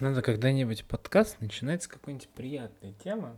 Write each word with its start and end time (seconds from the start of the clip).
Надо 0.00 0.22
когда-нибудь 0.22 0.86
подкаст 0.86 1.42
начинать 1.42 1.82
с 1.82 1.86
какой-нибудь 1.86 2.30
приятной 2.30 2.94
темы, 3.04 3.36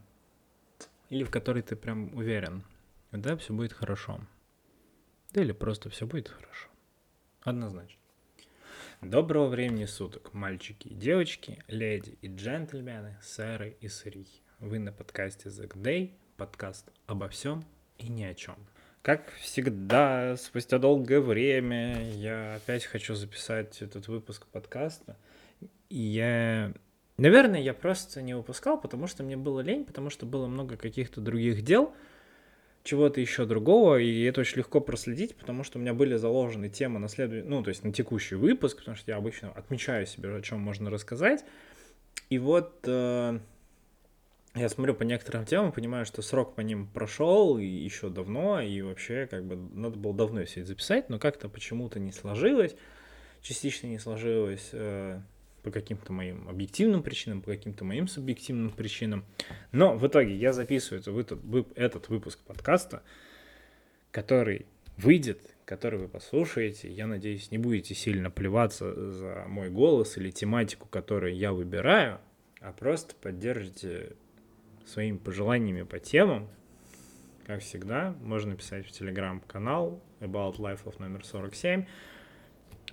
или 1.11 1.25
в 1.25 1.31
которой 1.31 1.61
ты 1.61 1.75
прям 1.75 2.15
уверен, 2.15 2.63
да, 3.11 3.37
все 3.37 3.53
будет 3.53 3.73
хорошо. 3.73 4.21
Да 5.33 5.43
или 5.43 5.51
просто 5.51 5.91
все 5.91 6.07
будет 6.07 6.29
хорошо. 6.29 6.69
Однозначно. 7.41 7.99
Доброго 9.01 9.49
времени 9.49 9.87
суток, 9.87 10.33
мальчики 10.35 10.87
и 10.87 10.95
девочки, 10.95 11.65
леди 11.67 12.17
и 12.23 12.29
джентльмены, 12.29 13.19
сэры 13.21 13.77
и 13.81 13.89
сырихи. 13.89 14.41
Вы 14.61 14.79
на 14.79 14.93
подкасте 14.93 15.49
The 15.49 15.69
Day, 15.73 16.13
подкаст 16.37 16.93
обо 17.07 17.29
всем 17.29 17.65
и 17.99 18.09
ни 18.09 18.23
о 18.23 18.35
чем. 18.35 18.55
Как 19.03 19.33
всегда, 19.41 20.37
спустя 20.37 20.79
долгое 20.79 21.19
время 21.21 22.09
я 22.13 22.55
опять 22.55 22.85
хочу 22.85 23.17
записать 23.17 23.83
этот 23.83 24.07
выпуск 24.07 24.47
подкаста. 24.47 25.17
Я... 25.91 26.73
Наверное, 27.19 27.61
я 27.61 27.75
просто 27.75 28.23
не 28.23 28.35
выпускал, 28.35 28.81
потому 28.81 29.07
что 29.07 29.23
мне 29.23 29.37
было 29.37 29.61
лень, 29.61 29.85
потому 29.85 30.11
что 30.11 30.27
было 30.27 30.47
много 30.47 30.77
каких-то 30.77 31.21
других 31.21 31.63
дел, 31.63 31.95
чего-то 32.85 33.21
еще 33.21 33.45
другого, 33.45 33.99
и 33.99 34.23
это 34.23 34.41
очень 34.41 34.59
легко 34.59 34.81
проследить, 34.81 35.37
потому 35.37 35.63
что 35.63 35.79
у 35.79 35.83
меня 35.83 35.95
были 35.95 36.17
заложены 36.17 36.69
темы 36.69 36.99
на 36.99 37.09
следующий, 37.09 37.47
ну, 37.47 37.63
то 37.63 37.69
есть 37.69 37.85
на 37.85 37.93
текущий 37.93 38.35
выпуск, 38.35 38.79
потому 38.79 38.97
что 38.97 39.11
я 39.11 39.19
обычно 39.19 39.53
отмечаю 39.53 40.07
себе, 40.07 40.35
о 40.35 40.43
чем 40.43 40.61
можно 40.61 40.91
рассказать. 40.91 41.45
И 42.29 42.39
вот 42.39 42.81
э, 42.87 43.39
я 44.55 44.69
смотрю 44.69 44.95
по 44.95 45.03
некоторым 45.03 45.47
темам, 45.47 45.73
понимаю, 45.73 46.05
что 46.05 46.23
срок 46.23 46.55
по 46.55 46.61
ним 46.61 46.87
прошел 46.87 47.59
и 47.59 47.65
еще 47.65 48.11
давно, 48.11 48.61
и 48.61 48.83
вообще 48.83 49.27
как 49.27 49.45
бы 49.45 49.57
надо 49.57 49.99
было 49.99 50.15
давно 50.15 50.45
все 50.45 50.61
это 50.61 50.69
записать, 50.69 51.09
но 51.09 51.19
как-то 51.19 51.49
почему-то 51.49 51.99
не 51.99 52.13
сложилось, 52.13 52.75
частично 53.41 53.87
не 53.87 53.99
сложилось 53.99 54.71
э, 54.73 55.21
по 55.63 55.71
каким-то 55.71 56.13
моим 56.13 56.49
объективным 56.49 57.03
причинам, 57.03 57.41
по 57.41 57.51
каким-то 57.51 57.85
моим 57.85 58.09
субъективным 58.09 58.71
причинам. 58.71 59.25
Но 59.71 59.97
в 59.97 60.07
итоге 60.07 60.35
я 60.35 60.53
записываю 60.53 61.01
этот, 61.77 62.09
выпуск 62.09 62.41
подкаста, 62.41 63.03
который 64.11 64.67
выйдет, 64.97 65.41
который 65.65 65.99
вы 66.01 66.09
послушаете. 66.09 66.91
Я 66.91 67.07
надеюсь, 67.07 67.51
не 67.51 67.59
будете 67.59 67.95
сильно 67.95 68.31
плеваться 68.31 69.11
за 69.11 69.45
мой 69.49 69.71
голос 69.71 70.17
или 70.17 70.31
тематику, 70.31 70.89
которую 70.89 71.35
я 71.35 71.53
выбираю, 71.53 72.21
а 72.61 72.73
просто 72.73 73.15
поддержите 73.15 74.17
своими 74.85 75.17
пожеланиями 75.17 75.83
по 75.83 75.99
темам. 75.99 76.49
Как 77.47 77.61
всегда, 77.61 78.15
можно 78.23 78.55
писать 78.57 78.87
в 78.87 78.93
телеграм-канал 78.93 80.01
About 80.21 80.59
Life 80.59 80.85
of 80.85 80.97
номер 81.01 81.25
47. 81.25 81.87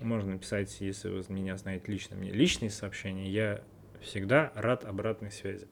Можно 0.00 0.32
написать, 0.32 0.80
если 0.80 1.10
вы 1.10 1.22
меня 1.28 1.56
знаете 1.56 1.84
лично, 1.90 2.16
мне 2.16 2.32
личные 2.32 2.70
сообщения. 2.70 3.30
Я 3.30 3.60
всегда 4.00 4.50
рад 4.54 4.84
обратной 4.84 5.30
связи. 5.30 5.68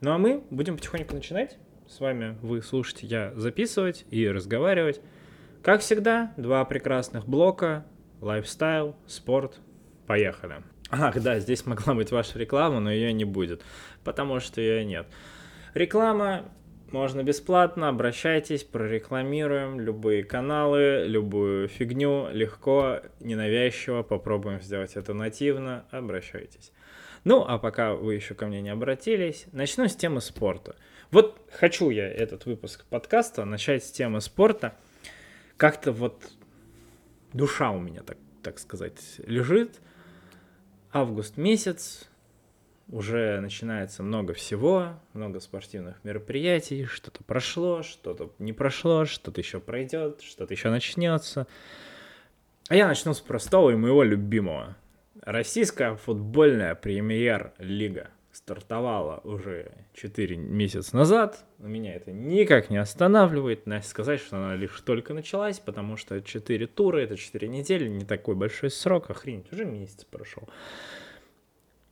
Ну 0.00 0.12
а 0.12 0.18
мы 0.18 0.44
будем 0.50 0.76
потихоньку 0.76 1.14
начинать. 1.14 1.58
С 1.86 2.00
вами 2.00 2.36
вы 2.42 2.60
слушаете 2.60 3.06
я 3.06 3.32
записывать 3.34 4.04
и 4.10 4.28
разговаривать. 4.28 5.00
Как 5.62 5.80
всегда, 5.80 6.34
два 6.36 6.64
прекрасных 6.64 7.26
блока. 7.26 7.86
Лайфстайл, 8.20 8.96
спорт. 9.06 9.60
Поехали. 10.06 10.62
Ах, 10.90 11.20
да, 11.22 11.38
здесь 11.38 11.64
могла 11.66 11.94
быть 11.94 12.10
ваша 12.10 12.38
реклама, 12.38 12.80
но 12.80 12.90
ее 12.90 13.12
не 13.12 13.24
будет, 13.24 13.62
потому 14.04 14.40
что 14.40 14.60
ее 14.60 14.84
нет. 14.84 15.06
Реклама 15.74 16.46
можно 16.92 17.22
бесплатно, 17.22 17.88
обращайтесь, 17.88 18.64
прорекламируем 18.64 19.80
любые 19.80 20.24
каналы, 20.24 21.04
любую 21.06 21.68
фигню, 21.68 22.28
легко, 22.30 23.00
ненавязчиво, 23.20 24.02
попробуем 24.02 24.60
сделать 24.60 24.96
это 24.96 25.14
нативно, 25.14 25.84
обращайтесь. 25.90 26.72
Ну, 27.24 27.44
а 27.46 27.58
пока 27.58 27.94
вы 27.94 28.14
еще 28.14 28.34
ко 28.34 28.46
мне 28.46 28.62
не 28.62 28.70
обратились, 28.70 29.46
начну 29.52 29.88
с 29.88 29.96
темы 29.96 30.20
спорта. 30.20 30.76
Вот 31.10 31.40
хочу 31.50 31.90
я 31.90 32.08
этот 32.08 32.46
выпуск 32.46 32.84
подкаста 32.86 33.44
начать 33.44 33.84
с 33.84 33.90
темы 33.90 34.20
спорта. 34.20 34.74
Как-то 35.56 35.92
вот 35.92 36.30
душа 37.32 37.70
у 37.70 37.80
меня, 37.80 38.02
так, 38.02 38.18
так 38.42 38.58
сказать, 38.58 38.98
лежит. 39.18 39.80
Август 40.92 41.36
месяц, 41.36 42.08
уже 42.88 43.40
начинается 43.40 44.02
много 44.02 44.32
всего, 44.34 44.94
много 45.12 45.40
спортивных 45.40 46.02
мероприятий, 46.04 46.84
что-то 46.84 47.22
прошло, 47.22 47.82
что-то 47.82 48.32
не 48.38 48.52
прошло, 48.52 49.04
что-то 49.04 49.40
еще 49.40 49.60
пройдет, 49.60 50.22
что-то 50.22 50.54
еще 50.54 50.70
начнется. 50.70 51.46
А 52.68 52.74
я 52.74 52.86
начну 52.86 53.14
с 53.14 53.20
простого 53.20 53.70
и 53.70 53.76
моего 53.76 54.02
любимого. 54.02 54.76
Российская 55.22 55.96
футбольная 55.96 56.74
премьер-лига 56.74 58.10
стартовала 58.32 59.20
уже 59.24 59.72
4 59.94 60.36
месяца 60.36 60.94
назад. 60.96 61.44
Меня 61.58 61.94
это 61.94 62.12
никак 62.12 62.70
не 62.70 62.76
останавливает. 62.76 63.66
Настя 63.66 63.90
сказать, 63.90 64.20
что 64.20 64.36
она 64.36 64.54
лишь 64.54 64.80
только 64.82 65.12
началась, 65.12 65.58
потому 65.58 65.96
что 65.96 66.20
4 66.20 66.66
тура, 66.68 66.98
это 66.98 67.16
4 67.16 67.48
недели, 67.48 67.88
не 67.88 68.04
такой 68.04 68.36
большой 68.36 68.70
срок, 68.70 69.10
охренеть, 69.10 69.52
уже 69.52 69.64
месяц 69.64 70.04
прошел. 70.04 70.48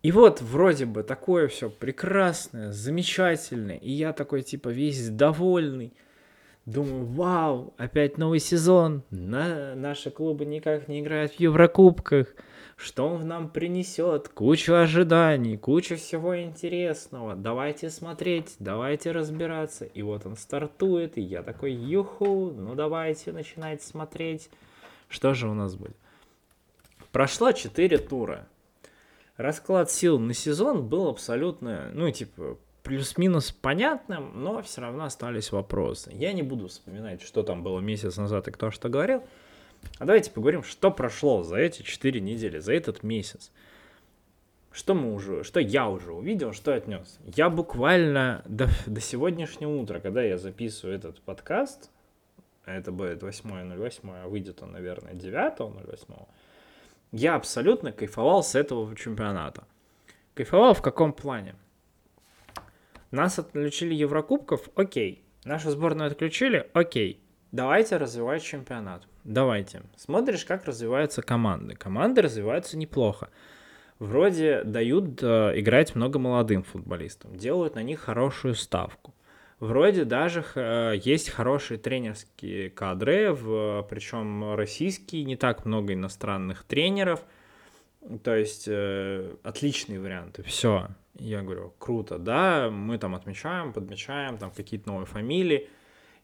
И 0.06 0.12
вот 0.12 0.40
вроде 0.40 0.86
бы 0.86 1.02
такое 1.02 1.48
все 1.48 1.68
прекрасное, 1.68 2.70
замечательное, 2.70 3.74
и 3.74 3.90
я 3.90 4.12
такой 4.12 4.42
типа 4.42 4.68
весь 4.68 5.08
довольный. 5.08 5.92
Думаю, 6.64 7.06
вау, 7.06 7.74
опять 7.76 8.16
новый 8.16 8.38
сезон, 8.38 9.02
на, 9.10 9.74
наши 9.74 10.12
клубы 10.12 10.44
никак 10.44 10.86
не 10.86 11.00
играют 11.00 11.32
в 11.32 11.40
Еврокубках, 11.40 12.28
что 12.76 13.08
он 13.08 13.26
нам 13.26 13.50
принесет, 13.50 14.28
кучу 14.28 14.74
ожиданий, 14.74 15.56
кучу 15.56 15.96
всего 15.96 16.40
интересного, 16.40 17.34
давайте 17.34 17.90
смотреть, 17.90 18.54
давайте 18.60 19.10
разбираться. 19.10 19.86
И 19.86 20.02
вот 20.02 20.24
он 20.24 20.36
стартует, 20.36 21.18
и 21.18 21.20
я 21.20 21.42
такой, 21.42 21.72
юху, 21.72 22.52
ну 22.56 22.76
давайте 22.76 23.32
начинать 23.32 23.82
смотреть, 23.82 24.50
что 25.08 25.34
же 25.34 25.48
у 25.48 25.54
нас 25.54 25.74
будет. 25.74 25.96
Прошло 27.10 27.50
4 27.50 27.98
тура, 27.98 28.46
расклад 29.36 29.90
сил 29.90 30.18
на 30.18 30.34
сезон 30.34 30.86
был 30.86 31.08
абсолютно, 31.08 31.90
ну, 31.92 32.10
типа, 32.10 32.58
плюс-минус 32.82 33.50
понятным, 33.50 34.42
но 34.42 34.62
все 34.62 34.80
равно 34.80 35.04
остались 35.04 35.50
вопросы. 35.50 36.12
Я 36.14 36.32
не 36.32 36.42
буду 36.42 36.68
вспоминать, 36.68 37.20
что 37.22 37.42
там 37.42 37.62
было 37.62 37.80
месяц 37.80 38.16
назад 38.16 38.48
и 38.48 38.52
кто 38.52 38.70
что 38.70 38.88
говорил. 38.88 39.24
А 39.98 40.04
давайте 40.04 40.30
поговорим, 40.30 40.62
что 40.62 40.90
прошло 40.90 41.42
за 41.42 41.56
эти 41.56 41.82
4 41.82 42.20
недели, 42.20 42.58
за 42.58 42.74
этот 42.74 43.02
месяц. 43.02 43.50
Что 44.70 44.94
мы 44.94 45.14
уже, 45.14 45.42
что 45.42 45.58
я 45.58 45.88
уже 45.88 46.12
увидел, 46.12 46.52
что 46.52 46.74
отнес. 46.74 47.18
Я 47.24 47.48
буквально 47.50 48.42
до, 48.46 48.68
до 48.86 49.00
сегодняшнего 49.00 49.76
утра, 49.76 50.00
когда 50.00 50.22
я 50.22 50.38
записываю 50.38 50.94
этот 50.94 51.20
подкаст, 51.22 51.90
а 52.66 52.74
это 52.74 52.92
будет 52.92 53.22
8.08, 53.22 54.00
а 54.24 54.28
выйдет 54.28 54.62
он, 54.62 54.72
наверное, 54.72 55.14
9.08, 55.14 56.28
я 57.12 57.34
абсолютно 57.34 57.92
кайфовал 57.92 58.42
с 58.42 58.54
этого 58.54 58.94
чемпионата. 58.96 59.64
Кайфовал 60.34 60.74
в 60.74 60.82
каком 60.82 61.12
плане? 61.12 61.54
Нас 63.10 63.38
отключили 63.38 63.94
Еврокубков, 63.94 64.68
окей. 64.74 65.24
Нашу 65.44 65.70
сборную 65.70 66.08
отключили, 66.08 66.68
окей. 66.72 67.22
Давайте 67.52 67.96
развивать 67.96 68.42
чемпионат. 68.42 69.06
Давайте. 69.24 69.82
Смотришь, 69.96 70.44
как 70.44 70.66
развиваются 70.66 71.22
команды. 71.22 71.74
Команды 71.74 72.22
развиваются 72.22 72.76
неплохо. 72.76 73.30
Вроде 73.98 74.62
дают 74.62 75.22
э, 75.22 75.52
играть 75.58 75.94
много 75.94 76.18
молодым 76.18 76.62
футболистам, 76.62 77.34
делают 77.34 77.76
на 77.76 77.82
них 77.82 78.00
хорошую 78.00 78.54
ставку. 78.54 79.14
Вроде 79.58 80.04
даже 80.04 80.44
э, 80.54 80.94
есть 81.02 81.30
хорошие 81.30 81.78
тренерские 81.78 82.68
кадры, 82.68 83.32
в, 83.32 83.86
причем 83.88 84.54
российские, 84.54 85.24
не 85.24 85.36
так 85.36 85.64
много 85.64 85.94
иностранных 85.94 86.64
тренеров. 86.64 87.24
То 88.22 88.36
есть 88.36 88.66
э, 88.68 89.34
отличные 89.42 89.98
варианты. 89.98 90.42
Все. 90.42 90.88
Я 91.18 91.40
говорю, 91.40 91.72
круто, 91.78 92.18
да, 92.18 92.68
мы 92.70 92.98
там 92.98 93.14
отмечаем, 93.14 93.72
подмечаем, 93.72 94.36
там 94.36 94.50
какие-то 94.50 94.88
новые 94.88 95.06
фамилии. 95.06 95.70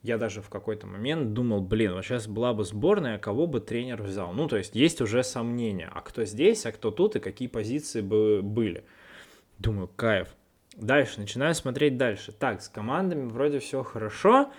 Я 0.03 0.19
даже 0.19 0.43
в 0.43 0.51
какой-то 0.51 0.87
момент 0.87 1.33
думал, 1.33 1.63
блин, 1.63 1.95
вот 1.95 2.05
сейчас 2.05 2.27
была 2.27 2.53
бы 2.53 2.65
сборная, 2.65 3.19
кого 3.19 3.47
бы 3.47 3.61
тренер 3.61 4.03
взял. 4.03 4.33
Ну, 4.33 4.47
то 4.47 4.59
есть 4.59 4.75
есть 4.75 5.01
уже 5.01 5.23
сомнения, 5.23 5.89
а 5.91 6.03
кто 6.03 6.25
здесь, 6.25 6.67
а 6.67 6.73
кто 6.73 6.91
тут, 6.91 7.17
и 7.17 7.21
какие 7.21 7.49
позиции 7.49 8.03
бы 8.03 8.43
были. 8.43 8.85
Думаю, 9.59 9.89
кайф. 9.89 10.29
Дальше, 10.77 11.21
начинаю 11.21 11.55
смотреть 11.55 11.97
дальше. 11.97 12.33
Так, 12.33 12.63
с 12.63 12.69
командами 12.69 13.29
вроде 13.29 13.59
все 13.59 13.83
хорошо. 13.83 14.51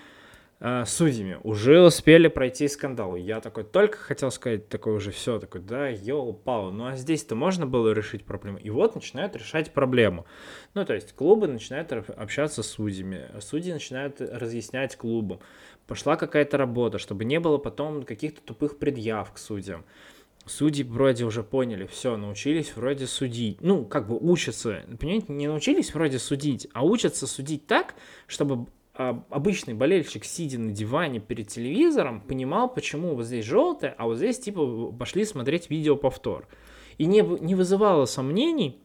С 0.59 0.93
судьями 0.93 1.39
уже 1.43 1.81
успели 1.81 2.29
пройти 2.29 2.69
скандал. 2.69 3.17
Я 3.17 3.41
такой 3.41 3.65
только 3.65 3.97
хотел 3.97 4.31
сказать, 4.31 4.69
такой 4.69 4.93
уже 4.93 5.11
все, 5.11 5.37
такой, 5.37 5.59
да, 5.59 5.89
ел 5.89 6.31
пал. 6.31 6.71
Ну 6.71 6.85
а 6.85 6.95
здесь-то 6.95 7.35
можно 7.35 7.67
было 7.67 7.91
решить 7.91 8.23
проблему. 8.23 8.59
И 8.59 8.69
вот 8.69 8.95
начинают 8.95 9.35
решать 9.35 9.73
проблему. 9.73 10.25
Ну, 10.73 10.85
то 10.85 10.93
есть 10.93 11.13
клубы 11.13 11.47
начинают 11.47 11.91
общаться 11.91 12.63
с 12.63 12.67
судьями, 12.67 13.29
судьи 13.41 13.73
начинают 13.73 14.21
разъяснять 14.21 14.95
клубам. 14.95 15.41
Пошла 15.85 16.15
какая-то 16.15 16.57
работа, 16.57 16.97
чтобы 16.97 17.25
не 17.25 17.41
было 17.41 17.57
потом 17.57 18.03
каких-то 18.03 18.39
тупых 18.41 18.77
предъяв 18.77 19.33
к 19.33 19.37
судьям 19.39 19.83
судьи 20.45 20.83
вроде 20.83 21.25
уже 21.25 21.43
поняли, 21.43 21.85
все, 21.85 22.17
научились 22.17 22.75
вроде 22.75 23.07
судить. 23.07 23.61
Ну, 23.61 23.85
как 23.85 24.07
бы 24.07 24.17
учатся, 24.17 24.83
понимаете, 24.99 25.33
не 25.33 25.47
научились 25.47 25.93
вроде 25.93 26.19
судить, 26.19 26.67
а 26.73 26.85
учатся 26.85 27.27
судить 27.27 27.67
так, 27.67 27.95
чтобы 28.27 28.67
а, 28.95 29.23
обычный 29.29 29.73
болельщик, 29.73 30.23
сидя 30.23 30.59
на 30.59 30.71
диване 30.71 31.19
перед 31.19 31.47
телевизором, 31.47 32.21
понимал, 32.21 32.71
почему 32.71 33.15
вот 33.15 33.25
здесь 33.25 33.45
желтое, 33.45 33.95
а 33.97 34.05
вот 34.05 34.17
здесь 34.17 34.39
типа 34.39 34.91
пошли 34.91 35.25
смотреть 35.25 35.69
видео 35.69 35.95
повтор. 35.95 36.47
И 36.99 37.05
не, 37.05 37.21
не 37.21 37.55
вызывало 37.55 38.05
сомнений 38.05 38.79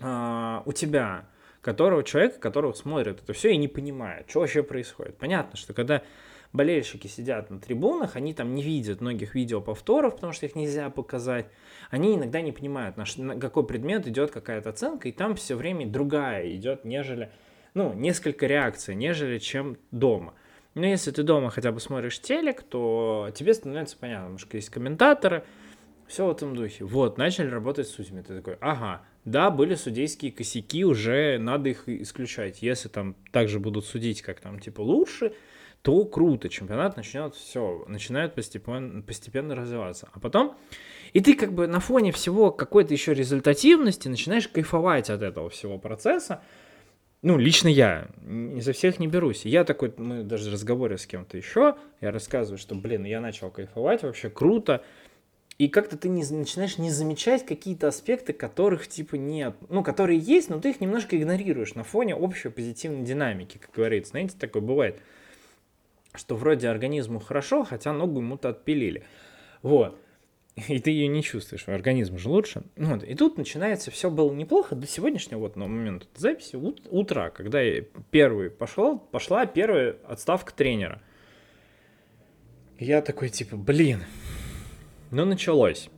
а, 0.00 0.62
у 0.64 0.72
тебя, 0.72 1.28
которого 1.60 2.02
человека, 2.02 2.38
которого 2.38 2.72
смотрит 2.72 3.20
это 3.22 3.32
все 3.34 3.50
и 3.52 3.56
не 3.56 3.68
понимает, 3.68 4.30
что 4.30 4.40
вообще 4.40 4.62
происходит. 4.62 5.18
Понятно, 5.18 5.58
что 5.58 5.74
когда 5.74 6.02
болельщики 6.52 7.06
сидят 7.06 7.50
на 7.50 7.60
трибунах, 7.60 8.16
они 8.16 8.34
там 8.34 8.54
не 8.54 8.62
видят 8.62 9.00
многих 9.00 9.34
видео 9.34 9.60
повторов, 9.60 10.16
потому 10.16 10.32
что 10.32 10.46
их 10.46 10.54
нельзя 10.54 10.90
показать. 10.90 11.46
Они 11.90 12.14
иногда 12.14 12.40
не 12.40 12.52
понимают, 12.52 12.96
на, 12.96 13.04
на 13.16 13.40
какой 13.40 13.66
предмет 13.66 14.06
идет 14.06 14.30
какая-то 14.30 14.70
оценка, 14.70 15.08
и 15.08 15.12
там 15.12 15.36
все 15.36 15.54
время 15.54 15.86
другая 15.86 16.54
идет, 16.54 16.84
нежели, 16.84 17.30
ну, 17.74 17.92
несколько 17.92 18.46
реакций, 18.46 18.94
нежели 18.94 19.38
чем 19.38 19.76
дома. 19.90 20.34
Но 20.74 20.84
если 20.84 21.10
ты 21.10 21.22
дома 21.22 21.50
хотя 21.50 21.72
бы 21.72 21.80
смотришь 21.80 22.20
телек, 22.20 22.62
то 22.62 23.30
тебе 23.34 23.54
становится 23.54 23.96
понятно, 23.96 24.26
потому 24.26 24.38
что 24.38 24.56
есть 24.56 24.68
комментаторы, 24.68 25.44
все 26.06 26.26
в 26.26 26.30
этом 26.30 26.54
духе. 26.54 26.84
Вот, 26.84 27.18
начали 27.18 27.48
работать 27.48 27.88
с 27.88 27.92
судьями. 27.92 28.22
Ты 28.22 28.36
такой, 28.36 28.56
ага, 28.60 29.02
да, 29.24 29.50
были 29.50 29.74
судейские 29.74 30.32
косяки, 30.32 30.84
уже 30.84 31.38
надо 31.38 31.70
их 31.70 31.88
исключать. 31.88 32.62
Если 32.62 32.88
там 32.88 33.16
также 33.32 33.58
будут 33.58 33.84
судить, 33.84 34.22
как 34.22 34.40
там, 34.40 34.60
типа, 34.60 34.82
лучше, 34.82 35.32
то 35.86 36.04
круто, 36.04 36.48
чемпионат 36.48 36.96
начнет 36.96 37.36
все, 37.36 37.84
начинает 37.86 38.34
постепенно, 38.34 39.02
постепенно 39.02 39.54
развиваться. 39.54 40.08
А 40.12 40.18
потом, 40.18 40.56
и 41.12 41.20
ты 41.20 41.34
как 41.34 41.52
бы 41.52 41.68
на 41.68 41.78
фоне 41.78 42.10
всего 42.10 42.50
какой-то 42.50 42.92
еще 42.92 43.14
результативности 43.14 44.08
начинаешь 44.08 44.48
кайфовать 44.48 45.10
от 45.10 45.22
этого 45.22 45.48
всего 45.48 45.78
процесса. 45.78 46.42
Ну, 47.22 47.38
лично 47.38 47.68
я, 47.68 48.08
изо 48.56 48.72
всех 48.72 48.98
не 48.98 49.06
берусь. 49.06 49.44
Я 49.44 49.62
такой, 49.62 49.94
мы 49.96 50.24
даже 50.24 50.50
разговоре 50.50 50.98
с 50.98 51.06
кем-то 51.06 51.36
еще, 51.36 51.76
я 52.00 52.10
рассказываю, 52.10 52.58
что, 52.58 52.74
блин, 52.74 53.04
я 53.04 53.20
начал 53.20 53.52
кайфовать, 53.52 54.02
вообще 54.02 54.28
круто, 54.28 54.82
и 55.58 55.68
как-то 55.68 55.96
ты 55.96 56.08
не, 56.08 56.24
начинаешь 56.28 56.78
не 56.78 56.90
замечать 56.90 57.46
какие-то 57.46 57.86
аспекты, 57.86 58.32
которых 58.32 58.88
типа 58.88 59.14
нет. 59.14 59.54
Ну, 59.68 59.84
которые 59.84 60.18
есть, 60.18 60.50
но 60.50 60.58
ты 60.58 60.70
их 60.70 60.80
немножко 60.80 61.16
игнорируешь 61.16 61.76
на 61.76 61.84
фоне 61.84 62.16
общей 62.16 62.48
позитивной 62.48 63.04
динамики, 63.04 63.58
как 63.58 63.70
говорится. 63.72 64.10
Знаете, 64.10 64.34
такое 64.36 64.62
бывает, 64.62 65.00
что 66.16 66.36
вроде 66.36 66.68
организму 66.68 67.20
хорошо, 67.20 67.64
хотя 67.64 67.92
ногу 67.92 68.20
ему-то 68.20 68.50
отпилили. 68.50 69.04
Вот. 69.62 69.98
И 70.68 70.78
ты 70.78 70.90
ее 70.90 71.06
не 71.08 71.22
чувствуешь, 71.22 71.68
организм 71.68 72.16
же 72.16 72.30
лучше. 72.30 72.62
Вот. 72.76 73.04
И 73.04 73.14
тут 73.14 73.36
начинается, 73.36 73.90
все 73.90 74.10
было 74.10 74.32
неплохо 74.32 74.74
до 74.74 74.86
сегодняшнего 74.86 75.40
вот 75.40 75.56
на 75.56 75.66
момент 75.66 76.08
записи 76.16 76.56
ут, 76.56 76.86
утра, 76.90 77.28
когда 77.30 77.60
я 77.60 77.82
первый 78.10 78.50
пошел, 78.50 78.98
пошла 78.98 79.44
первая 79.44 79.96
отставка 80.06 80.54
тренера. 80.54 81.02
я 82.78 83.02
такой 83.02 83.28
типа, 83.28 83.56
блин, 83.56 84.04
но 85.10 85.26
началось. 85.26 85.90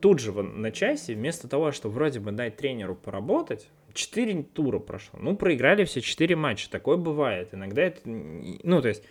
Тут 0.00 0.20
же 0.20 0.32
на 0.32 0.70
часе, 0.70 1.14
вместо 1.14 1.48
того, 1.48 1.72
чтобы 1.72 1.94
вроде 1.94 2.20
бы 2.20 2.30
дать 2.30 2.56
тренеру 2.56 2.94
поработать, 2.94 3.68
4 3.94 4.42
тура 4.52 4.78
прошло. 4.78 5.18
Ну, 5.20 5.36
проиграли 5.36 5.84
все 5.84 6.00
4 6.00 6.36
матча. 6.36 6.70
Такое 6.70 6.96
бывает. 6.96 7.48
Иногда 7.52 7.82
это... 7.82 8.00
Ну, 8.04 8.82
то 8.82 8.88
есть, 8.88 9.04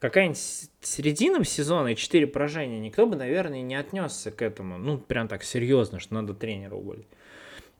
какая-нибудь 0.00 0.38
середина 0.80 1.44
сезона 1.44 1.88
и 1.88 1.96
4 1.96 2.26
поражения, 2.26 2.80
никто 2.80 3.06
бы, 3.06 3.16
наверное, 3.16 3.62
не 3.62 3.74
отнесся 3.74 4.30
к 4.30 4.42
этому. 4.42 4.78
Ну, 4.78 4.98
прям 4.98 5.28
так 5.28 5.44
серьезно, 5.44 6.00
что 6.00 6.14
надо 6.14 6.34
тренера 6.34 6.74
уволить. 6.74 7.06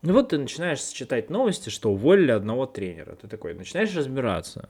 Ну 0.03 0.15
вот 0.15 0.31
ты 0.31 0.39
начинаешь 0.39 0.81
читать 0.81 1.29
новости, 1.29 1.69
что 1.69 1.91
уволили 1.93 2.31
одного 2.31 2.67
тренера. 2.67 3.17
Ты 3.17 3.29
такой, 3.29 3.55
начинаешь 3.55 3.95
разбираться. 3.95 4.69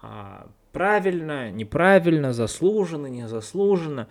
А, 0.00 0.48
правильно, 0.70 1.50
неправильно, 1.50 2.32
заслуженно, 2.32 3.08
незаслуженно 3.08 4.08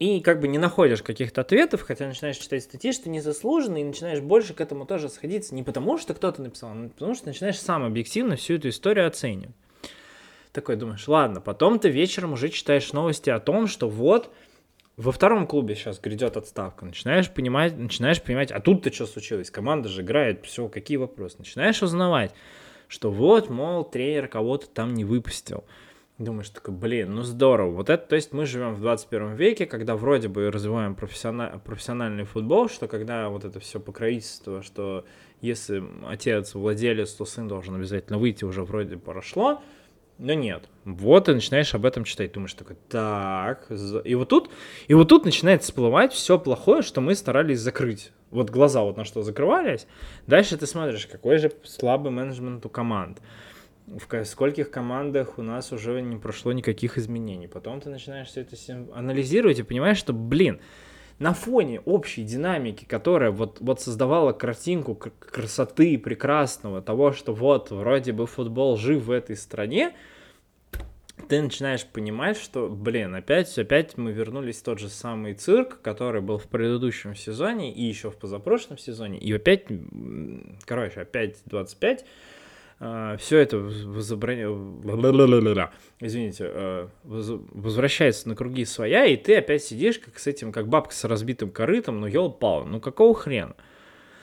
и 0.00 0.20
как 0.20 0.40
бы 0.40 0.48
не 0.48 0.56
находишь 0.56 1.02
каких-то 1.02 1.42
ответов, 1.42 1.82
хотя 1.82 2.06
начинаешь 2.08 2.38
читать 2.38 2.64
статьи, 2.64 2.90
что 2.92 3.10
незаслуженно, 3.10 3.76
и 3.76 3.84
начинаешь 3.84 4.20
больше 4.20 4.54
к 4.54 4.60
этому 4.62 4.86
тоже 4.86 5.10
сходиться, 5.10 5.54
не 5.54 5.62
потому 5.62 5.98
что 5.98 6.14
кто-то 6.14 6.42
написал, 6.42 6.70
а 6.70 6.88
потому 6.88 7.14
что 7.14 7.28
начинаешь 7.28 7.60
сам 7.60 7.84
объективно 7.84 8.36
всю 8.36 8.54
эту 8.54 8.70
историю 8.70 9.06
оценивать. 9.06 9.54
Такой 10.52 10.76
думаешь, 10.76 11.06
ладно, 11.06 11.42
потом 11.42 11.78
ты 11.78 11.90
вечером 11.90 12.32
уже 12.32 12.48
читаешь 12.48 12.92
новости 12.94 13.28
о 13.28 13.40
том, 13.40 13.66
что 13.66 13.90
вот 13.90 14.32
во 14.96 15.12
втором 15.12 15.46
клубе 15.46 15.74
сейчас 15.74 16.00
грядет 16.00 16.38
отставка, 16.38 16.86
начинаешь 16.86 17.30
понимать, 17.30 17.76
начинаешь 17.76 18.22
понимать, 18.22 18.50
а 18.50 18.60
тут-то 18.60 18.90
что 18.90 19.06
случилось, 19.06 19.50
команда 19.50 19.90
же 19.90 20.00
играет, 20.00 20.46
все, 20.46 20.68
какие 20.68 20.96
вопросы, 20.96 21.36
начинаешь 21.38 21.82
узнавать, 21.82 22.32
что 22.88 23.10
вот, 23.10 23.50
мол, 23.50 23.84
тренер 23.84 24.28
кого-то 24.28 24.66
там 24.66 24.94
не 24.94 25.04
выпустил, 25.04 25.62
Думаешь, 26.20 26.50
такой, 26.50 26.74
блин, 26.74 27.14
ну 27.14 27.22
здорово. 27.22 27.70
Вот 27.76 27.88
это, 27.88 28.06
то 28.06 28.14
есть 28.14 28.34
мы 28.34 28.44
живем 28.44 28.74
в 28.74 28.80
21 28.82 29.36
веке, 29.36 29.64
когда 29.64 29.96
вроде 29.96 30.28
бы 30.28 30.50
развиваем 30.50 30.94
профессиональ, 30.94 31.58
профессиональный 31.60 32.24
футбол, 32.24 32.68
что 32.68 32.88
когда 32.88 33.30
вот 33.30 33.46
это 33.46 33.58
все 33.58 33.80
покровительство, 33.80 34.62
что 34.62 35.06
если 35.40 35.82
отец 36.06 36.52
владелец, 36.54 37.12
то 37.12 37.24
сын 37.24 37.48
должен 37.48 37.74
обязательно 37.74 38.18
выйти, 38.18 38.44
уже 38.44 38.64
вроде 38.64 38.98
прошло, 38.98 39.62
но 40.18 40.34
нет. 40.34 40.68
Вот 40.84 41.24
ты 41.24 41.32
начинаешь 41.32 41.74
об 41.74 41.86
этом 41.86 42.04
читать, 42.04 42.32
думаешь 42.32 42.52
такой, 42.52 42.76
так, 42.90 43.66
и 44.04 44.14
вот 44.14 44.28
тут, 44.28 44.50
и 44.88 44.92
вот 44.92 45.08
тут 45.08 45.24
начинает 45.24 45.62
всплывать 45.62 46.12
все 46.12 46.38
плохое, 46.38 46.82
что 46.82 47.00
мы 47.00 47.14
старались 47.14 47.60
закрыть. 47.60 48.12
Вот 48.30 48.50
глаза 48.50 48.82
вот 48.82 48.98
на 48.98 49.06
что 49.06 49.22
закрывались. 49.22 49.86
Дальше 50.26 50.58
ты 50.58 50.66
смотришь, 50.66 51.06
какой 51.06 51.38
же 51.38 51.50
слабый 51.64 52.12
менеджмент 52.12 52.66
у 52.66 52.68
команд 52.68 53.22
в 53.90 54.24
скольких 54.24 54.70
командах 54.70 55.38
у 55.38 55.42
нас 55.42 55.72
уже 55.72 56.00
не 56.00 56.16
прошло 56.16 56.52
никаких 56.52 56.96
изменений. 56.96 57.48
Потом 57.48 57.80
ты 57.80 57.90
начинаешь 57.90 58.28
все 58.28 58.42
это 58.42 58.56
анализировать 58.94 59.58
и 59.58 59.62
понимаешь, 59.62 59.98
что, 59.98 60.12
блин, 60.12 60.60
на 61.18 61.34
фоне 61.34 61.80
общей 61.80 62.22
динамики, 62.22 62.84
которая 62.84 63.30
вот, 63.30 63.58
вот 63.60 63.80
создавала 63.80 64.32
картинку 64.32 64.94
красоты 64.94 65.98
прекрасного, 65.98 66.80
того, 66.80 67.12
что 67.12 67.34
вот 67.34 67.70
вроде 67.70 68.12
бы 68.12 68.26
футбол 68.26 68.76
жив 68.76 69.04
в 69.04 69.10
этой 69.10 69.36
стране, 69.36 69.92
ты 71.28 71.42
начинаешь 71.42 71.84
понимать, 71.84 72.38
что, 72.38 72.68
блин, 72.68 73.14
опять, 73.14 73.56
опять 73.58 73.98
мы 73.98 74.12
вернулись 74.12 74.60
в 74.60 74.62
тот 74.62 74.78
же 74.78 74.88
самый 74.88 75.34
цирк, 75.34 75.80
который 75.82 76.22
был 76.22 76.38
в 76.38 76.46
предыдущем 76.46 77.14
сезоне 77.14 77.74
и 77.74 77.82
еще 77.82 78.10
в 78.10 78.16
позапрошлом 78.16 78.78
сезоне, 78.78 79.18
и 79.18 79.32
опять, 79.32 79.66
короче, 80.64 81.00
опять 81.02 81.36
25 81.44 82.02
а, 82.02 82.06
все 82.80 83.38
это 83.38 83.58
возобраняется, 83.58 84.56
извините, 86.00 86.44
а, 86.46 86.88
возвращается 87.04 88.26
на 88.26 88.34
круги 88.34 88.64
своя, 88.64 89.04
и 89.04 89.16
ты 89.16 89.36
опять 89.36 89.62
сидишь 89.62 89.98
как 89.98 90.18
с 90.18 90.26
этим, 90.26 90.50
как 90.50 90.68
бабка 90.68 90.94
с 90.94 91.04
разбитым 91.04 91.50
корытом, 91.50 92.00
ну 92.00 92.06
ел-пал, 92.06 92.64
ну 92.64 92.80
какого 92.80 93.14
хрена? 93.14 93.54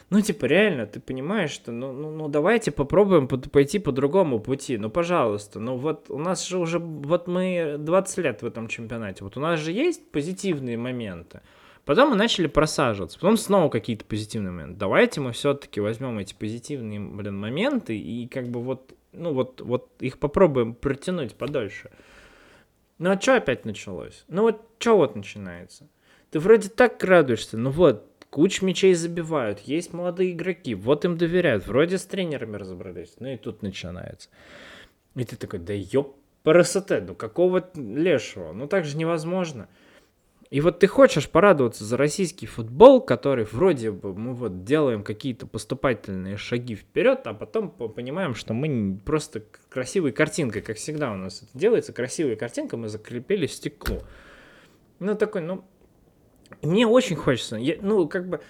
Ну, 0.10 0.22
типа, 0.22 0.46
реально, 0.46 0.88
ты 0.88 1.02
понимаешь, 1.02 1.52
что, 1.52 1.74
ну, 1.74 1.92
ну, 1.92 2.12
ну 2.12 2.30
давайте 2.30 2.72
попробуем 2.72 3.28
под, 3.28 3.52
пойти 3.52 3.78
по 3.78 3.92
другому 3.92 4.40
пути, 4.40 4.78
ну, 4.78 4.90
пожалуйста, 4.90 5.60
ну, 5.60 5.76
вот 5.76 6.10
у 6.10 6.18
нас 6.18 6.48
же 6.48 6.58
уже, 6.58 6.80
вот 6.80 7.28
мы 7.28 7.76
20 7.78 8.18
лет 8.20 8.42
в 8.42 8.46
этом 8.46 8.70
чемпионате, 8.70 9.26
вот 9.26 9.36
у 9.36 9.42
нас 9.42 9.60
же 9.60 9.74
есть 9.74 10.10
позитивные 10.12 10.78
моменты, 10.78 11.42
Потом 11.88 12.10
мы 12.10 12.16
начали 12.18 12.48
просаживаться, 12.48 13.18
потом 13.18 13.38
снова 13.38 13.70
какие-то 13.70 14.04
позитивные 14.04 14.52
моменты. 14.52 14.78
Давайте 14.78 15.22
мы 15.22 15.32
все-таки 15.32 15.80
возьмем 15.80 16.20
эти 16.20 16.34
позитивные, 16.34 17.00
блин, 17.00 17.40
моменты 17.40 17.98
и 17.98 18.28
как 18.28 18.50
бы 18.50 18.62
вот, 18.62 18.94
ну 19.14 19.34
вот, 19.34 19.62
вот 19.62 19.90
их 20.02 20.20
попробуем 20.20 20.76
протянуть 20.76 21.36
подольше. 21.36 21.90
Ну 22.98 23.10
а 23.10 23.18
что 23.18 23.38
опять 23.38 23.64
началось? 23.64 24.26
Ну 24.28 24.42
вот 24.42 24.68
что 24.80 24.98
вот 24.98 25.16
начинается? 25.16 25.88
Ты 26.30 26.42
вроде 26.42 26.68
так 26.68 27.02
радуешься, 27.06 27.58
ну 27.58 27.70
вот, 27.70 28.06
кучу 28.32 28.66
мячей 28.66 28.94
забивают, 28.94 29.62
есть 29.62 29.94
молодые 29.94 30.34
игроки, 30.34 30.76
вот 30.76 31.06
им 31.06 31.18
доверяют, 31.18 31.66
вроде 31.68 31.98
с 31.98 32.06
тренерами 32.06 32.58
разобрались, 32.58 33.14
ну 33.20 33.30
и 33.30 33.38
тут 33.38 33.62
начинается. 33.62 34.28
И 35.16 35.24
ты 35.24 35.38
такой, 35.38 35.60
да 35.60 35.72
ёп, 35.72 36.18
красоте, 36.44 37.00
ну 37.00 37.16
какого 37.16 37.66
лешего, 37.76 38.52
ну 38.52 38.68
так 38.68 38.84
же 38.84 38.98
невозможно. 38.98 39.70
И 40.50 40.62
вот 40.62 40.80
ты 40.80 40.88
хочешь 40.88 41.30
порадоваться 41.30 41.84
за 41.84 41.98
российский 41.98 42.46
футбол, 42.46 43.02
который 43.02 43.44
вроде 43.44 43.92
бы 43.92 44.14
мы 44.14 44.34
вот 44.34 44.64
делаем 44.64 45.04
какие-то 45.04 45.46
поступательные 45.46 46.38
шаги 46.38 46.76
вперед, 46.76 47.22
а 47.26 47.34
потом 47.34 47.70
понимаем, 47.70 48.34
что 48.34 48.54
мы 48.54 48.98
просто 49.04 49.44
красивой 49.70 50.14
картинкой, 50.14 50.62
как 50.62 50.78
всегда 50.78 51.12
у 51.12 51.16
нас 51.16 51.44
это 51.44 51.58
делается, 51.58 51.92
красивая 51.92 52.38
картинка, 52.38 52.78
мы 52.78 52.88
закрепили 52.88 53.46
стекло. 53.46 54.04
Ну, 55.00 55.16
такой, 55.16 55.42
ну, 55.42 55.66
мне 56.62 56.88
очень 56.88 57.18
хочется, 57.18 57.58
я, 57.58 57.76
ну, 57.82 58.08
как 58.08 58.30
бы, 58.30 58.42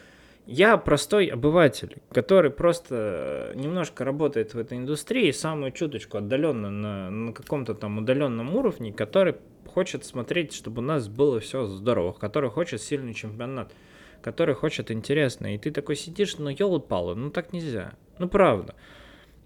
Я 0.47 0.77
простой 0.77 1.25
обыватель, 1.25 1.97
который 2.09 2.51
просто 2.51 3.51
немножко 3.53 4.05
работает 4.05 4.53
в 4.53 4.57
этой 4.57 4.77
индустрии, 4.77 5.31
самую 5.31 5.73
чуточку 5.73 6.19
отдаленно 6.19 6.71
на, 6.71 7.09
на 7.09 7.33
каком-то 7.33 7.75
там 7.75 7.97
удаленном 7.97 8.55
уровне, 8.55 8.93
который 8.93 9.35
хочет 9.65 10.05
смотреть, 10.05 10.53
чтобы 10.53 10.81
у 10.81 10.85
нас 10.85 11.09
было 11.09 11.41
все 11.41 11.65
здорово, 11.65 12.13
который 12.13 12.49
хочет 12.49 12.81
сильный 12.81 13.13
чемпионат, 13.13 13.73
который 14.21 14.55
хочет 14.55 14.89
интересно. 14.89 15.53
И 15.53 15.57
ты 15.57 15.69
такой 15.69 15.97
сидишь, 15.97 16.37
ну 16.37 16.49
елы-палы, 16.49 17.15
ну 17.15 17.29
так 17.29 17.51
нельзя. 17.51 17.95
Ну 18.17 18.29
правда. 18.29 18.73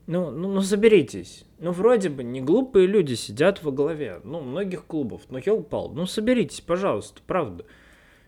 Ну, 0.05 0.29
ну, 0.29 0.53
ну 0.53 0.61
соберитесь. 0.61 1.45
Ну, 1.57 1.71
вроде 1.71 2.09
бы 2.09 2.23
не 2.23 2.41
глупые 2.41 2.85
люди 2.85 3.15
сидят 3.15 3.63
во 3.63 3.71
главе, 3.71 4.19
ну, 4.23 4.41
многих 4.41 4.85
клубов. 4.85 5.21
Ну, 5.29 5.39
елпал, 5.43 5.89
ну, 5.93 6.05
соберитесь, 6.05 6.61
пожалуйста, 6.61 7.21
правда. 7.25 7.65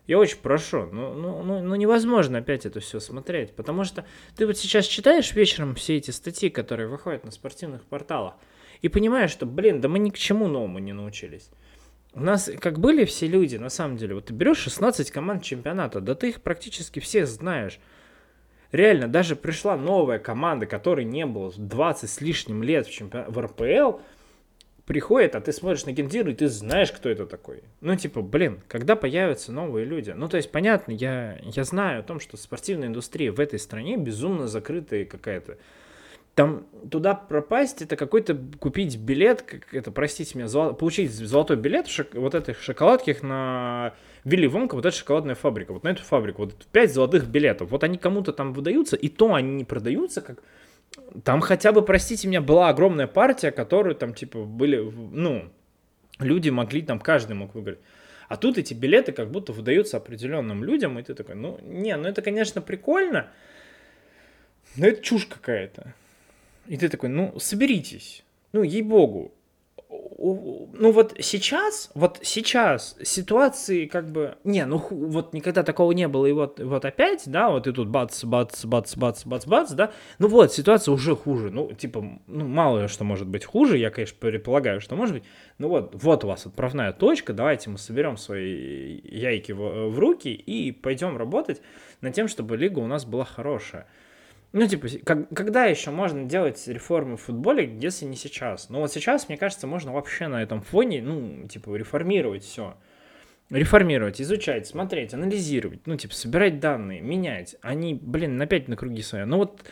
Я 0.06 0.18
очень 0.18 0.38
прошу, 0.38 0.86
ну, 0.92 1.14
ну, 1.14 1.42
ну, 1.42 1.62
ну 1.62 1.74
невозможно 1.76 2.38
опять 2.38 2.66
это 2.66 2.80
все 2.80 3.00
смотреть, 3.00 3.56
потому 3.56 3.84
что 3.84 4.04
ты 4.36 4.46
вот 4.46 4.58
сейчас 4.58 4.84
читаешь 4.84 5.32
вечером 5.32 5.74
все 5.74 5.96
эти 5.96 6.10
статьи, 6.10 6.50
которые 6.50 6.88
выходят 6.88 7.24
на 7.24 7.30
спортивных 7.30 7.84
порталах, 7.84 8.34
и 8.82 8.88
понимаешь, 8.88 9.30
что, 9.30 9.46
блин, 9.46 9.80
да 9.80 9.88
мы 9.88 9.98
ни 9.98 10.10
к 10.10 10.18
чему 10.18 10.46
новому 10.46 10.78
не 10.78 10.92
научились. 10.92 11.48
У 12.12 12.20
нас 12.20 12.50
как 12.60 12.78
были 12.78 13.06
все 13.06 13.26
люди, 13.26 13.56
на 13.56 13.70
самом 13.70 13.96
деле, 13.96 14.14
вот 14.14 14.26
ты 14.26 14.34
берешь 14.34 14.58
16 14.58 15.10
команд 15.10 15.42
чемпионата, 15.42 16.00
да 16.00 16.14
ты 16.14 16.28
их 16.28 16.42
практически 16.42 17.00
всех 17.00 17.26
знаешь. 17.26 17.80
Реально, 18.72 19.08
даже 19.08 19.36
пришла 19.36 19.76
новая 19.76 20.18
команда, 20.18 20.66
которой 20.66 21.04
не 21.04 21.24
было 21.26 21.52
20 21.56 22.10
с 22.10 22.20
лишним 22.20 22.62
лет 22.62 22.86
в, 22.86 22.90
чемпион... 22.90 23.24
в 23.30 23.40
РПЛ, 23.40 24.00
приходит, 24.86 25.34
а 25.34 25.40
ты 25.40 25.52
смотришь 25.52 25.86
на 25.86 25.92
Гендир, 25.92 26.28
и 26.28 26.34
ты 26.34 26.48
знаешь, 26.48 26.92
кто 26.92 27.08
это 27.08 27.26
такой. 27.26 27.62
Ну, 27.80 27.96
типа, 27.96 28.20
блин, 28.20 28.60
когда 28.68 28.96
появятся 28.96 29.52
новые 29.52 29.86
люди? 29.86 30.10
Ну, 30.10 30.28
то 30.28 30.36
есть, 30.36 30.50
понятно, 30.50 30.92
я, 30.92 31.38
я 31.42 31.64
знаю 31.64 32.00
о 32.00 32.02
том, 32.02 32.20
что 32.20 32.36
спортивная 32.36 32.88
индустрия 32.88 33.32
в 33.32 33.40
этой 33.40 33.58
стране 33.58 33.96
безумно 33.96 34.46
закрытая 34.46 35.04
какая-то. 35.04 35.56
Там 36.34 36.66
туда 36.90 37.14
пропасть, 37.14 37.80
это 37.80 37.96
какой-то 37.96 38.36
купить 38.58 38.98
билет, 38.98 39.42
как 39.42 39.72
это, 39.72 39.92
простите 39.92 40.36
меня, 40.36 40.48
золо, 40.48 40.72
получить 40.72 41.12
золотой 41.12 41.56
билет 41.56 41.86
шок, 41.86 42.08
вот 42.14 42.34
этих 42.34 42.60
шоколадких 42.60 43.22
на 43.22 43.94
Вилли 44.24 44.46
Вонка, 44.46 44.74
вот 44.74 44.84
эта 44.84 44.96
шоколадная 44.96 45.36
фабрика, 45.36 45.72
вот 45.72 45.84
на 45.84 45.88
эту 45.90 46.02
фабрику, 46.02 46.42
вот 46.42 46.66
5 46.72 46.92
золотых 46.92 47.28
билетов. 47.28 47.70
Вот 47.70 47.84
они 47.84 47.98
кому-то 47.98 48.32
там 48.32 48.52
выдаются, 48.52 48.96
и 48.96 49.08
то 49.08 49.32
они 49.32 49.54
не 49.54 49.64
продаются 49.64 50.22
как 50.22 50.42
там 51.22 51.40
хотя 51.40 51.72
бы, 51.72 51.84
простите 51.84 52.28
меня, 52.28 52.40
была 52.40 52.68
огромная 52.68 53.06
партия, 53.06 53.50
которую 53.50 53.94
там, 53.94 54.14
типа, 54.14 54.44
были, 54.44 54.78
ну, 54.78 55.50
люди 56.18 56.50
могли, 56.50 56.82
там, 56.82 57.00
каждый 57.00 57.34
мог 57.34 57.54
выиграть. 57.54 57.78
А 58.28 58.36
тут 58.36 58.58
эти 58.58 58.74
билеты 58.74 59.12
как 59.12 59.30
будто 59.30 59.52
выдаются 59.52 59.96
определенным 59.96 60.64
людям, 60.64 60.98
и 60.98 61.02
ты 61.02 61.14
такой, 61.14 61.34
ну, 61.34 61.58
не, 61.62 61.94
ну 61.96 62.08
это, 62.08 62.22
конечно, 62.22 62.60
прикольно, 62.60 63.28
но 64.76 64.86
это 64.86 65.02
чушь 65.02 65.26
какая-то. 65.26 65.94
И 66.66 66.76
ты 66.76 66.88
такой, 66.88 67.10
ну, 67.10 67.38
соберитесь. 67.38 68.24
Ну, 68.52 68.62
ей-богу, 68.62 69.34
ну 70.24 70.90
вот 70.90 71.14
сейчас, 71.20 71.90
вот 71.94 72.18
сейчас 72.22 72.96
ситуации 73.02 73.84
как 73.84 74.10
бы, 74.10 74.38
не, 74.42 74.64
ну 74.64 74.78
вот 74.90 75.34
никогда 75.34 75.62
такого 75.62 75.92
не 75.92 76.08
было, 76.08 76.24
и 76.24 76.32
вот, 76.32 76.60
вот 76.60 76.84
опять, 76.84 77.24
да, 77.26 77.50
вот 77.50 77.66
и 77.66 77.72
тут 77.72 77.88
бац, 77.88 78.24
бац, 78.24 78.64
бац, 78.64 78.96
бац, 78.96 79.26
бац, 79.26 79.46
бац, 79.46 79.72
да, 79.72 79.92
ну 80.18 80.28
вот, 80.28 80.52
ситуация 80.52 80.92
уже 80.92 81.14
хуже, 81.14 81.50
ну, 81.50 81.72
типа, 81.72 82.20
ну, 82.26 82.48
мало 82.48 82.88
что 82.88 83.04
может 83.04 83.28
быть 83.28 83.44
хуже, 83.44 83.76
я, 83.76 83.90
конечно, 83.90 84.16
предполагаю, 84.18 84.80
что 84.80 84.96
может 84.96 85.16
быть, 85.16 85.24
ну 85.58 85.68
вот, 85.68 85.94
вот 85.94 86.24
у 86.24 86.28
вас 86.28 86.46
отправная 86.46 86.92
точка, 86.92 87.34
давайте 87.34 87.68
мы 87.68 87.76
соберем 87.76 88.16
свои 88.16 89.00
яйки 89.04 89.52
в, 89.52 89.90
в 89.90 89.98
руки 89.98 90.32
и 90.32 90.72
пойдем 90.72 91.18
работать 91.18 91.60
над 92.00 92.14
тем, 92.14 92.28
чтобы 92.28 92.56
лига 92.56 92.78
у 92.78 92.86
нас 92.86 93.04
была 93.04 93.24
хорошая. 93.26 93.86
Ну, 94.54 94.68
типа, 94.68 94.86
как, 95.04 95.28
когда 95.30 95.64
еще 95.64 95.90
можно 95.90 96.26
делать 96.26 96.62
реформы 96.68 97.16
в 97.16 97.22
футболе, 97.22 97.76
если 97.80 98.04
не 98.04 98.14
сейчас? 98.14 98.70
Ну, 98.70 98.78
вот 98.78 98.92
сейчас, 98.92 99.28
мне 99.28 99.36
кажется, 99.36 99.66
можно 99.66 99.92
вообще 99.92 100.28
на 100.28 100.40
этом 100.40 100.62
фоне, 100.62 101.02
ну, 101.02 101.48
типа, 101.48 101.74
реформировать 101.74 102.44
все. 102.44 102.76
Реформировать, 103.50 104.20
изучать, 104.20 104.68
смотреть, 104.68 105.12
анализировать, 105.12 105.80
ну, 105.86 105.96
типа, 105.96 106.14
собирать 106.14 106.60
данные, 106.60 107.00
менять. 107.00 107.56
Они, 107.62 107.94
блин, 107.94 108.40
опять 108.40 108.68
на 108.68 108.76
круги 108.76 109.02
своя. 109.02 109.26
Ну, 109.26 109.38
вот 109.38 109.64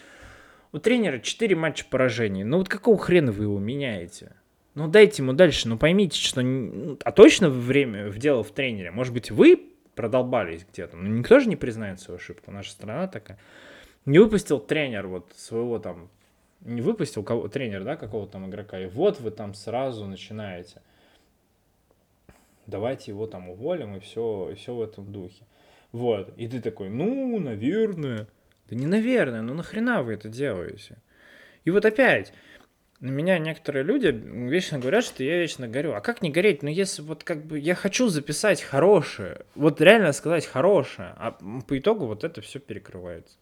у 0.72 0.78
тренера 0.78 1.20
4 1.20 1.54
матча 1.54 1.84
поражений. 1.88 2.42
Ну, 2.42 2.58
вот 2.58 2.68
какого 2.68 2.98
хрена 2.98 3.30
вы 3.30 3.44
его 3.44 3.60
меняете? 3.60 4.34
Ну, 4.74 4.88
дайте 4.88 5.22
ему 5.22 5.32
дальше, 5.32 5.68
ну, 5.68 5.78
поймите, 5.78 6.18
что... 6.18 6.42
Ну, 6.42 6.98
а 7.04 7.12
точно 7.12 7.50
время 7.50 8.08
в 8.08 8.18
дело 8.18 8.42
в 8.42 8.50
тренере? 8.50 8.90
Может 8.90 9.14
быть, 9.14 9.30
вы 9.30 9.62
продолбались 9.94 10.66
где-то? 10.72 10.96
Ну, 10.96 11.08
никто 11.08 11.38
же 11.38 11.48
не 11.48 11.54
признает 11.54 12.00
свою 12.00 12.18
ошибку. 12.18 12.50
Наша 12.50 12.72
страна 12.72 13.06
такая. 13.06 13.38
Не 14.04 14.18
выпустил 14.18 14.59
тренер 14.59 15.06
вот 15.06 15.32
своего 15.37 15.78
там, 15.78 16.11
не 16.61 16.80
выпустил 16.80 17.23
кого, 17.23 17.49
тренер, 17.49 17.85
да, 17.85 17.97
какого-то 17.97 18.32
там 18.32 18.49
игрока, 18.49 18.80
и 18.80 18.87
вот 18.87 19.21
вы 19.21 19.30
там 19.30 19.54
сразу 19.54 20.06
начинаете. 20.06 20.82
Давайте 22.66 23.12
его 23.12 23.26
там 23.26 23.50
уволим, 23.50 23.97
и 23.97 24.00
все, 24.00 24.50
и 24.52 24.54
все 24.54 24.75
в 24.75 24.82
этом 24.82 25.12
духе. 25.12 25.44
Вот. 25.92 26.32
И 26.37 26.49
ты 26.49 26.61
такой, 26.61 26.88
ну, 26.88 27.38
наверное. 27.38 28.26
Да 28.68 28.76
не 28.76 28.87
наверное, 28.87 29.42
ну 29.42 29.54
нахрена 29.54 30.02
вы 30.02 30.14
это 30.14 30.28
делаете? 30.28 30.97
И 31.64 31.71
вот 31.71 31.85
опять, 31.85 32.32
на 33.00 33.11
меня 33.11 33.38
некоторые 33.38 33.85
люди 33.85 34.06
вечно 34.06 34.78
говорят, 34.78 35.04
что 35.04 35.23
я 35.23 35.38
вечно 35.38 35.68
горю. 35.68 35.92
А 35.92 36.00
как 36.00 36.23
не 36.23 36.30
гореть? 36.30 36.62
Ну, 36.62 36.71
если 36.71 37.02
вот 37.02 37.23
как 37.25 37.44
бы 37.44 37.59
я 37.59 37.75
хочу 37.75 38.09
записать 38.09 38.62
хорошее, 38.62 39.44
вот 39.54 39.80
реально 39.80 40.12
сказать 40.12 40.47
хорошее, 40.47 41.12
а 41.16 41.32
по 41.68 41.78
итогу 41.78 42.06
вот 42.06 42.25
это 42.25 42.40
все 42.40 42.59
перекрывается 42.59 43.37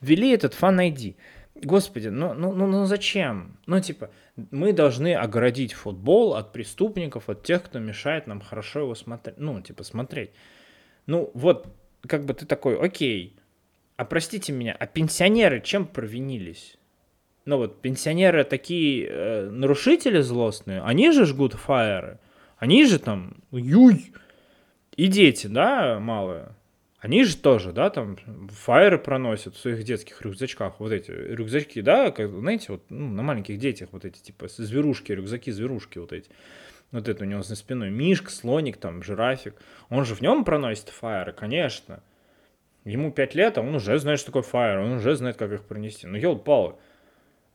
ввели 0.00 0.30
этот 0.30 0.54
Fan 0.54 0.92
ID. 0.92 1.16
Господи, 1.62 2.08
ну, 2.08 2.34
ну, 2.34 2.52
ну, 2.52 2.66
ну 2.66 2.86
зачем? 2.86 3.58
Ну, 3.66 3.80
типа, 3.80 4.10
мы 4.50 4.72
должны 4.72 5.14
огородить 5.14 5.72
футбол 5.72 6.34
от 6.34 6.52
преступников, 6.52 7.30
от 7.30 7.42
тех, 7.42 7.62
кто 7.62 7.78
мешает 7.78 8.26
нам 8.26 8.40
хорошо 8.40 8.80
его 8.80 8.94
смотреть. 8.94 9.38
Ну, 9.38 9.60
типа, 9.62 9.82
смотреть. 9.82 10.30
Ну, 11.06 11.30
вот, 11.34 11.68
как 12.06 12.24
бы 12.24 12.34
ты 12.34 12.44
такой, 12.44 12.78
окей, 12.78 13.36
а 13.96 14.04
простите 14.04 14.52
меня, 14.52 14.76
а 14.78 14.86
пенсионеры 14.86 15.60
чем 15.60 15.86
провинились? 15.86 16.76
Ну 17.46 17.58
вот, 17.58 17.80
пенсионеры 17.80 18.44
такие 18.44 19.06
э, 19.06 19.50
нарушители 19.50 20.20
злостные, 20.20 20.82
они 20.82 21.12
же 21.12 21.24
жгут 21.24 21.54
фаеры, 21.54 22.18
они 22.58 22.84
же 22.84 22.98
там, 22.98 23.36
юй, 23.52 24.12
и 24.96 25.06
дети, 25.06 25.46
да, 25.46 26.00
малые. 26.00 26.48
Они 27.06 27.22
же 27.22 27.36
тоже, 27.36 27.70
да, 27.70 27.88
там 27.88 28.16
фаеры 28.50 28.98
проносят 28.98 29.54
в 29.54 29.60
своих 29.60 29.84
детских 29.84 30.22
рюкзачках. 30.22 30.80
Вот 30.80 30.90
эти 30.90 31.12
рюкзачки, 31.12 31.80
да, 31.80 32.10
как, 32.10 32.32
знаете, 32.32 32.66
вот 32.70 32.82
ну, 32.88 33.08
на 33.10 33.22
маленьких 33.22 33.60
детях 33.60 33.90
вот 33.92 34.04
эти, 34.04 34.18
типа, 34.18 34.48
зверушки, 34.48 35.12
рюкзаки, 35.12 35.52
зверушки 35.52 35.98
вот 35.98 36.12
эти. 36.12 36.28
Вот 36.90 37.08
это 37.08 37.22
у 37.22 37.26
него 37.28 37.42
за 37.42 37.54
спиной. 37.54 37.90
Мишка, 37.90 38.32
слоник, 38.32 38.78
там, 38.78 39.04
жирафик. 39.04 39.54
Он 39.88 40.04
же 40.04 40.16
в 40.16 40.20
нем 40.20 40.44
проносит 40.44 40.88
фаеры, 40.88 41.32
конечно. 41.32 42.02
Ему 42.84 43.12
5 43.12 43.34
лет, 43.36 43.56
а 43.56 43.60
он 43.60 43.76
уже 43.76 43.96
знает, 44.00 44.18
что 44.18 44.32
такое 44.32 44.42
фаер, 44.42 44.80
он 44.80 44.94
уже 44.94 45.14
знает, 45.14 45.36
как 45.36 45.52
их 45.52 45.62
пронести. 45.62 46.08
Ну, 46.08 46.16
елы-палы. 46.16 46.74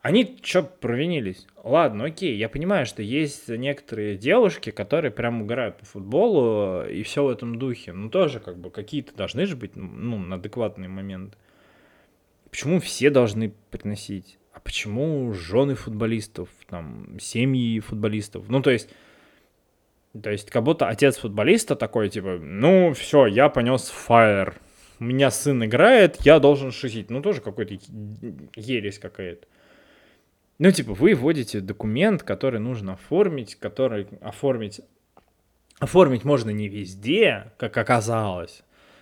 Они 0.02 0.40
что 0.42 0.64
провинились? 0.64 1.46
Ладно, 1.64 2.06
окей, 2.06 2.36
я 2.36 2.50
понимаю, 2.50 2.88
что 2.88 3.04
есть 3.04 3.50
некоторые 3.50 4.18
девушки, 4.18 4.72
которые 4.72 5.12
прям 5.12 5.44
угорают 5.44 5.78
по 5.78 5.86
футболу 5.86 6.84
и 6.86 7.04
все 7.04 7.24
в 7.24 7.30
этом 7.30 7.60
духе. 7.60 7.94
Ну, 7.94 8.10
тоже 8.10 8.40
как 8.40 8.58
бы 8.58 8.72
какие-то 8.72 9.16
должны 9.16 9.46
же 9.46 9.56
быть, 9.56 9.76
ну, 9.76 10.18
на 10.18 10.38
адекватный 10.38 10.88
момент. 10.88 11.38
Почему 12.50 12.80
все 12.80 13.12
должны 13.12 13.54
приносить? 13.70 14.40
А 14.54 14.60
почему 14.60 15.32
жены 15.34 15.76
футболистов, 15.76 16.50
там, 16.68 17.20
семьи 17.20 17.80
футболистов? 17.80 18.50
Ну, 18.50 18.64
то 18.64 18.72
есть, 18.72 18.90
то 20.20 20.32
есть, 20.32 20.50
как 20.50 20.64
будто 20.64 20.88
отец 20.88 21.18
футболиста 21.18 21.76
такой, 21.76 22.10
типа, 22.10 22.40
ну, 22.42 22.94
все, 22.94 23.28
я 23.28 23.50
понес 23.50 23.90
фаер. 23.90 24.56
У 25.00 25.04
меня 25.04 25.30
сын 25.30 25.64
играет, 25.64 26.18
я 26.22 26.40
должен 26.40 26.72
шутить. 26.72 27.12
Ну, 27.12 27.22
тоже 27.22 27.40
какой-то 27.40 27.78
ересь 28.56 28.98
какая-то. 28.98 29.48
Ну, 30.64 30.72
типа, 30.72 30.94
вы 30.94 31.16
вводите 31.16 31.60
документ, 31.60 32.22
который 32.22 32.60
нужно 32.60 32.94
оформить, 32.94 33.56
который 33.56 34.08
оформить... 34.22 34.82
Оформить 35.80 36.24
можно 36.24 36.52
не 36.52 36.68
везде, 36.68 37.52
как 37.58 37.76
оказалось. 37.78 38.62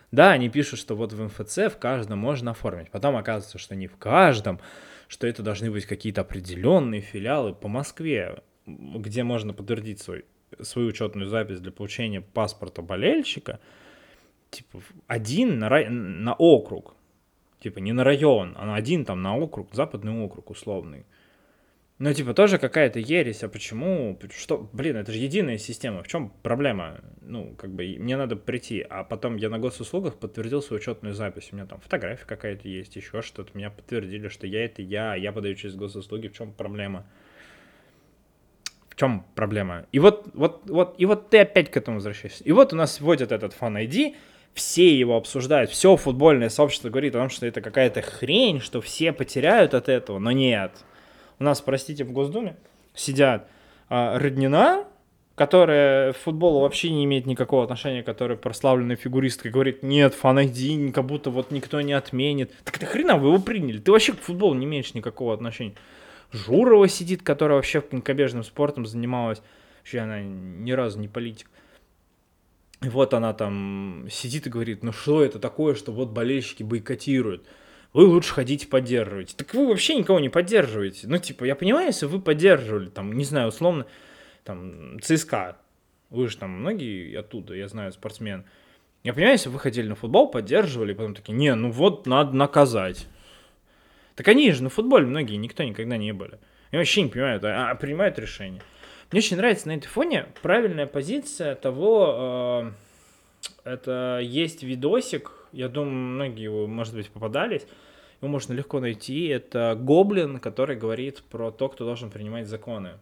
Да, 0.09 0.31
они 0.31 0.47
пишут, 0.47 0.79
что 0.79 0.95
вот 0.95 1.11
в 1.11 1.21
МФЦ 1.21 1.57
в 1.69 1.77
каждом 1.77 2.19
можно 2.19 2.51
оформить. 2.51 2.89
Потом 2.91 3.17
оказывается, 3.17 3.57
что 3.57 3.75
не 3.75 3.87
в 3.87 3.97
каждом, 3.97 4.61
что 5.09 5.27
это 5.27 5.43
должны 5.43 5.69
быть 5.69 5.85
какие-то 5.85 6.21
определенные 6.21 7.01
филиалы 7.01 7.53
по 7.53 7.67
Москве, 7.67 8.41
где 8.65 9.23
можно 9.23 9.51
подтвердить 9.51 9.99
свой, 9.99 10.23
свою 10.61 10.87
учетную 10.87 11.27
запись 11.27 11.59
для 11.59 11.73
получения 11.73 12.21
паспорта 12.21 12.81
болельщика. 12.81 13.59
Типа 14.49 14.79
один 15.07 15.59
на, 15.59 15.67
рай... 15.67 15.89
на 15.89 16.35
округ. 16.35 16.95
Типа 17.59 17.79
не 17.79 17.91
на 17.91 18.05
район, 18.05 18.55
а 18.57 18.73
один 18.75 19.03
там 19.03 19.21
на 19.21 19.37
округ, 19.37 19.73
западный 19.73 20.23
округ 20.23 20.51
условный. 20.51 21.03
Ну, 21.99 22.13
типа, 22.13 22.33
тоже 22.33 22.59
какая-то 22.59 22.97
ересь, 22.99 23.43
а 23.43 23.49
почему? 23.49 24.17
Что, 24.33 24.69
блин, 24.71 24.95
это 24.95 25.11
же 25.11 25.17
единая 25.17 25.57
система, 25.57 26.01
в 26.01 26.07
чем 26.07 26.31
проблема? 26.43 27.01
Ну, 27.19 27.53
как 27.57 27.71
бы, 27.71 27.97
мне 27.99 28.15
надо 28.15 28.37
прийти, 28.37 28.85
а 28.89 29.03
потом 29.03 29.35
я 29.35 29.49
на 29.49 29.59
госуслугах 29.59 30.15
подтвердил 30.15 30.61
свою 30.61 30.79
учетную 30.79 31.13
запись, 31.13 31.49
у 31.51 31.57
меня 31.57 31.65
там 31.65 31.81
фотография 31.81 32.25
какая-то 32.25 32.69
есть, 32.69 32.95
еще 32.95 33.21
что-то, 33.21 33.51
меня 33.53 33.69
подтвердили, 33.69 34.29
что 34.29 34.47
я 34.47 34.63
это 34.63 34.81
я, 34.81 35.13
я 35.15 35.33
подаю 35.33 35.55
через 35.55 35.75
госуслуги, 35.75 36.29
в 36.29 36.33
чем 36.33 36.53
проблема? 36.53 37.05
В 38.87 38.95
чем 38.95 39.25
проблема? 39.35 39.85
И 39.91 39.99
вот, 39.99 40.29
вот, 40.33 40.69
вот, 40.69 40.95
и 40.97 41.05
вот 41.05 41.29
ты 41.29 41.39
опять 41.39 41.69
к 41.69 41.75
этому 41.75 41.97
возвращаешься. 41.97 42.45
И 42.45 42.53
вот 42.53 42.71
у 42.71 42.77
нас 42.77 43.01
вводят 43.01 43.33
этот 43.33 43.51
фан 43.51 43.75
ID, 43.75 44.15
все 44.53 44.97
его 44.97 45.17
обсуждают, 45.17 45.69
все 45.69 45.97
футбольное 45.97 46.47
сообщество 46.47 46.89
говорит 46.89 47.13
о 47.15 47.19
том, 47.19 47.29
что 47.29 47.45
это 47.45 47.59
какая-то 47.59 48.01
хрень, 48.01 48.61
что 48.61 48.79
все 48.79 49.11
потеряют 49.11 49.73
от 49.73 49.89
этого, 49.89 50.17
но 50.17 50.31
нет– 50.31 50.71
у 51.39 51.43
нас, 51.43 51.61
простите, 51.61 52.03
в 52.03 52.11
Госдуме 52.11 52.57
сидят 52.93 53.47
а, 53.89 54.19
Роднина, 54.19 54.85
которая 55.35 56.11
в 56.11 56.17
футболу 56.17 56.59
вообще 56.59 56.91
не 56.91 57.05
имеет 57.05 57.25
никакого 57.25 57.63
отношения, 57.63 58.03
которая 58.03 58.37
прославленная 58.37 58.97
фигуристка, 58.97 59.49
говорит, 59.49 59.83
нет, 59.83 60.13
фан 60.13 60.37
как 60.91 61.05
будто 61.05 61.29
вот 61.29 61.51
никто 61.51 61.79
не 61.79 61.93
отменит. 61.93 62.51
Так 62.65 62.75
это 62.75 62.85
хрена 62.85 63.17
вы 63.17 63.29
его 63.29 63.39
приняли, 63.39 63.79
ты 63.79 63.91
вообще 63.91 64.11
к 64.13 64.19
футболу 64.19 64.53
не 64.53 64.65
имеешь 64.65 64.93
никакого 64.93 65.33
отношения. 65.33 65.75
Журова 66.33 66.87
сидит, 66.89 67.23
которая 67.23 67.55
вообще 67.55 67.79
конькобежным 67.81 68.43
спортом 68.43 68.85
занималась, 68.85 69.41
вообще 69.79 69.99
она 69.99 70.21
ни 70.21 70.71
разу 70.71 70.99
не 70.99 71.07
политик. 71.07 71.47
И 72.81 72.89
вот 72.89 73.13
она 73.13 73.33
там 73.33 74.07
сидит 74.11 74.47
и 74.47 74.49
говорит, 74.49 74.83
ну 74.83 74.91
что 74.91 75.23
это 75.23 75.39
такое, 75.39 75.73
что 75.73 75.91
вот 75.91 76.09
болельщики 76.09 76.63
бойкотируют 76.63 77.45
вы 77.93 78.05
лучше 78.05 78.33
ходите 78.33 78.67
поддерживайте. 78.67 79.35
Так 79.35 79.53
вы 79.53 79.67
вообще 79.67 79.95
никого 79.95 80.19
не 80.19 80.29
поддерживаете. 80.29 81.07
Ну, 81.07 81.17
типа, 81.17 81.43
я 81.43 81.55
понимаю, 81.55 81.87
если 81.87 82.05
вы 82.05 82.21
поддерживали, 82.21 82.89
там, 82.89 83.13
не 83.13 83.23
знаю, 83.23 83.47
условно, 83.47 83.85
там, 84.43 84.99
ЦСКА, 85.01 85.57
вы 86.09 86.27
же 86.27 86.37
там 86.37 86.51
многие 86.51 87.15
оттуда, 87.15 87.53
я 87.55 87.67
знаю, 87.67 87.91
спортсмен. 87.91 88.45
Я 89.03 89.13
понимаю, 89.13 89.33
если 89.33 89.49
вы 89.49 89.59
ходили 89.59 89.87
на 89.87 89.95
футбол, 89.95 90.29
поддерживали, 90.29 90.93
потом 90.93 91.15
такие, 91.15 91.33
не, 91.33 91.53
ну 91.55 91.71
вот 91.71 92.05
надо 92.05 92.35
наказать. 92.35 93.07
Так 94.15 94.27
они 94.27 94.51
же 94.51 94.63
на 94.63 94.69
футболе 94.69 95.05
многие 95.05 95.35
никто 95.35 95.63
никогда 95.63 95.97
не 95.97 96.11
были. 96.11 96.39
Я 96.71 96.79
вообще 96.79 97.03
не 97.03 97.09
понимаю, 97.09 97.39
а 97.43 97.73
принимают 97.75 98.19
решение. 98.19 98.61
Мне 99.11 99.19
очень 99.19 99.37
нравится 99.37 99.67
на 99.67 99.77
этой 99.77 99.87
фоне 99.87 100.27
правильная 100.41 100.85
позиция 100.85 101.55
того, 101.55 102.73
э, 103.65 103.71
это 103.71 104.19
есть 104.21 104.61
видосик, 104.61 105.31
я 105.51 105.69
думаю, 105.69 105.93
многие 105.93 106.43
его, 106.43 106.67
может 106.67 106.93
быть, 106.93 107.09
попадались. 107.09 107.65
Его 108.21 108.31
можно 108.31 108.53
легко 108.53 108.79
найти. 108.79 109.27
Это 109.27 109.77
гоблин, 109.79 110.39
который 110.39 110.75
говорит 110.75 111.23
про 111.23 111.51
то, 111.51 111.69
кто 111.69 111.85
должен 111.85 112.09
принимать 112.09 112.47
законы. 112.47 112.97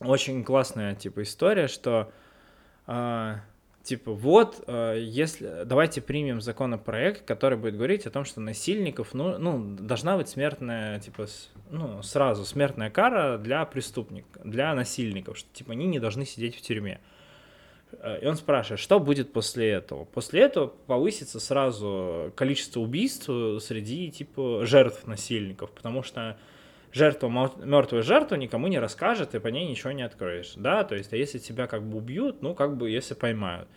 Очень 0.00 0.44
классная, 0.44 0.94
типа, 0.94 1.22
история, 1.22 1.68
что, 1.68 2.10
э, 2.86 3.36
типа, 3.84 4.12
вот, 4.12 4.64
э, 4.66 4.98
если, 5.00 5.62
давайте 5.64 6.02
примем 6.02 6.40
законопроект, 6.40 7.24
который 7.24 7.56
будет 7.56 7.76
говорить 7.76 8.04
о 8.06 8.10
том, 8.10 8.24
что 8.24 8.40
насильников, 8.40 9.14
ну, 9.14 9.38
ну 9.38 9.76
должна 9.76 10.16
быть 10.16 10.28
смертная, 10.28 10.98
типа, 10.98 11.26
с, 11.26 11.50
ну, 11.70 12.02
сразу 12.02 12.44
смертная 12.44 12.90
кара 12.90 13.38
для 13.38 13.64
преступников, 13.64 14.42
для 14.44 14.74
насильников, 14.74 15.38
что, 15.38 15.48
типа, 15.52 15.72
они 15.72 15.86
не 15.86 16.00
должны 16.00 16.26
сидеть 16.26 16.56
в 16.56 16.60
тюрьме. 16.60 17.00
Э, 17.00 17.13
и 18.20 18.26
он 18.26 18.36
спрашивает, 18.36 18.80
что 18.80 19.00
будет 19.00 19.32
после 19.32 19.70
этого? 19.70 20.04
После 20.04 20.42
этого 20.42 20.68
повысится 20.86 21.40
сразу 21.40 22.32
количество 22.36 22.80
убийств 22.80 23.24
среди 23.24 24.10
типа 24.10 24.64
жертв 24.64 25.06
насильников, 25.06 25.70
потому 25.70 26.02
что 26.02 26.36
жертва, 26.92 27.28
мертвая 27.62 28.02
жертва 28.02 28.36
никому 28.36 28.68
не 28.68 28.78
расскажет, 28.78 29.34
и 29.34 29.40
по 29.40 29.48
ней 29.48 29.66
ничего 29.68 29.92
не 29.92 30.02
откроешь, 30.02 30.54
да, 30.56 30.84
то 30.84 30.94
есть, 30.94 31.12
а 31.12 31.16
если 31.16 31.38
тебя 31.38 31.66
как 31.66 31.82
бы 31.82 31.98
убьют, 31.98 32.40
ну, 32.40 32.54
как 32.54 32.76
бы, 32.76 32.90
если 32.90 33.14
поймают. 33.14 33.68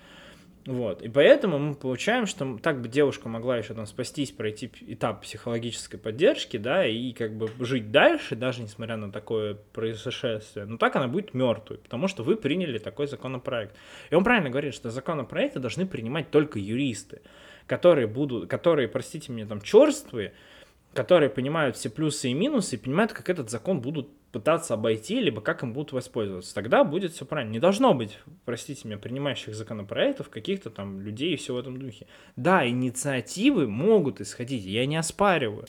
Вот. 0.67 1.01
И 1.01 1.07
поэтому 1.07 1.57
мы 1.59 1.75
получаем, 1.75 2.25
что 2.25 2.59
так 2.62 2.81
бы 2.81 2.89
девушка 2.89 3.29
могла 3.29 3.57
еще 3.57 3.74
там 3.74 3.86
спастись, 3.86 4.31
пройти 4.31 4.69
этап 4.81 5.21
психологической 5.21 5.97
поддержки, 5.97 6.57
да, 6.57 6.86
и 6.86 7.13
как 7.13 7.38
бы 7.38 7.50
жить 7.65 7.89
дальше, 7.89 8.36
даже 8.36 8.62
несмотря 8.62 8.97
на 8.97 9.09
такое 9.09 9.55
происшествие. 9.71 10.65
Но 10.65 10.77
так 10.77 10.97
она 10.97 11.07
будет 11.07 11.33
мертвой, 11.33 11.77
потому 11.77 12.09
что 12.09 12.24
вы 12.24 12.36
приняли 12.36 12.79
такой 12.79 13.07
законопроект. 13.07 13.77
И 14.09 14.15
он 14.15 14.25
правильно 14.25 14.50
говорит, 14.50 14.74
что 14.74 14.89
законопроекты 14.89 15.59
должны 15.59 15.86
принимать 15.86 16.31
только 16.31 16.59
юристы, 16.59 17.21
которые 17.65 18.07
будут, 18.07 18.50
которые, 18.50 18.89
простите 18.89 19.31
меня, 19.31 19.45
там 19.45 19.62
черствые, 19.62 20.33
которые 20.93 21.29
понимают 21.29 21.77
все 21.77 21.89
плюсы 21.89 22.27
и 22.29 22.33
минусы 22.33 22.75
и 22.75 22.79
понимают, 22.79 23.13
как 23.13 23.29
этот 23.29 23.50
закон 23.50 23.79
будут 23.79 24.10
пытаться 24.38 24.76
обойти, 24.76 25.19
либо 25.19 25.41
как 25.41 25.63
им 25.63 25.73
будут 25.73 25.93
воспользоваться. 25.93 26.54
Тогда 26.54 26.84
будет 26.84 27.12
все 27.12 27.26
правильно. 27.26 27.54
Не 27.54 27.60
должно 27.60 27.95
быть, 27.95 28.19
простите 28.45 28.88
меня, 28.88 29.00
принимающих 29.00 29.56
законопроектов, 29.56 30.30
каких-то 30.30 30.69
там 30.69 31.02
людей 31.02 31.34
и 31.34 31.38
все 31.38 31.56
в 31.56 31.58
этом 31.58 31.80
духе. 31.80 32.06
Да, 32.36 32.67
инициативы 32.67 33.67
могут 33.67 34.21
исходить, 34.21 34.63
я 34.63 34.86
не 34.86 34.95
оспариваю. 34.95 35.65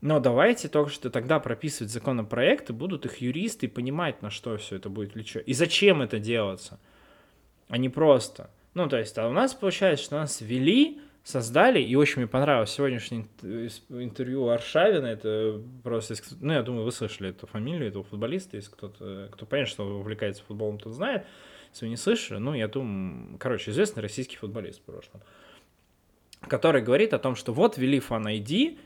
Но 0.00 0.18
давайте 0.18 0.68
только 0.68 0.90
что 0.90 1.08
тогда 1.08 1.38
прописывать 1.38 1.92
законопроекты, 1.92 2.72
будут 2.72 3.06
их 3.06 3.18
юристы 3.18 3.68
понимать, 3.68 4.22
на 4.22 4.30
что 4.30 4.56
все 4.56 4.74
это 4.74 4.88
будет 4.88 5.14
влечет. 5.14 5.46
И 5.46 5.54
зачем 5.54 6.02
это 6.02 6.18
делаться, 6.18 6.80
а 7.68 7.78
не 7.78 7.88
просто. 7.88 8.50
Ну, 8.74 8.88
то 8.88 8.98
есть, 8.98 9.16
а 9.18 9.28
у 9.28 9.32
нас 9.32 9.54
получается, 9.54 10.04
что 10.04 10.16
нас 10.16 10.40
ввели 10.40 11.00
создали, 11.26 11.80
и 11.80 11.96
очень 11.96 12.18
мне 12.18 12.28
понравилось 12.28 12.70
сегодняшнее 12.70 13.26
интервью 13.88 14.46
Аршавина, 14.48 15.06
это 15.06 15.60
просто, 15.82 16.14
ну, 16.40 16.52
я 16.52 16.62
думаю, 16.62 16.84
вы 16.84 16.92
слышали 16.92 17.30
эту 17.30 17.48
фамилию 17.48 17.88
этого 17.88 18.04
футболиста, 18.04 18.56
если 18.56 18.70
кто-то, 18.70 19.28
кто 19.32 19.44
понятно, 19.44 19.68
что 19.72 19.98
увлекается 19.98 20.44
футболом, 20.44 20.78
тот 20.78 20.92
знает, 20.92 21.26
если 21.72 21.86
вы 21.86 21.90
не 21.90 21.96
слышали, 21.96 22.38
ну, 22.38 22.54
я 22.54 22.68
думаю, 22.68 23.38
короче, 23.38 23.72
известный 23.72 24.04
российский 24.04 24.36
футболист 24.36 24.78
в 24.78 24.82
прошлом, 24.82 25.20
который 26.42 26.80
говорит 26.80 27.12
о 27.12 27.18
том, 27.18 27.34
что 27.34 27.52
вот 27.52 27.76
ввели 27.76 27.98
Fan 27.98 28.26
ID, 28.26 28.78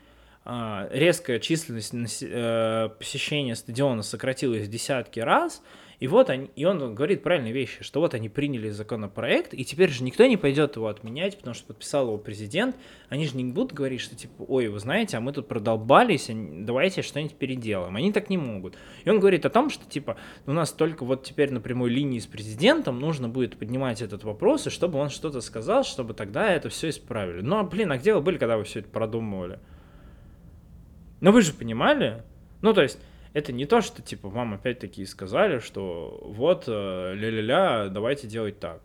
а, 0.43 0.89
резкая 0.91 1.37
численность 1.37 2.23
э, 2.23 2.89
посещения 2.97 3.55
стадиона 3.55 4.01
сократилась 4.01 4.65
в 4.65 4.71
десятки 4.71 5.19
раз, 5.19 5.61
и 6.01 6.07
вот 6.07 6.31
они, 6.31 6.49
и 6.55 6.65
он 6.65 6.95
говорит 6.95 7.21
правильные 7.21 7.53
вещи, 7.53 7.83
что 7.83 7.99
вот 7.99 8.15
они 8.15 8.27
приняли 8.27 8.71
законопроект, 8.71 9.53
и 9.53 9.63
теперь 9.63 9.91
же 9.91 10.03
никто 10.03 10.25
не 10.25 10.35
пойдет 10.35 10.75
его 10.75 10.87
отменять, 10.87 11.37
потому 11.37 11.53
что 11.53 11.67
подписал 11.67 12.07
его 12.07 12.17
президент. 12.17 12.75
Они 13.09 13.27
же 13.27 13.37
не 13.37 13.43
будут 13.45 13.73
говорить, 13.73 14.01
что 14.01 14.15
типа, 14.15 14.43
ой, 14.47 14.67
вы 14.69 14.79
знаете, 14.79 15.17
а 15.17 15.21
мы 15.21 15.31
тут 15.31 15.47
продолбались, 15.47 16.27
давайте 16.31 17.03
что-нибудь 17.03 17.35
переделаем. 17.35 17.95
Они 17.95 18.11
так 18.11 18.31
не 18.31 18.39
могут. 18.39 18.79
И 19.05 19.11
он 19.11 19.19
говорит 19.19 19.45
о 19.45 19.51
том, 19.51 19.69
что 19.69 19.87
типа 19.87 20.17
у 20.47 20.53
нас 20.53 20.71
только 20.71 21.05
вот 21.05 21.21
теперь 21.23 21.51
на 21.51 21.61
прямой 21.61 21.91
линии 21.91 22.17
с 22.17 22.25
президентом 22.25 22.99
нужно 22.99 23.29
будет 23.29 23.59
поднимать 23.59 24.01
этот 24.01 24.23
вопрос, 24.23 24.65
и 24.65 24.69
чтобы 24.71 24.97
он 24.97 25.11
что-то 25.11 25.39
сказал, 25.39 25.83
чтобы 25.83 26.15
тогда 26.15 26.51
это 26.51 26.69
все 26.69 26.89
исправили. 26.89 27.41
Ну, 27.41 27.59
а 27.59 27.63
блин, 27.63 27.91
а 27.91 27.99
где 27.99 28.15
вы 28.15 28.21
были, 28.21 28.39
когда 28.39 28.57
вы 28.57 28.63
все 28.63 28.79
это 28.79 28.89
продумывали? 28.89 29.59
Ну 31.19 31.31
вы 31.31 31.43
же 31.43 31.53
понимали? 31.53 32.23
Ну, 32.63 32.73
то 32.73 32.81
есть, 32.81 32.97
это 33.33 33.53
не 33.53 33.65
то, 33.65 33.81
что, 33.81 34.01
типа, 34.01 34.29
вам 34.29 34.53
опять-таки 34.53 35.05
сказали, 35.05 35.59
что 35.59 36.21
вот, 36.23 36.65
э, 36.67 37.13
ля-ля-ля, 37.15 37.89
давайте 37.89 38.27
делать 38.27 38.59
так. 38.59 38.81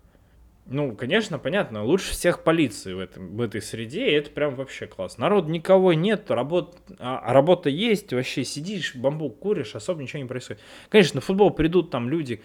Ну, 0.68 0.96
конечно, 0.96 1.38
понятно, 1.38 1.84
лучше 1.84 2.10
всех 2.10 2.42
полиции 2.42 2.92
в, 2.92 2.98
этом, 2.98 3.36
в 3.36 3.40
этой 3.40 3.62
среде, 3.62 4.08
и 4.08 4.14
это 4.14 4.30
прям 4.30 4.56
вообще 4.56 4.86
класс. 4.86 5.16
Народ 5.16 5.46
никого 5.46 5.92
нет, 5.92 6.28
работ, 6.28 6.76
а, 6.98 7.18
а 7.18 7.32
работа 7.32 7.70
есть, 7.70 8.12
вообще 8.12 8.44
сидишь, 8.44 8.96
бамбук 8.96 9.38
куришь, 9.38 9.76
особо 9.76 10.02
ничего 10.02 10.22
не 10.22 10.28
происходит. 10.28 10.60
Конечно, 10.88 11.16
на 11.16 11.20
футбол 11.20 11.52
придут 11.52 11.90
там 11.90 12.08
люди, 12.08 12.42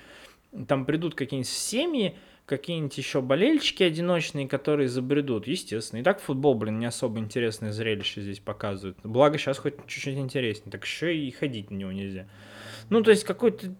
там 0.68 0.86
придут 0.86 1.16
какие-нибудь 1.16 1.50
семьи, 1.50 2.16
какие-нибудь 2.52 2.98
еще 2.98 3.22
болельщики 3.22 3.82
одиночные, 3.82 4.46
которые 4.46 4.90
забредут, 4.90 5.48
естественно. 5.48 6.02
И 6.02 6.04
так 6.04 6.20
футбол, 6.20 6.54
блин, 6.54 6.80
не 6.80 6.86
особо 6.86 7.20
интересное 7.20 7.72
зрелище 7.72 8.22
здесь 8.22 8.40
показывают. 8.40 8.98
Благо 9.04 9.38
сейчас 9.38 9.58
хоть 9.58 9.76
чуть-чуть 9.88 10.18
интереснее, 10.18 10.70
так 10.70 10.84
еще 10.84 11.16
и 11.16 11.32
ходить 11.32 11.72
на 11.72 11.76
него 11.76 11.94
нельзя. 11.94 12.28
Ну, 12.90 13.02
то 13.02 13.12
есть 13.12 13.24
какой-то 13.24 13.74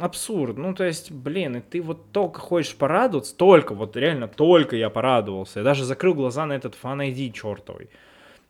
абсурд. 0.00 0.56
Ну, 0.58 0.74
то 0.74 0.82
есть, 0.82 1.12
блин, 1.12 1.58
и 1.58 1.60
ты 1.60 1.80
вот 1.80 2.10
только 2.10 2.40
хочешь 2.40 2.74
порадоваться, 2.74 3.36
только, 3.36 3.76
вот 3.76 3.96
реально 3.96 4.26
только 4.26 4.74
я 4.74 4.90
порадовался. 4.90 5.60
Я 5.60 5.64
даже 5.64 5.84
закрыл 5.84 6.14
глаза 6.14 6.46
на 6.46 6.54
этот 6.54 6.74
фан 6.74 7.00
ID 7.00 7.30
чертовый. 7.32 7.90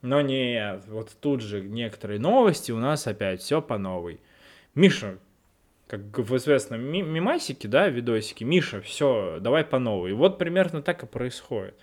Но 0.00 0.22
нет, 0.22 0.84
вот 0.88 1.14
тут 1.20 1.42
же 1.42 1.60
некоторые 1.60 2.18
новости 2.18 2.72
у 2.72 2.78
нас 2.78 3.06
опять 3.06 3.42
все 3.42 3.60
по 3.60 3.76
новой. 3.76 4.20
Миша, 4.74 5.18
как 5.90 6.18
в 6.18 6.36
известном 6.36 6.80
мимасике, 6.82 7.66
да, 7.66 7.88
видосике, 7.88 8.44
Миша, 8.44 8.80
все, 8.80 9.38
давай 9.40 9.64
по 9.64 9.78
новой. 9.78 10.10
И 10.10 10.14
вот 10.14 10.38
примерно 10.38 10.82
так 10.82 11.02
и 11.02 11.06
происходит. 11.06 11.74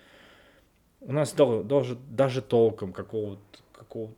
У 1.02 1.12
нас 1.12 1.34
даже, 1.34 1.96
даже 2.10 2.42
толком 2.42 2.94
какого-то 2.94 3.42
какого 3.74 4.12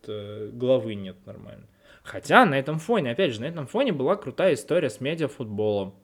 главы 0.52 0.96
нет 0.96 1.18
нормально. 1.26 1.66
Хотя 2.04 2.46
на 2.46 2.58
этом 2.58 2.80
фоне, 2.80 3.12
опять 3.12 3.34
же, 3.34 3.42
на 3.42 3.46
этом 3.46 3.68
фоне 3.68 3.92
была 3.92 4.16
крутая 4.16 4.54
история 4.54 4.90
с 4.90 5.02
медиафутболом. 5.02 5.96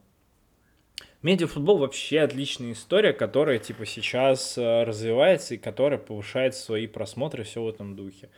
Медиафутбол 1.22 1.78
вообще 1.78 2.20
отличная 2.20 2.74
история, 2.74 3.14
которая 3.14 3.58
типа 3.58 3.86
сейчас 3.86 4.58
э, 4.58 4.84
развивается 4.84 5.56
и 5.56 5.58
которая 5.58 5.98
повышает 5.98 6.54
свои 6.54 6.86
просмотры 6.86 7.44
все 7.44 7.64
в 7.64 7.70
этом 7.70 7.96
духе. 7.96 8.30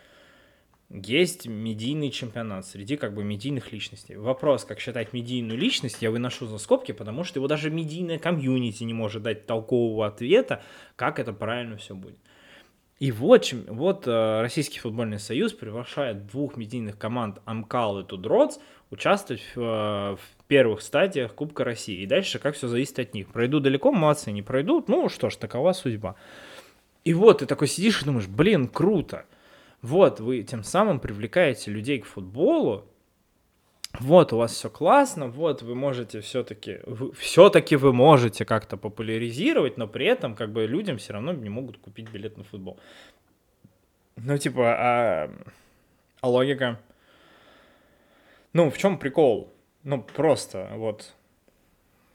Есть 0.90 1.48
медийный 1.48 2.12
чемпионат 2.12 2.66
среди 2.66 2.96
как 2.96 3.14
бы 3.14 3.24
медийных 3.24 3.72
личностей. 3.74 4.16
Вопрос, 4.16 4.64
как 4.64 4.80
считать 4.80 5.12
медийную 5.12 5.58
личность, 5.58 6.02
я 6.02 6.12
выношу 6.12 6.48
за 6.48 6.58
скобки, 6.58 6.94
потому 6.94 7.24
что 7.24 7.40
его 7.40 7.48
даже 7.48 7.70
медийная 7.70 8.20
комьюнити 8.20 8.84
не 8.84 8.94
может 8.94 9.24
дать 9.24 9.46
толкового 9.46 10.08
ответа, 10.08 10.64
как 10.96 11.20
это 11.20 11.34
правильно 11.34 11.78
все 11.78 11.94
будет. 11.94 12.18
И 13.00 13.12
вот, 13.12 13.54
вот 13.68 14.08
э, 14.08 14.42
Российский 14.42 14.80
футбольный 14.80 15.20
союз 15.20 15.54
приглашает 15.54 16.26
двух 16.26 16.58
медийных 16.58 16.98
команд 16.98 17.40
Амкал 17.46 18.00
и 18.00 18.04
Тудроц 18.04 18.58
участвовать 18.90 19.44
в, 19.54 19.60
э, 19.60 20.16
в 20.16 20.46
первых 20.48 20.82
стадиях 20.82 21.36
Кубка 21.36 21.64
России. 21.64 22.02
И 22.02 22.08
дальше 22.08 22.40
как 22.40 22.56
все 22.56 22.68
зависит 22.68 22.98
от 22.98 23.14
них. 23.14 23.28
Пройдут 23.28 23.64
далеко, 23.64 23.92
молодцы, 23.92 24.32
не 24.32 24.42
пройдут, 24.42 24.88
ну 24.88 25.10
что 25.10 25.30
ж, 25.30 25.36
такова 25.36 25.74
судьба. 25.74 26.16
И 27.04 27.14
вот 27.14 27.40
ты 27.40 27.46
такой 27.46 27.68
сидишь 27.68 28.02
и 28.02 28.06
думаешь, 28.06 28.28
блин, 28.28 28.68
круто. 28.68 29.26
Вот, 29.88 30.20
вы 30.20 30.44
тем 30.44 30.66
самым 30.66 31.00
привлекаете 31.00 31.72
людей 31.72 32.00
к 32.00 32.06
футболу, 32.06 32.84
вот 34.02 34.34
у 34.34 34.38
вас 34.38 34.52
все 34.52 34.70
классно, 34.70 35.30
вот 35.30 35.62
вы 35.62 35.76
можете 35.76 36.20
все-таки, 36.20 36.80
все-таки 37.18 37.78
вы 37.78 37.94
можете 37.94 38.44
как-то 38.44 38.76
популяризировать, 38.76 39.78
но 39.78 39.88
при 39.88 40.06
этом 40.06 40.36
как 40.36 40.52
бы 40.52 40.66
людям 40.66 40.98
все 40.98 41.14
равно 41.14 41.32
не 41.32 41.48
могут 41.48 41.78
купить 41.78 42.10
билет 42.10 42.36
на 42.36 42.44
футбол. 42.44 42.78
Ну 44.18 44.38
типа, 44.38 44.76
а, 44.78 45.32
а 46.20 46.30
логика? 46.30 46.82
Ну 48.52 48.70
в 48.70 48.78
чем 48.78 49.00
прикол? 49.00 49.54
Ну 49.84 50.04
просто 50.04 50.70
вот 50.76 51.14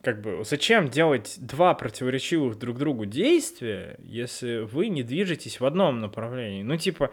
как 0.02 0.20
бы 0.20 0.42
зачем 0.44 0.90
делать 0.90 1.36
два 1.38 1.72
противоречивых 1.72 2.58
друг 2.58 2.76
другу 2.76 3.06
действия, 3.06 3.96
если 4.02 4.58
вы 4.58 4.88
не 4.88 5.02
движетесь 5.02 5.58
в 5.58 5.64
одном 5.64 6.00
направлении? 6.00 6.62
Ну 6.62 6.76
типа 6.76 7.12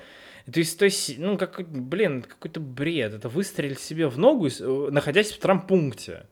то 0.51 0.59
есть, 0.59 0.79
то 0.79 0.85
есть, 0.85 1.19
ну, 1.19 1.37
как, 1.37 1.69
блин, 1.69 2.21
какой-то 2.21 2.59
бред. 2.59 3.13
Это 3.13 3.29
выстрелить 3.29 3.79
себе 3.79 4.07
в 4.07 4.17
ногу, 4.17 4.47
э, 4.47 4.89
находясь 4.91 5.31
в 5.31 5.39
травмпункте. 5.39 6.25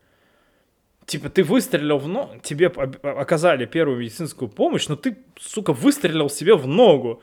Типа, 1.06 1.30
ты 1.30 1.42
выстрелил 1.42 1.98
в 1.98 2.08
ногу, 2.08 2.38
тебе 2.42 2.66
оказали 2.66 3.64
первую 3.66 3.98
медицинскую 3.98 4.48
помощь, 4.48 4.88
но 4.88 4.96
ты, 4.96 5.18
сука, 5.38 5.72
выстрелил 5.72 6.28
себе 6.28 6.54
в 6.54 6.66
ногу. 6.66 7.22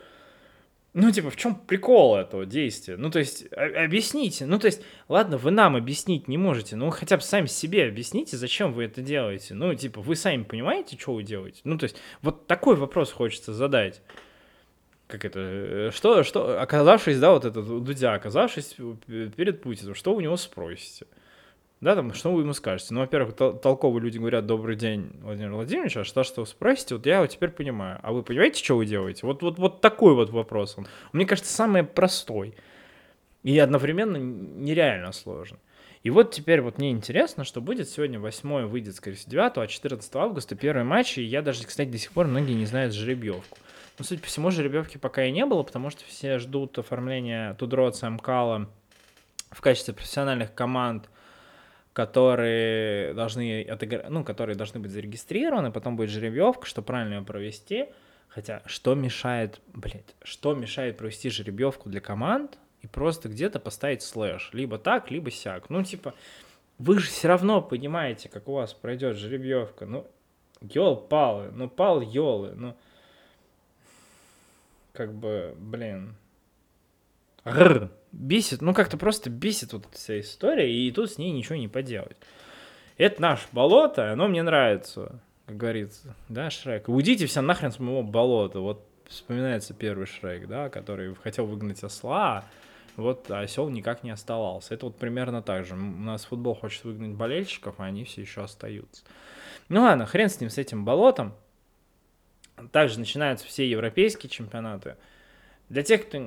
Ну, 0.93 1.11
типа, 1.11 1.29
в 1.29 1.35
чем 1.35 1.55
прикол 1.55 2.15
этого 2.15 2.45
действия? 2.45 2.97
Ну, 2.97 3.11
то 3.11 3.19
есть, 3.19 3.45
объясните. 3.51 4.45
Ну, 4.45 4.57
то 4.59 4.67
есть, 4.67 4.81
ладно, 5.09 5.37
вы 5.37 5.51
нам 5.51 5.75
объяснить 5.75 6.27
не 6.27 6.37
можете, 6.37 6.77
но 6.77 6.89
хотя 6.89 7.17
бы 7.17 7.21
сами 7.21 7.47
себе 7.47 7.85
объясните, 7.85 8.37
зачем 8.37 8.73
вы 8.73 8.85
это 8.85 9.01
делаете. 9.01 9.53
Ну, 9.53 9.73
типа, 9.75 10.01
вы 10.01 10.15
сами 10.15 10.43
понимаете, 10.43 10.97
что 10.97 11.13
вы 11.13 11.23
делаете? 11.23 11.61
Ну, 11.63 11.77
то 11.77 11.83
есть, 11.83 11.97
вот 12.21 12.47
такой 12.47 12.77
вопрос 12.77 13.11
хочется 13.11 13.53
задать 13.53 14.01
как 15.07 15.25
это, 15.25 15.39
э, 15.39 15.91
что, 15.93 16.23
что, 16.23 16.61
оказавшись, 16.61 17.19
да, 17.19 17.31
вот 17.31 17.45
этот 17.45 17.65
Дудя, 17.65 18.13
оказавшись 18.13 18.75
перед 19.07 19.61
Путиным, 19.61 19.95
что 19.95 20.13
у 20.13 20.19
него 20.19 20.37
спросите? 20.37 21.05
Да, 21.81 21.95
там, 21.95 22.13
что 22.13 22.31
вы 22.31 22.41
ему 22.41 22.53
скажете? 22.53 22.93
Ну, 22.93 23.01
во-первых, 23.01 23.35
толковые 23.35 24.01
люди 24.01 24.17
говорят 24.17 24.45
«Добрый 24.45 24.75
день, 24.75 25.11
Владимир 25.21 25.51
Владимирович», 25.51 25.97
а 25.97 26.03
что, 26.03 26.23
что 26.23 26.41
вы 26.41 26.47
спросите, 26.47 26.95
вот 26.95 27.05
я 27.05 27.21
вот 27.21 27.29
теперь 27.29 27.49
понимаю. 27.49 27.99
А 28.01 28.13
вы 28.13 28.23
понимаете, 28.23 28.63
что 28.63 28.77
вы 28.77 28.85
делаете? 28.85 29.27
Вот, 29.27 29.43
вот, 29.43 29.59
вот 29.59 29.81
такой 29.81 30.15
вот 30.15 30.29
вопрос 30.29 30.75
он. 30.77 30.87
Мне 31.11 31.25
кажется, 31.25 31.53
самый 31.53 31.83
простой. 31.83 32.55
И 33.43 33.59
одновременно 33.59 34.17
нереально 34.17 35.11
сложный. 35.11 35.59
И 36.01 36.09
вот 36.09 36.31
теперь 36.31 36.61
вот 36.61 36.77
мне 36.77 36.91
интересно, 36.91 37.43
что 37.43 37.61
будет 37.61 37.89
сегодня 37.89 38.19
8 38.19 38.65
выйдет, 38.67 38.95
скорее 38.95 39.17
всего, 39.17 39.31
9, 39.31 39.57
а 39.57 39.67
14 39.67 40.15
августа 40.15 40.55
первый 40.55 40.83
матч, 40.83 41.17
и 41.17 41.23
я 41.23 41.41
даже, 41.41 41.65
кстати, 41.65 41.89
до 41.89 41.97
сих 41.97 42.11
пор 42.11 42.27
многие 42.27 42.53
не 42.53 42.65
знают 42.65 42.93
жеребьевку. 42.93 43.57
Но, 43.97 44.03
судя 44.03 44.21
по 44.21 44.27
всему, 44.27 44.51
жеребьевки 44.51 44.97
пока 44.97 45.25
и 45.25 45.31
не 45.31 45.45
было, 45.45 45.63
потому 45.63 45.89
что 45.89 46.03
все 46.05 46.39
ждут 46.39 46.77
оформления 46.77 47.53
Тудроца, 47.53 48.09
Мкала 48.09 48.69
в 49.51 49.61
качестве 49.61 49.93
профессиональных 49.93 50.53
команд, 50.53 51.09
которые 51.93 53.13
должны, 53.13 53.63
отыгр... 53.63 54.05
ну, 54.09 54.25
которые 54.25 54.57
должны 54.57 54.81
быть 54.81 54.91
зарегистрированы, 54.91 55.71
потом 55.71 55.95
будет 55.95 56.09
жеребьевка, 56.09 56.65
что 56.65 56.81
правильно 56.81 57.15
ее 57.15 57.21
провести. 57.21 57.85
Хотя, 58.27 58.61
что 58.65 58.95
мешает, 58.95 59.61
блядь, 59.73 60.13
что 60.21 60.53
мешает 60.53 60.97
провести 60.97 61.29
жеребьевку 61.29 61.89
для 61.89 62.01
команд 62.01 62.57
и 62.81 62.87
просто 62.87 63.29
где-то 63.29 63.61
поставить 63.61 64.01
слэш? 64.01 64.49
Либо 64.51 64.77
так, 64.77 65.09
либо 65.09 65.31
сяк. 65.31 65.69
Ну, 65.69 65.83
типа, 65.83 66.13
вы 66.77 66.99
же 66.99 67.07
все 67.07 67.29
равно 67.29 67.61
понимаете, 67.61 68.27
как 68.27 68.49
у 68.49 68.53
вас 68.55 68.73
пройдет 68.73 69.15
жеребьевка. 69.15 69.85
Ну, 69.85 70.05
ёл-палы, 70.59 71.51
ну, 71.51 71.69
пал-ёлы, 71.69 72.55
ну, 72.55 72.75
как 74.95 75.13
бы, 75.13 75.53
блин, 75.57 76.15
Рр, 77.45 77.91
бесит, 78.11 78.61
ну 78.61 78.73
как-то 78.73 78.97
просто 78.97 79.29
бесит 79.29 79.73
вот 79.73 79.87
вся 79.91 80.19
история, 80.19 80.71
и 80.71 80.91
тут 80.91 81.11
с 81.11 81.17
ней 81.17 81.31
ничего 81.31 81.55
не 81.55 81.67
поделать. 81.67 82.17
Это 82.97 83.21
наше 83.21 83.47
болото, 83.51 84.11
оно 84.11 84.27
мне 84.27 84.41
нравится, 84.41 85.21
как 85.45 85.57
говорится, 85.57 86.15
да, 86.29 86.49
Шрек. 86.49 86.89
Уйдите 86.89 87.27
все 87.27 87.41
нахрен 87.41 87.71
с 87.71 87.79
моего 87.79 88.01
болота, 88.01 88.59
вот 88.61 88.87
вспоминается 89.07 89.73
первый 89.73 90.07
Шрек, 90.07 90.47
да, 90.47 90.69
который 90.69 91.13
хотел 91.15 91.45
выгнать 91.45 91.83
осла, 91.83 92.45
вот 92.95 93.29
осел 93.29 93.69
никак 93.69 94.03
не 94.03 94.09
оставался. 94.09 94.73
Это 94.73 94.85
вот 94.87 94.97
примерно 94.97 95.41
так 95.41 95.65
же. 95.65 95.75
У 95.75 95.77
нас 95.77 96.25
футбол 96.25 96.55
хочет 96.55 96.83
выгнать 96.85 97.15
болельщиков, 97.15 97.75
а 97.77 97.85
они 97.85 98.05
все 98.05 98.21
еще 98.21 98.41
остаются. 98.41 99.03
Ну 99.67 99.81
ладно, 99.81 100.05
хрен 100.05 100.29
с 100.29 100.39
ним, 100.39 100.49
с 100.49 100.57
этим 100.57 100.85
болотом. 100.85 101.35
Также 102.71 102.99
начинаются 102.99 103.45
все 103.45 103.67
европейские 103.69 104.29
чемпионаты. 104.29 104.95
Для 105.69 105.83
тех, 105.83 106.07
кто 106.07 106.17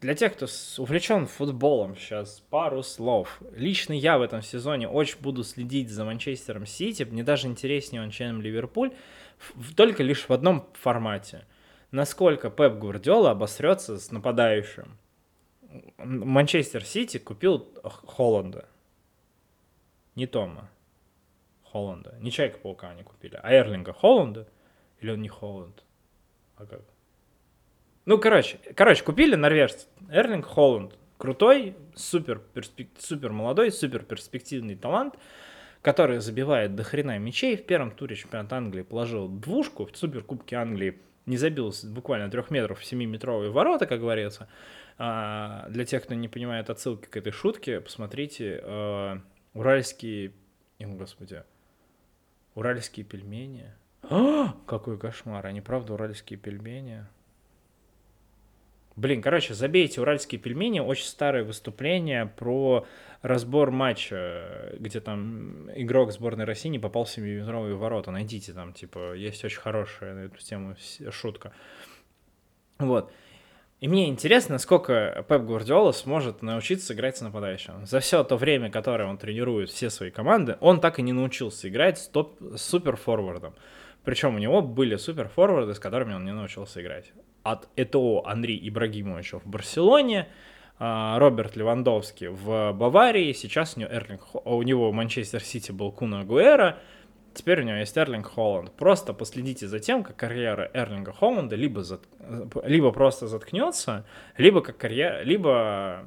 для 0.00 0.14
тех, 0.14 0.34
кто 0.34 0.46
увлечен 0.76 1.26
футболом, 1.26 1.96
сейчас 1.96 2.42
пару 2.50 2.82
слов. 2.82 3.40
Лично 3.54 3.94
я 3.94 4.18
в 4.18 4.22
этом 4.22 4.42
сезоне 4.42 4.88
очень 4.88 5.18
буду 5.20 5.42
следить 5.42 5.90
за 5.90 6.04
Манчестером 6.04 6.66
Сити. 6.66 7.04
Мне 7.04 7.24
даже 7.24 7.46
интереснее 7.46 8.02
он, 8.02 8.10
чем 8.10 8.42
Ливерпуль. 8.42 8.92
Только 9.74 10.02
лишь 10.02 10.28
в 10.28 10.32
одном 10.32 10.68
формате. 10.74 11.46
Насколько 11.92 12.50
Пеп 12.50 12.74
Гвардиола 12.74 13.30
обосрется 13.30 13.98
с 13.98 14.10
нападающим. 14.10 14.98
Манчестер 15.98 16.84
Сити 16.84 17.18
купил 17.18 17.66
Холланда. 17.82 18.66
Не 20.14 20.26
Тома. 20.26 20.68
Холланда. 21.64 22.16
Не 22.20 22.30
Человека-паука 22.30 22.90
они 22.90 23.02
купили, 23.02 23.40
а 23.42 23.50
Эрлинга 23.52 23.94
Холланда. 23.94 24.46
Или 25.00 25.10
он 25.10 25.22
не 25.22 25.28
Холланд? 25.28 25.84
А 26.56 26.66
как? 26.66 26.82
Ну, 28.04 28.18
короче, 28.18 28.58
короче, 28.74 29.02
купили 29.02 29.34
норвежца. 29.34 29.86
Эрлинг 30.10 30.46
Холланд. 30.46 30.96
Крутой, 31.18 31.74
супер, 31.94 32.38
перспек... 32.38 32.88
супер 32.98 33.32
молодой, 33.32 33.72
супер 33.72 34.04
перспективный 34.04 34.76
талант, 34.76 35.14
который 35.82 36.20
забивает 36.20 36.74
до 36.74 36.82
хрена 36.82 37.18
мячей. 37.18 37.56
В 37.56 37.64
первом 37.64 37.90
туре 37.90 38.16
чемпионата 38.16 38.56
Англии 38.56 38.82
положил 38.82 39.28
двушку, 39.28 39.86
в 39.86 39.96
суперкубке 39.96 40.56
Англии 40.56 41.00
не 41.26 41.36
забил 41.36 41.74
буквально 41.84 42.30
трех 42.30 42.50
метров 42.50 42.80
в 42.80 42.84
7-метровые 42.84 43.50
ворота, 43.50 43.86
как 43.86 44.00
говорится. 44.00 44.48
А, 44.98 45.66
для 45.68 45.84
тех, 45.84 46.04
кто 46.04 46.14
не 46.14 46.28
понимает 46.28 46.70
отсылки 46.70 47.06
к 47.06 47.16
этой 47.16 47.32
шутке, 47.32 47.80
посмотрите 47.80 48.60
а, 48.62 49.20
уральские, 49.52 50.32
господи, 50.78 51.42
уральские 52.54 53.04
пельмени. 53.04 53.72
А, 54.10 54.54
какой 54.66 54.98
кошмар, 54.98 55.46
они 55.46 55.60
правда 55.60 55.94
уральские 55.94 56.38
пельмени? 56.38 57.04
Блин, 58.96 59.20
короче, 59.20 59.52
забейте 59.52 60.00
уральские 60.00 60.40
пельмени, 60.40 60.80
очень 60.80 61.04
старое 61.04 61.44
выступление 61.44 62.24
про 62.24 62.86
разбор 63.20 63.70
матча, 63.70 64.74
где 64.78 65.00
там 65.00 65.70
игрок 65.74 66.12
сборной 66.12 66.46
России 66.46 66.70
не 66.70 66.78
попал 66.78 67.04
в 67.04 67.08
7-метровые 67.08 67.74
ворота. 67.74 68.10
Найдите 68.10 68.54
там, 68.54 68.72
типа, 68.72 69.12
есть 69.12 69.44
очень 69.44 69.60
хорошая 69.60 70.14
на 70.14 70.18
эту 70.20 70.38
тему 70.38 70.76
шутка. 71.10 71.52
Вот. 72.78 73.12
И 73.80 73.88
мне 73.88 74.08
интересно, 74.08 74.56
сколько 74.56 75.26
Пеп 75.28 75.42
Гвардиола 75.42 75.92
сможет 75.92 76.40
научиться 76.40 76.94
играть 76.94 77.18
с 77.18 77.20
нападающим. 77.20 77.84
За 77.84 78.00
все 78.00 78.24
то 78.24 78.38
время, 78.38 78.70
которое 78.70 79.06
он 79.06 79.18
тренирует 79.18 79.68
все 79.68 79.90
свои 79.90 80.10
команды, 80.10 80.56
он 80.60 80.80
так 80.80 80.98
и 80.98 81.02
не 81.02 81.12
научился 81.12 81.68
играть 81.68 81.98
с, 81.98 82.08
топ, 82.08 82.40
с 82.40 82.62
суперфорвардом. 82.62 83.54
Причем 84.06 84.36
у 84.36 84.38
него 84.38 84.62
были 84.62 84.94
суперфорварды, 84.94 85.74
с 85.74 85.80
которыми 85.80 86.14
он 86.14 86.24
не 86.24 86.32
научился 86.32 86.80
играть. 86.80 87.12
От 87.42 87.68
ЭТО 87.74 88.22
Андрей 88.24 88.56
Ибрагимовича 88.68 89.40
в 89.40 89.46
Барселоне, 89.46 90.28
а, 90.78 91.18
Роберт 91.18 91.56
Левандовский 91.56 92.28
в 92.28 92.72
Баварии, 92.72 93.32
сейчас 93.32 93.76
у 93.76 93.80
него, 93.80 93.90
Эрлинг, 93.92 94.22
у 94.46 94.62
него 94.62 94.92
в 94.92 94.94
Манчестер 94.94 95.42
Сити 95.42 95.72
был 95.72 95.90
Куна 95.90 96.22
Гуэра, 96.22 96.78
теперь 97.34 97.62
у 97.62 97.64
него 97.64 97.78
есть 97.78 97.98
Эрлинг 97.98 98.28
Холланд. 98.28 98.70
Просто 98.76 99.12
последите 99.12 99.66
за 99.66 99.80
тем, 99.80 100.04
как 100.04 100.14
карьера 100.14 100.70
Эрлинга 100.72 101.12
Холланда 101.12 101.56
либо, 101.56 101.82
зат... 101.82 102.02
либо 102.62 102.92
просто 102.92 103.26
заткнется, 103.26 104.06
либо 104.36 104.60
как 104.60 104.76
карьера, 104.76 105.24
либо 105.24 106.06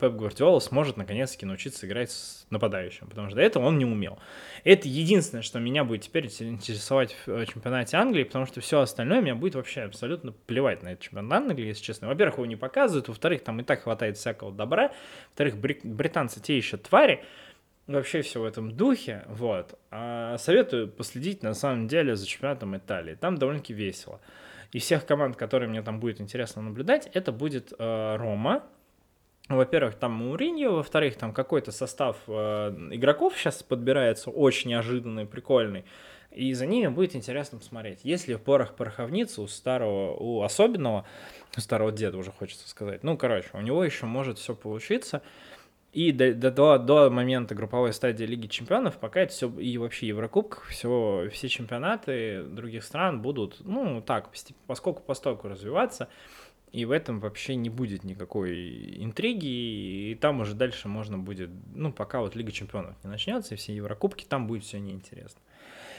Пеп 0.00 0.14
Гвардиола 0.14 0.58
сможет 0.58 0.96
наконец-таки 0.96 1.46
научиться 1.46 1.86
играть 1.86 2.10
с 2.10 2.46
нападающим, 2.50 3.06
потому 3.06 3.28
что 3.28 3.36
до 3.36 3.42
этого 3.42 3.66
он 3.66 3.78
не 3.78 3.84
умел. 3.84 4.18
Это 4.64 4.88
единственное, 4.88 5.42
что 5.42 5.60
меня 5.60 5.84
будет 5.84 6.02
теперь 6.02 6.26
интересовать 6.26 7.14
в 7.26 7.28
э, 7.28 7.46
чемпионате 7.46 7.96
Англии, 7.96 8.24
потому 8.24 8.46
что 8.46 8.60
все 8.60 8.80
остальное 8.80 9.20
меня 9.20 9.36
будет 9.36 9.54
вообще 9.54 9.82
абсолютно 9.82 10.32
плевать 10.32 10.82
на 10.82 10.92
этот 10.92 11.04
чемпионат 11.04 11.42
Англии, 11.42 11.66
если 11.66 11.82
честно. 11.82 12.08
Во-первых, 12.08 12.38
его 12.38 12.46
не 12.46 12.56
показывают, 12.56 13.08
во-вторых, 13.08 13.44
там 13.44 13.60
и 13.60 13.62
так 13.62 13.82
хватает 13.82 14.16
всякого 14.16 14.50
добра, 14.50 14.92
во-вторых, 15.28 15.56
британцы 15.58 16.40
те 16.40 16.56
еще 16.56 16.76
твари, 16.76 17.24
вообще 17.86 18.22
все 18.22 18.40
в 18.40 18.44
этом 18.44 18.72
духе, 18.72 19.24
вот. 19.28 19.78
А 19.90 20.38
советую 20.38 20.88
последить 20.88 21.44
на 21.44 21.54
самом 21.54 21.86
деле 21.86 22.16
за 22.16 22.26
чемпионатом 22.26 22.76
Италии, 22.76 23.14
там 23.14 23.38
довольно-таки 23.38 23.74
весело. 23.74 24.20
Из 24.72 24.82
всех 24.82 25.06
команд, 25.06 25.36
которые 25.36 25.68
мне 25.68 25.82
там 25.82 26.00
будет 26.00 26.20
интересно 26.20 26.62
наблюдать, 26.62 27.08
это 27.14 27.32
будет 27.32 27.72
э, 27.78 28.16
Рома, 28.16 28.64
во-первых, 29.56 29.94
там 29.94 30.12
Мауриньо, 30.12 30.72
во-вторых, 30.72 31.16
там 31.16 31.32
какой-то 31.32 31.72
состав 31.72 32.16
э, 32.26 32.32
игроков 32.90 33.34
сейчас 33.36 33.62
подбирается 33.62 34.30
очень 34.30 34.70
неожиданный, 34.70 35.24
прикольный. 35.24 35.84
И 36.30 36.52
за 36.52 36.66
ними 36.66 36.88
будет 36.88 37.16
интересно 37.16 37.58
посмотреть. 37.58 38.00
Если 38.02 38.34
порох 38.34 38.76
пороховницы 38.76 39.40
у 39.40 39.46
старого, 39.46 40.14
у 40.14 40.42
особенного, 40.42 41.06
у 41.56 41.60
старого 41.60 41.90
деда 41.90 42.18
уже 42.18 42.30
хочется 42.30 42.68
сказать, 42.68 43.02
ну, 43.02 43.16
короче, 43.16 43.48
у 43.54 43.60
него 43.60 43.82
еще 43.82 44.04
может 44.04 44.38
все 44.38 44.54
получиться. 44.54 45.22
И 45.92 46.12
до, 46.12 46.34
до, 46.34 46.78
до 46.78 47.08
момента 47.08 47.54
групповой 47.54 47.94
стадии 47.94 48.24
Лиги 48.24 48.46
Чемпионов 48.46 48.98
пока 48.98 49.20
это 49.20 49.32
все, 49.32 49.48
и 49.48 49.78
вообще 49.78 50.08
Еврокубках, 50.08 50.66
все, 50.66 51.30
все 51.32 51.48
чемпионаты 51.48 52.42
других 52.42 52.84
стран 52.84 53.22
будут, 53.22 53.56
ну, 53.60 54.02
так, 54.02 54.28
поскольку 54.66 55.02
постольку 55.02 55.48
развиваться, 55.48 56.08
и 56.72 56.84
в 56.84 56.90
этом 56.90 57.20
вообще 57.20 57.54
не 57.54 57.70
будет 57.70 58.04
никакой 58.04 59.02
интриги, 59.02 59.46
и 60.10 60.18
там 60.20 60.40
уже 60.40 60.54
дальше 60.54 60.88
можно 60.88 61.18
будет, 61.18 61.50
ну, 61.74 61.92
пока 61.92 62.20
вот 62.20 62.34
Лига 62.36 62.52
Чемпионов 62.52 62.94
не 63.02 63.10
начнется, 63.10 63.54
и 63.54 63.56
все 63.56 63.74
Еврокубки, 63.74 64.24
там 64.24 64.46
будет 64.46 64.64
все 64.64 64.78
неинтересно. 64.78 65.40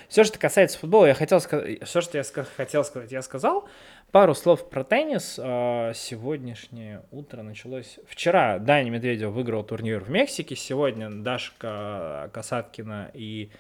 Все, 0.09 0.23
что 0.23 0.39
касается 0.39 0.79
футбола, 0.79 1.05
я 1.05 1.13
хотел 1.13 1.39
сказать, 1.39 1.83
все, 1.83 2.01
что 2.01 2.17
я 2.17 2.23
хотел 2.57 2.83
сказать, 2.83 3.11
я 3.11 3.21
сказал. 3.21 3.69
Пару 4.11 4.33
слов 4.33 4.67
про 4.67 4.83
теннис. 4.83 5.39
А, 5.39 5.93
сегодняшнее 5.93 7.03
утро 7.11 7.43
началось... 7.43 7.99
Вчера 8.07 8.57
Даня 8.57 8.89
Медведев 8.89 9.29
выиграл 9.29 9.63
турнир 9.63 10.03
в 10.03 10.09
Мексике, 10.09 10.55
сегодня 10.55 11.11
Дашка 11.11 12.31
Касаткина 12.33 13.11
и 13.13 13.51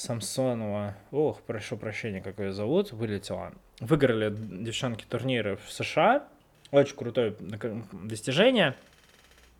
Самсонова, 0.00 0.94
ох, 1.10 1.42
прошу 1.42 1.76
прощения, 1.76 2.22
как 2.22 2.38
ее 2.38 2.54
зовут, 2.54 2.90
вылетела. 2.90 3.52
Выиграли 3.80 4.34
девчонки 4.34 5.04
турниры 5.04 5.58
в 5.58 5.70
США. 5.70 6.26
Очень 6.70 6.96
крутое 6.96 7.36
достижение. 7.92 8.74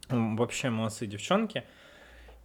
Вообще 0.09 0.71
молодцы 0.71 1.07
девчонки. 1.07 1.65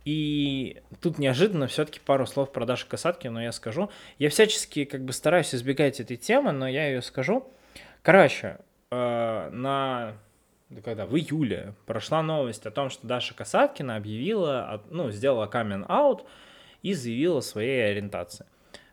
И 0.03 0.81
тут 1.01 1.19
неожиданно 1.19 1.67
все-таки 1.67 2.01
пару 2.01 2.27
слов 2.27 2.51
про 2.51 2.65
Дашу 2.65 2.86
Касатки, 2.86 3.29
но 3.29 3.41
я 3.41 3.53
скажу. 3.53 3.89
Я 4.19 4.29
всячески 4.29 4.84
как 4.84 5.05
бы 5.05 5.13
стараюсь 5.13 5.55
избегать 5.55 6.01
этой 6.01 6.17
темы, 6.17 6.51
но 6.51 6.67
я 6.67 6.89
ее 6.89 7.01
скажу. 7.01 7.49
Короче, 8.01 8.58
э, 8.91 9.49
на 9.53 10.15
когда 10.84 11.05
в 11.05 11.15
июле 11.15 11.73
прошла 11.86 12.21
новость 12.21 12.65
о 12.65 12.71
том, 12.71 12.89
что 12.89 13.08
Даша 13.08 13.34
Касаткина 13.34 13.95
объявила, 13.95 14.84
ну, 14.89 15.12
сделала 15.12 15.45
камен-аут, 15.47 16.25
и 16.83 16.93
заявила 16.93 17.39
о 17.39 17.41
своей 17.41 17.89
ориентации. 17.89 18.45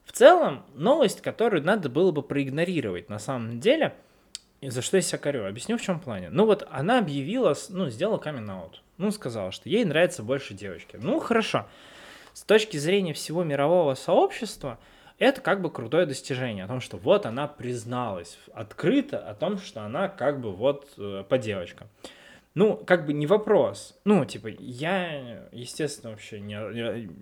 В 0.04 0.12
целом, 0.12 0.64
новость, 0.74 1.20
которую 1.20 1.62
надо 1.64 1.88
было 1.88 2.10
бы 2.10 2.22
проигнорировать 2.22 3.08
на 3.08 3.18
самом 3.18 3.60
деле, 3.60 3.94
за 4.60 4.82
что 4.82 4.96
я 4.96 5.02
себя 5.02 5.18
корю. 5.18 5.46
Объясню, 5.46 5.78
в 5.78 5.82
чем 5.82 6.00
плане. 6.00 6.30
Ну 6.30 6.46
вот 6.46 6.66
она 6.70 6.98
объявила, 6.98 7.54
ну, 7.70 7.88
сделала 7.88 8.18
камин. 8.18 8.50
Ну, 8.98 9.10
сказала, 9.10 9.50
что 9.52 9.68
ей 9.68 9.84
нравятся 9.84 10.22
больше 10.22 10.54
девочки. 10.54 10.98
Ну, 11.00 11.18
хорошо. 11.18 11.66
С 12.34 12.42
точки 12.44 12.76
зрения 12.76 13.12
всего 13.12 13.42
мирового 13.42 13.94
сообщества, 13.94 14.78
это 15.18 15.40
как 15.40 15.60
бы 15.60 15.70
крутое 15.70 16.06
достижение. 16.06 16.64
О 16.64 16.68
том, 16.68 16.80
что 16.80 16.96
вот 16.96 17.26
она 17.26 17.46
призналась 17.48 18.38
открыто 18.54 19.18
о 19.18 19.34
том, 19.34 19.58
что 19.58 19.82
она 19.82 20.08
как 20.08 20.40
бы 20.40 20.52
вот 20.52 20.88
э, 20.98 21.24
по 21.28 21.38
девочкам. 21.38 21.88
Ну, 22.54 22.76
как 22.76 23.06
бы 23.06 23.14
не 23.14 23.26
вопрос. 23.26 23.98
Ну, 24.04 24.24
типа, 24.26 24.48
я, 24.58 25.48
естественно, 25.52 26.10
вообще 26.10 26.38
не, 26.38 26.56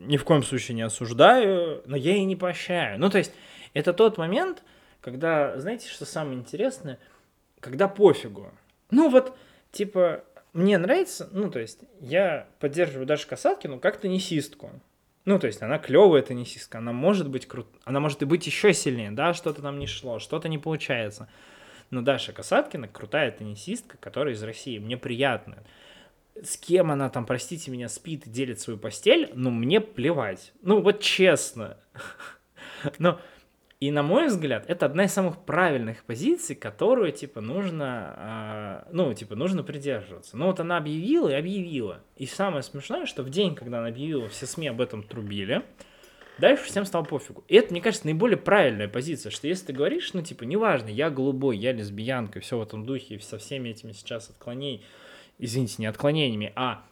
ни 0.06 0.16
в 0.16 0.24
коем 0.24 0.42
случае 0.42 0.74
не 0.74 0.82
осуждаю, 0.82 1.82
но 1.86 1.96
я 1.96 2.16
и 2.16 2.24
не 2.24 2.34
прощаю. 2.34 2.98
Ну, 2.98 3.10
то 3.10 3.18
есть, 3.18 3.32
это 3.72 3.92
тот 3.92 4.18
момент, 4.18 4.64
когда, 5.00 5.58
знаете, 5.60 5.88
что 5.88 6.04
самое 6.04 6.36
интересное, 6.36 6.98
когда 7.60 7.86
пофигу. 7.86 8.50
Ну, 8.90 9.08
вот, 9.08 9.36
типа, 9.70 10.24
мне 10.52 10.78
нравится, 10.78 11.28
ну, 11.30 11.48
то 11.48 11.60
есть, 11.60 11.78
я 12.00 12.48
поддерживаю 12.58 13.06
Дашу 13.06 13.28
Касаткину 13.28 13.78
как 13.78 14.00
теннисистку. 14.00 14.70
Ну, 15.26 15.38
то 15.38 15.46
есть, 15.46 15.62
она 15.62 15.78
клевая 15.78 16.22
теннисистка, 16.22 16.78
она 16.78 16.92
может 16.92 17.28
быть 17.28 17.46
крут, 17.46 17.68
она 17.84 18.00
может 18.00 18.22
и 18.22 18.24
быть 18.24 18.46
еще 18.46 18.74
сильнее, 18.74 19.12
да, 19.12 19.32
что-то 19.32 19.62
там 19.62 19.78
не 19.78 19.86
шло, 19.86 20.18
что-то 20.18 20.48
не 20.48 20.58
получается. 20.58 21.28
Но 21.90 22.02
Даша 22.02 22.32
Касаткина 22.32 22.88
крутая 22.88 23.30
теннисистка, 23.32 23.98
которая 23.98 24.34
из 24.34 24.42
России. 24.42 24.78
Мне 24.78 24.96
приятно. 24.96 25.58
С 26.42 26.56
кем 26.56 26.90
она 26.90 27.10
там, 27.10 27.26
простите 27.26 27.70
меня, 27.70 27.88
спит 27.88 28.26
и 28.26 28.30
делит 28.30 28.60
свою 28.60 28.78
постель, 28.78 29.30
ну, 29.34 29.50
мне 29.50 29.80
плевать. 29.80 30.52
Ну, 30.62 30.80
вот 30.80 31.00
честно. 31.00 31.76
Но 32.98 33.20
и 33.80 33.90
на 33.90 34.02
мой 34.02 34.26
взгляд, 34.26 34.66
это 34.68 34.84
одна 34.84 35.04
из 35.04 35.12
самых 35.12 35.38
правильных 35.38 36.04
позиций, 36.04 36.54
которую, 36.54 37.12
типа, 37.12 37.40
нужно, 37.40 38.84
э, 38.86 38.92
ну, 38.92 39.14
типа, 39.14 39.36
нужно 39.36 39.62
придерживаться. 39.62 40.36
Ну, 40.36 40.46
вот 40.46 40.60
она 40.60 40.76
объявила 40.76 41.30
и 41.30 41.34
объявила. 41.34 42.00
И 42.16 42.26
самое 42.26 42.62
смешное, 42.62 43.06
что 43.06 43.22
в 43.22 43.30
день, 43.30 43.54
когда 43.54 43.78
она 43.78 43.88
объявила, 43.88 44.28
все 44.28 44.44
СМИ 44.44 44.68
об 44.68 44.82
этом 44.82 45.02
трубили, 45.02 45.62
Дальше 46.40 46.64
всем 46.64 46.86
стало 46.86 47.04
пофигу. 47.04 47.44
И 47.48 47.54
это, 47.54 47.70
мне 47.72 47.80
кажется, 47.80 48.06
наиболее 48.06 48.38
правильная 48.38 48.88
позиция, 48.88 49.30
что 49.30 49.46
если 49.46 49.66
ты 49.66 49.72
говоришь, 49.72 50.12
ну, 50.14 50.22
типа, 50.22 50.44
неважно, 50.44 50.88
я 50.88 51.10
голубой, 51.10 51.58
я 51.58 51.72
лесбиянка, 51.72 52.40
все 52.40 52.58
в 52.58 52.62
этом 52.62 52.86
духе, 52.86 53.20
со 53.20 53.38
всеми 53.38 53.68
этими 53.68 53.92
сейчас 53.92 54.30
отклонениями, 54.30 54.84
извините, 55.38 55.76
не 55.78 55.86
отклонениями, 55.86 56.52
а 56.56 56.84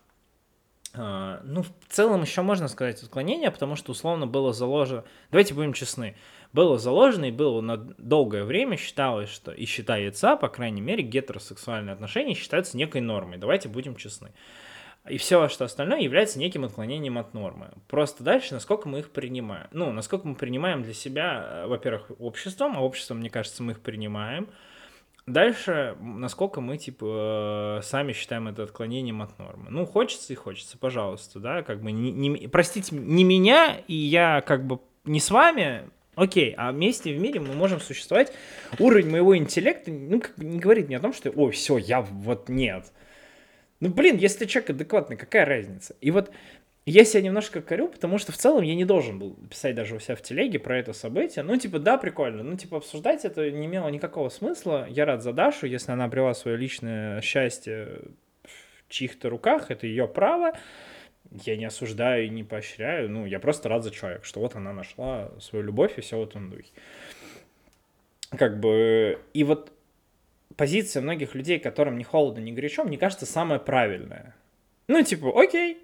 Uh, 0.95 1.41
ну, 1.45 1.63
в 1.63 1.71
целом 1.91 2.23
еще 2.23 2.41
можно 2.41 2.67
сказать 2.67 3.03
отклонение, 3.03 3.51
потому 3.51 3.77
что 3.77 3.93
условно 3.93 4.27
было 4.27 4.55
заложено, 4.55 5.05
давайте 5.31 5.53
будем 5.53 5.75
честны, 5.75 6.17
было 6.55 6.79
заложено 6.79 7.27
и 7.27 7.31
было 7.31 7.61
на 7.61 7.77
долгое 7.77 8.45
время 8.45 8.79
считалось, 8.79 9.29
что 9.29 9.53
и 9.53 9.67
считается, 9.67 10.35
по 10.37 10.49
крайней 10.49 10.81
мере, 10.81 11.03
гетеросексуальные 11.03 11.93
отношения 11.93 12.35
считаются 12.35 12.79
некой 12.79 13.03
нормой. 13.03 13.37
Давайте 13.37 13.69
будем 13.69 13.97
честны. 13.97 14.33
И 15.09 15.19
все, 15.19 15.49
что 15.49 15.65
остальное 15.65 16.01
является 16.01 16.39
неким 16.39 16.65
отклонением 16.65 17.19
от 17.19 17.35
нормы. 17.35 17.71
Просто 17.89 18.23
дальше, 18.23 18.55
насколько 18.55 18.89
мы 18.89 19.01
их 19.01 19.11
принимаем. 19.11 19.67
Ну, 19.73 19.93
насколько 19.93 20.27
мы 20.27 20.35
принимаем 20.35 20.83
для 20.83 20.95
себя, 20.95 21.45
э, 21.47 21.67
во-первых, 21.67 22.11
обществом, 22.19 22.77
а 22.77 22.81
обществом, 22.81 23.19
мне 23.19 23.31
кажется, 23.31 23.63
мы 23.63 23.73
их 23.73 23.81
принимаем. 23.81 24.49
Дальше, 25.27 25.95
насколько 26.01 26.63
мы, 26.63 26.79
типа, 26.79 27.79
э, 27.81 27.83
сами 27.83 28.13
считаем 28.15 28.49
это 28.49 28.63
отклонением 28.63 29.21
от 29.21 29.39
нормы. 29.39 29.67
Ну, 29.69 29.85
хочется 29.85 30.33
и 30.33 30.37
хочется, 30.37 30.79
пожалуйста, 30.79 31.39
да, 31.39 31.63
как 31.63 31.83
бы, 31.83 31.93
не, 31.93 32.11
не, 32.11 32.49
простите, 32.49 32.97
не 32.97 33.25
меня, 33.25 33.77
и 33.89 33.95
я, 33.95 34.41
как 34.41 34.67
бы, 34.67 34.81
не 35.05 35.21
с 35.21 35.31
вами, 35.31 35.91
окей, 36.15 36.55
а 36.57 36.73
вместе 36.73 37.15
в 37.15 37.21
мире 37.21 37.41
мы 37.41 37.55
можем 37.55 37.81
существовать. 37.81 38.33
Уровень 38.79 39.11
моего 39.11 39.37
интеллекта, 39.37 39.91
ну, 39.91 40.21
как 40.21 40.35
бы 40.37 40.45
не 40.45 40.59
говорит 40.59 40.89
мне 40.89 40.97
о 40.97 41.01
том, 41.01 41.13
что, 41.13 41.31
ой, 41.31 41.53
все, 41.53 41.77
я 41.77 42.01
вот 42.01 42.49
нет. 42.49 42.91
Ну, 43.81 43.91
блин, 43.91 44.17
если 44.17 44.47
человек 44.47 44.71
адекватный, 44.71 45.17
какая 45.17 45.45
разница? 45.45 45.95
И 46.01 46.11
вот 46.11 46.31
я 46.85 47.05
себя 47.05 47.21
немножко 47.21 47.61
корю, 47.61 47.89
потому 47.89 48.19
что 48.19 48.33
в 48.33 48.37
целом 48.37 48.63
я 48.63 48.75
не 48.75 48.85
должен 48.85 49.19
был 49.19 49.35
писать 49.51 49.75
даже 49.75 49.95
у 49.95 50.01
себя 50.01 50.17
в 50.17 50.23
телеге 50.23 50.59
про 50.59 50.79
это 50.79 50.93
событие. 50.93 51.45
Ну, 51.45 51.57
типа, 51.57 51.79
да, 51.79 51.99
прикольно. 51.99 52.43
Ну, 52.43 52.57
типа, 52.57 52.79
обсуждать 52.79 53.25
это 53.25 53.51
не 53.51 53.67
имело 53.67 53.89
никакого 53.89 54.31
смысла. 54.31 54.87
Я 54.89 55.05
рад 55.05 55.23
за 55.23 55.33
Дашу, 55.33 55.67
если 55.67 55.93
она 55.93 56.07
обрела 56.07 56.35
свое 56.35 56.57
личное 56.57 57.21
счастье 57.21 58.01
в 58.43 58.89
чьих-то 58.89 59.29
руках, 59.29 59.71
это 59.71 59.87
ее 59.87 60.09
право. 60.09 60.53
Я 61.31 61.59
не 61.59 61.67
осуждаю 61.67 62.25
и 62.25 62.31
не 62.31 62.43
поощряю. 62.43 63.11
Ну, 63.11 63.27
я 63.27 63.39
просто 63.39 63.69
рад 63.69 63.85
за 63.85 63.91
человека, 63.91 64.25
что 64.25 64.41
вот 64.41 64.57
она 64.57 64.73
нашла 64.73 65.31
свою 65.41 65.65
любовь 65.67 65.99
и 65.99 66.01
все 66.01 66.19
в 66.19 66.23
этом 66.23 66.49
духе. 66.49 66.71
Как 68.31 68.61
бы, 68.61 69.21
и 69.35 69.45
вот 69.45 69.73
позиция 70.59 71.01
многих 71.01 71.35
людей, 71.35 71.59
которым 71.59 71.97
не 71.97 72.05
холодно, 72.05 72.41
не 72.41 72.53
горячо, 72.53 72.85
мне 72.85 72.99
кажется, 72.99 73.25
самая 73.25 73.61
правильная. 73.61 74.35
Ну, 74.89 75.01
типа, 75.03 75.33
окей. 75.41 75.79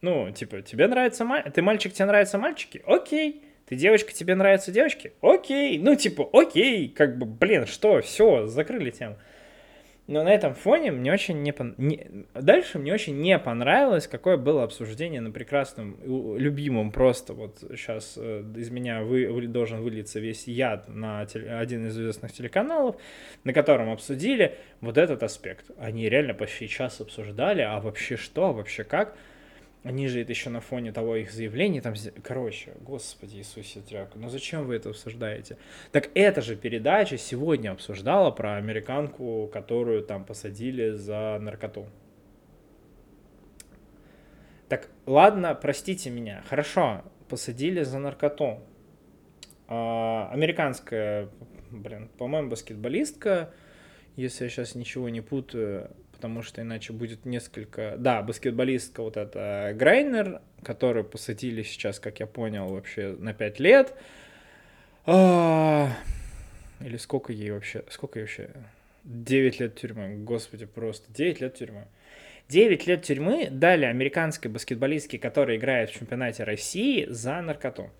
Ну, 0.00 0.30
типа, 0.30 0.62
тебе 0.62 0.86
нравится 0.86 1.24
мальчик, 1.24 1.52
ты 1.52 1.60
мальчик, 1.60 1.92
тебе 1.92 2.06
нравятся 2.06 2.38
мальчики? 2.38 2.80
Окей. 2.86 3.42
Ты 3.66 3.74
девочка, 3.74 4.14
тебе 4.14 4.34
нравятся 4.36 4.70
девочки? 4.70 5.12
Окей. 5.20 5.78
Ну, 5.78 5.96
типа, 5.96 6.30
окей. 6.32 6.88
Как 6.88 7.18
бы, 7.18 7.26
блин, 7.26 7.66
что, 7.66 8.00
все, 8.00 8.46
закрыли 8.46 8.90
тему. 8.90 9.16
Но 10.08 10.24
на 10.24 10.30
этом 10.30 10.54
фоне 10.54 10.90
мне 10.90 11.12
очень 11.12 11.42
не, 11.42 11.52
пон... 11.52 11.74
не... 11.76 12.24
Дальше 12.34 12.78
мне 12.78 12.94
очень 12.94 13.20
не 13.20 13.38
понравилось, 13.38 14.08
какое 14.08 14.38
было 14.38 14.64
обсуждение 14.64 15.20
на 15.20 15.30
прекрасном, 15.30 15.98
любимом 16.38 16.92
просто. 16.92 17.34
Вот 17.34 17.58
сейчас 17.76 18.14
э, 18.16 18.42
из 18.56 18.70
меня 18.70 19.02
вы... 19.02 19.30
вы 19.30 19.46
должен 19.46 19.82
вылиться 19.82 20.18
весь 20.18 20.48
яд 20.48 20.88
на 20.88 21.26
теле... 21.26 21.50
один 21.52 21.86
из 21.86 21.92
известных 21.92 22.32
телеканалов, 22.32 22.96
на 23.44 23.52
котором 23.52 23.90
обсудили 23.90 24.56
вот 24.80 24.96
этот 24.96 25.22
аспект. 25.22 25.66
Они 25.78 26.08
реально 26.08 26.32
почти 26.32 26.68
час 26.68 27.02
обсуждали, 27.02 27.60
а 27.60 27.78
вообще 27.78 28.16
что, 28.16 28.46
а 28.46 28.52
вообще 28.54 28.84
как. 28.84 29.14
Они 29.88 30.06
же 30.06 30.20
это 30.20 30.32
еще 30.32 30.50
на 30.50 30.60
фоне 30.60 30.92
того 30.92 31.16
их 31.16 31.32
заявления 31.32 31.80
там... 31.80 31.94
Короче, 32.22 32.74
господи 32.82 33.36
Иисусе 33.36 33.80
Тряк, 33.80 34.10
ну 34.16 34.28
зачем 34.28 34.66
вы 34.66 34.74
это 34.76 34.90
обсуждаете? 34.90 35.56
Так 35.92 36.10
эта 36.12 36.42
же 36.42 36.56
передача 36.56 37.16
сегодня 37.16 37.70
обсуждала 37.70 38.30
про 38.30 38.56
американку, 38.56 39.48
которую 39.50 40.02
там 40.02 40.26
посадили 40.26 40.90
за 40.90 41.38
наркоту. 41.40 41.86
Так, 44.68 44.90
ладно, 45.06 45.54
простите 45.54 46.10
меня. 46.10 46.44
Хорошо, 46.46 47.02
посадили 47.30 47.82
за 47.82 47.98
наркоту. 47.98 48.60
А, 49.68 50.28
американская, 50.30 51.30
блин, 51.70 52.10
по-моему, 52.18 52.50
баскетболистка, 52.50 53.54
если 54.16 54.44
я 54.44 54.50
сейчас 54.50 54.74
ничего 54.74 55.08
не 55.08 55.22
путаю, 55.22 55.90
потому 56.18 56.42
что 56.42 56.62
иначе 56.62 56.92
будет 56.92 57.24
несколько... 57.24 57.94
Да, 57.96 58.22
баскетболистка 58.22 59.02
вот 59.02 59.16
эта 59.16 59.72
Грайнер, 59.76 60.40
которую 60.64 61.04
посадили 61.04 61.62
сейчас, 61.62 62.00
как 62.00 62.18
я 62.18 62.26
понял, 62.26 62.66
вообще 62.66 63.14
на 63.20 63.32
5 63.32 63.60
лет. 63.60 63.94
А... 65.06 65.90
Или 66.80 66.96
сколько 66.96 67.32
ей 67.32 67.52
вообще? 67.52 67.84
Сколько 67.88 68.18
ей 68.18 68.24
вообще? 68.24 68.50
9 69.04 69.60
лет 69.60 69.76
тюрьмы. 69.76 70.16
Господи, 70.16 70.66
просто 70.66 71.06
9 71.12 71.40
лет 71.40 71.54
тюрьмы. 71.54 71.84
9 72.48 72.86
лет 72.88 73.02
тюрьмы 73.04 73.48
дали 73.48 73.84
американской 73.84 74.50
баскетболистке, 74.50 75.20
которая 75.20 75.56
играет 75.56 75.90
в 75.90 76.00
чемпионате 76.00 76.42
России, 76.42 77.06
за 77.08 77.40
наркоту. 77.42 77.90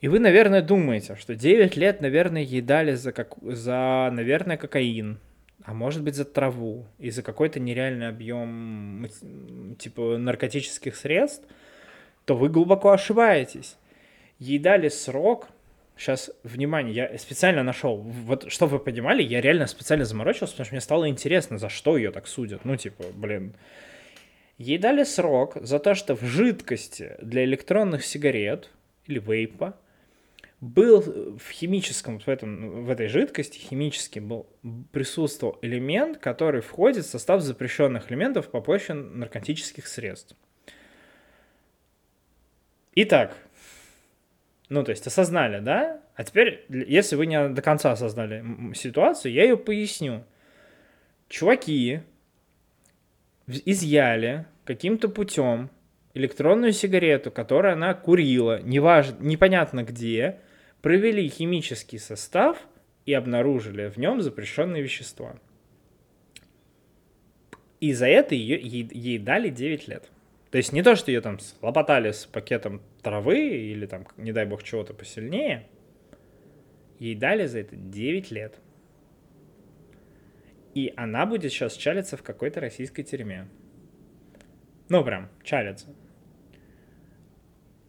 И 0.00 0.06
вы, 0.06 0.20
наверное, 0.20 0.62
думаете, 0.62 1.16
что 1.16 1.34
9 1.34 1.76
лет, 1.76 2.00
наверное, 2.00 2.42
ей 2.42 2.60
дали 2.60 2.94
за, 2.94 3.10
как... 3.10 3.34
за 3.42 4.08
наверное, 4.12 4.56
кокаин, 4.56 5.18
а 5.66 5.74
может 5.74 6.02
быть 6.04 6.14
за 6.14 6.24
траву 6.24 6.86
и 6.98 7.10
за 7.10 7.22
какой-то 7.22 7.58
нереальный 7.58 8.08
объем 8.08 9.08
типа 9.80 10.16
наркотических 10.16 10.94
средств, 10.94 11.44
то 12.24 12.36
вы 12.36 12.48
глубоко 12.48 12.92
ошибаетесь. 12.92 13.76
Ей 14.38 14.60
дали 14.60 14.88
срок, 14.88 15.48
сейчас, 15.98 16.30
внимание, 16.44 16.94
я 16.94 17.18
специально 17.18 17.64
нашел, 17.64 17.96
вот, 17.96 18.50
чтобы 18.50 18.74
вы 18.74 18.78
понимали, 18.78 19.24
я 19.24 19.40
реально 19.40 19.66
специально 19.66 20.04
заморочился, 20.04 20.52
потому 20.52 20.66
что 20.66 20.74
мне 20.74 20.80
стало 20.80 21.08
интересно, 21.08 21.58
за 21.58 21.68
что 21.68 21.96
ее 21.96 22.12
так 22.12 22.28
судят. 22.28 22.64
Ну, 22.64 22.76
типа, 22.76 23.04
блин. 23.12 23.52
Ей 24.58 24.78
дали 24.78 25.02
срок 25.02 25.56
за 25.60 25.80
то, 25.80 25.96
что 25.96 26.14
в 26.14 26.22
жидкости 26.22 27.16
для 27.20 27.44
электронных 27.44 28.04
сигарет 28.04 28.70
или 29.06 29.18
вейпа 29.18 29.76
был 30.60 31.00
в 31.38 31.50
химическом, 31.50 32.18
в, 32.18 32.28
этом, 32.28 32.84
в 32.84 32.90
этой 32.90 33.08
жидкости 33.08 33.58
химически 33.58 34.18
был, 34.18 34.46
присутствовал 34.92 35.58
элемент, 35.62 36.18
который 36.18 36.62
входит 36.62 37.04
в 37.04 37.10
состав 37.10 37.42
запрещенных 37.42 38.10
элементов 38.10 38.50
по 38.50 38.60
площади 38.60 38.98
наркотических 38.98 39.86
средств. 39.86 40.34
Итак, 42.94 43.36
ну, 44.68 44.82
то 44.82 44.90
есть 44.90 45.06
осознали, 45.06 45.60
да? 45.60 46.00
А 46.14 46.24
теперь, 46.24 46.64
если 46.70 47.14
вы 47.14 47.26
не 47.26 47.48
до 47.50 47.60
конца 47.60 47.92
осознали 47.92 48.42
ситуацию, 48.74 49.32
я 49.32 49.42
ее 49.42 49.58
поясню. 49.58 50.24
Чуваки 51.28 52.00
изъяли 53.46 54.46
каким-то 54.64 55.08
путем 55.08 55.70
электронную 56.14 56.72
сигарету, 56.72 57.30
которую 57.30 57.74
она 57.74 57.92
курила, 57.92 58.60
неважно, 58.62 59.16
непонятно 59.20 59.84
где, 59.84 60.40
провели 60.86 61.28
химический 61.28 61.98
состав 61.98 62.64
и 63.06 63.12
обнаружили 63.12 63.88
в 63.88 63.96
нем 63.96 64.22
запрещенные 64.22 64.84
вещества. 64.84 65.36
И 67.80 67.92
за 67.92 68.06
это 68.06 68.36
ее, 68.36 68.60
ей, 68.60 68.88
ей 68.92 69.18
дали 69.18 69.48
9 69.48 69.88
лет. 69.88 70.08
То 70.52 70.58
есть 70.58 70.72
не 70.72 70.84
то, 70.84 70.94
что 70.94 71.10
ее 71.10 71.22
там 71.22 71.40
слопотали 71.40 72.12
с 72.12 72.24
пакетом 72.24 72.82
травы 73.02 73.48
или 73.48 73.84
там, 73.86 74.06
не 74.16 74.30
дай 74.30 74.46
бог, 74.46 74.62
чего-то 74.62 74.94
посильнее. 74.94 75.66
Ей 77.00 77.16
дали 77.16 77.46
за 77.46 77.58
это 77.58 77.74
9 77.74 78.30
лет. 78.30 78.60
И 80.74 80.92
она 80.96 81.26
будет 81.26 81.50
сейчас 81.50 81.74
чалиться 81.74 82.16
в 82.16 82.22
какой-то 82.22 82.60
российской 82.60 83.02
тюрьме. 83.02 83.48
Ну, 84.88 85.02
прям, 85.02 85.30
чалиться. 85.42 85.88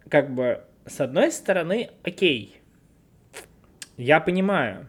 Как 0.09 0.33
бы, 0.33 0.63
с 0.87 0.99
одной 0.99 1.31
стороны, 1.31 1.91
окей, 2.01 2.57
я 3.97 4.19
понимаю. 4.19 4.87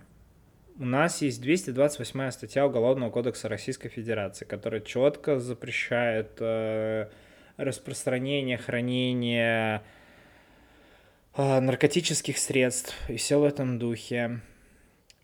У 0.79 0.85
нас 0.85 1.23
есть 1.23 1.41
228 1.41 2.31
статья 2.31 2.67
Уголовного 2.67 3.11
кодекса 3.11 3.49
Российской 3.49 3.89
Федерации, 3.89 4.45
которая 4.45 4.81
четко 4.81 5.41
запрещает 5.41 6.37
э, 6.39 7.09
распространение, 7.57 8.59
хранение 8.59 9.83
э, 11.35 11.61
наркотических 11.61 12.39
средств 12.39 12.95
и 13.09 13.17
все 13.17 13.41
в 13.41 13.45
этом 13.45 13.79
духе. 13.79 14.41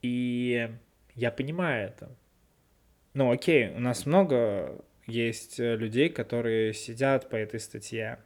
И 0.03 0.69
я 1.15 1.31
понимаю 1.31 1.89
это. 1.89 2.11
Ну 3.13 3.31
окей, 3.31 3.69
у 3.69 3.81
нас 3.81 4.07
много 4.07 4.83
есть 5.07 5.59
людей, 5.59 6.09
которые 6.09 6.73
сидят 6.73 7.29
по 7.29 7.37
этой 7.37 7.61
статье 7.61 8.19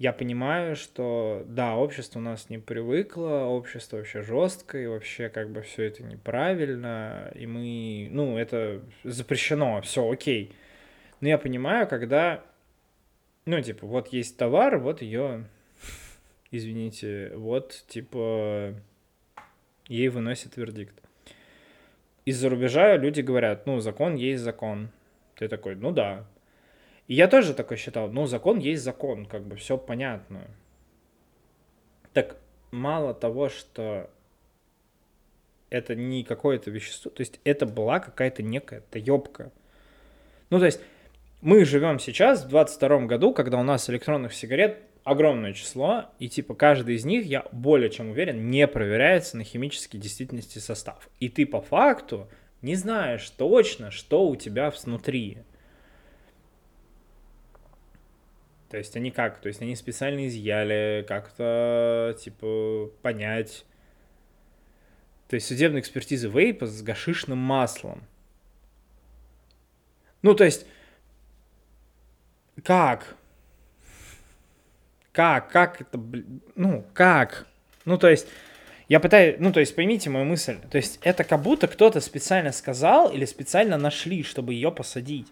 я 0.00 0.14
понимаю, 0.14 0.76
что 0.76 1.44
да, 1.46 1.76
общество 1.76 2.20
у 2.20 2.22
нас 2.22 2.48
не 2.48 2.56
привыкло, 2.56 3.44
общество 3.44 3.98
вообще 3.98 4.22
жесткое, 4.22 4.88
вообще 4.88 5.28
как 5.28 5.50
бы 5.50 5.60
все 5.60 5.82
это 5.82 6.02
неправильно, 6.02 7.30
и 7.34 7.46
мы, 7.46 8.08
ну, 8.10 8.38
это 8.38 8.80
запрещено, 9.04 9.82
все 9.82 10.10
окей. 10.10 10.56
Но 11.20 11.28
я 11.28 11.36
понимаю, 11.36 11.86
когда, 11.86 12.42
ну, 13.44 13.60
типа, 13.60 13.86
вот 13.86 14.08
есть 14.08 14.38
товар, 14.38 14.78
вот 14.78 15.02
ее, 15.02 15.44
извините, 16.50 17.32
вот, 17.36 17.84
типа, 17.86 18.74
ей 19.86 20.08
выносят 20.08 20.56
вердикт. 20.56 20.94
Из-за 22.24 22.48
рубежа 22.48 22.96
люди 22.96 23.20
говорят, 23.20 23.66
ну, 23.66 23.80
закон 23.80 24.14
есть 24.14 24.42
закон. 24.42 24.88
Ты 25.34 25.48
такой, 25.48 25.74
ну 25.74 25.92
да, 25.92 26.24
и 27.10 27.14
я 27.14 27.26
тоже 27.26 27.54
такой 27.54 27.76
считал, 27.76 28.08
ну, 28.08 28.26
закон 28.26 28.60
есть 28.60 28.84
закон, 28.84 29.26
как 29.26 29.42
бы 29.42 29.56
все 29.56 29.76
понятно. 29.76 30.46
Так 32.12 32.36
мало 32.70 33.14
того, 33.14 33.48
что 33.48 34.08
это 35.70 35.96
не 35.96 36.22
какое-то 36.22 36.70
вещество, 36.70 37.10
то 37.10 37.22
есть 37.22 37.40
это 37.42 37.66
была 37.66 37.98
какая-то 37.98 38.44
некая 38.44 38.84
таёбка. 38.92 39.50
Ну, 40.50 40.60
то 40.60 40.66
есть 40.66 40.80
мы 41.40 41.64
живем 41.64 41.98
сейчас 41.98 42.44
в 42.44 42.48
22 42.48 43.06
году, 43.06 43.34
когда 43.34 43.58
у 43.58 43.64
нас 43.64 43.90
электронных 43.90 44.32
сигарет 44.32 44.78
огромное 45.02 45.52
число, 45.52 46.04
и 46.20 46.28
типа 46.28 46.54
каждый 46.54 46.94
из 46.94 47.04
них, 47.04 47.26
я 47.26 47.44
более 47.50 47.90
чем 47.90 48.10
уверен, 48.10 48.50
не 48.50 48.68
проверяется 48.68 49.36
на 49.36 49.42
химический 49.42 49.98
действительности 49.98 50.60
состав. 50.60 51.10
И 51.18 51.28
ты 51.28 51.44
по 51.44 51.60
факту 51.60 52.28
не 52.62 52.76
знаешь 52.76 53.28
точно, 53.30 53.90
что 53.90 54.28
у 54.28 54.36
тебя 54.36 54.70
внутри. 54.70 55.38
То 58.70 58.78
есть 58.78 58.96
они 58.96 59.10
как? 59.10 59.40
То 59.40 59.48
есть 59.48 59.60
они 59.60 59.74
специально 59.74 60.28
изъяли, 60.28 61.04
как-то, 61.06 62.16
типа, 62.22 62.90
понять. 63.02 63.64
То 65.28 65.34
есть 65.34 65.48
судебная 65.48 65.80
экспертиза 65.80 66.28
вейпа 66.28 66.66
с 66.66 66.80
гашишным 66.80 67.38
маслом. 67.38 68.04
Ну, 70.22 70.34
то 70.34 70.44
есть, 70.44 70.66
как? 72.62 73.16
Как? 75.10 75.50
Как 75.50 75.80
это, 75.80 76.00
ну, 76.54 76.86
как? 76.94 77.48
Ну, 77.84 77.98
то 77.98 78.08
есть, 78.08 78.28
я 78.88 79.00
пытаюсь, 79.00 79.36
ну, 79.40 79.52
то 79.52 79.58
есть, 79.58 79.74
поймите 79.74 80.10
мою 80.10 80.26
мысль. 80.26 80.58
То 80.70 80.76
есть, 80.76 81.00
это 81.02 81.24
как 81.24 81.42
будто 81.42 81.66
кто-то 81.66 82.00
специально 82.00 82.52
сказал 82.52 83.12
или 83.12 83.24
специально 83.24 83.76
нашли, 83.76 84.22
чтобы 84.22 84.54
ее 84.54 84.70
посадить. 84.70 85.26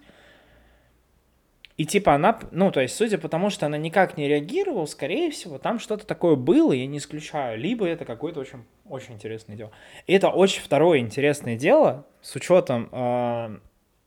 И 1.78 1.86
типа 1.86 2.14
она, 2.14 2.40
ну, 2.50 2.72
то 2.72 2.80
есть, 2.80 2.96
судя 2.96 3.18
по 3.18 3.28
тому, 3.28 3.50
что 3.50 3.66
она 3.66 3.78
никак 3.78 4.16
не 4.16 4.26
реагировала, 4.26 4.84
скорее 4.86 5.30
всего, 5.30 5.58
там 5.58 5.78
что-то 5.78 6.04
такое 6.04 6.34
было, 6.34 6.72
я 6.72 6.88
не 6.88 6.98
исключаю. 6.98 7.56
Либо 7.56 7.86
это 7.86 8.04
какое-то 8.04 8.40
очень, 8.40 8.64
очень 8.84 9.14
интересное 9.14 9.56
дело. 9.56 9.70
И 10.08 10.12
это 10.12 10.28
очень 10.28 10.60
второе 10.60 10.98
интересное 10.98 11.56
дело, 11.56 12.04
с 12.20 12.34
учетом 12.34 12.88
э, 12.90 13.58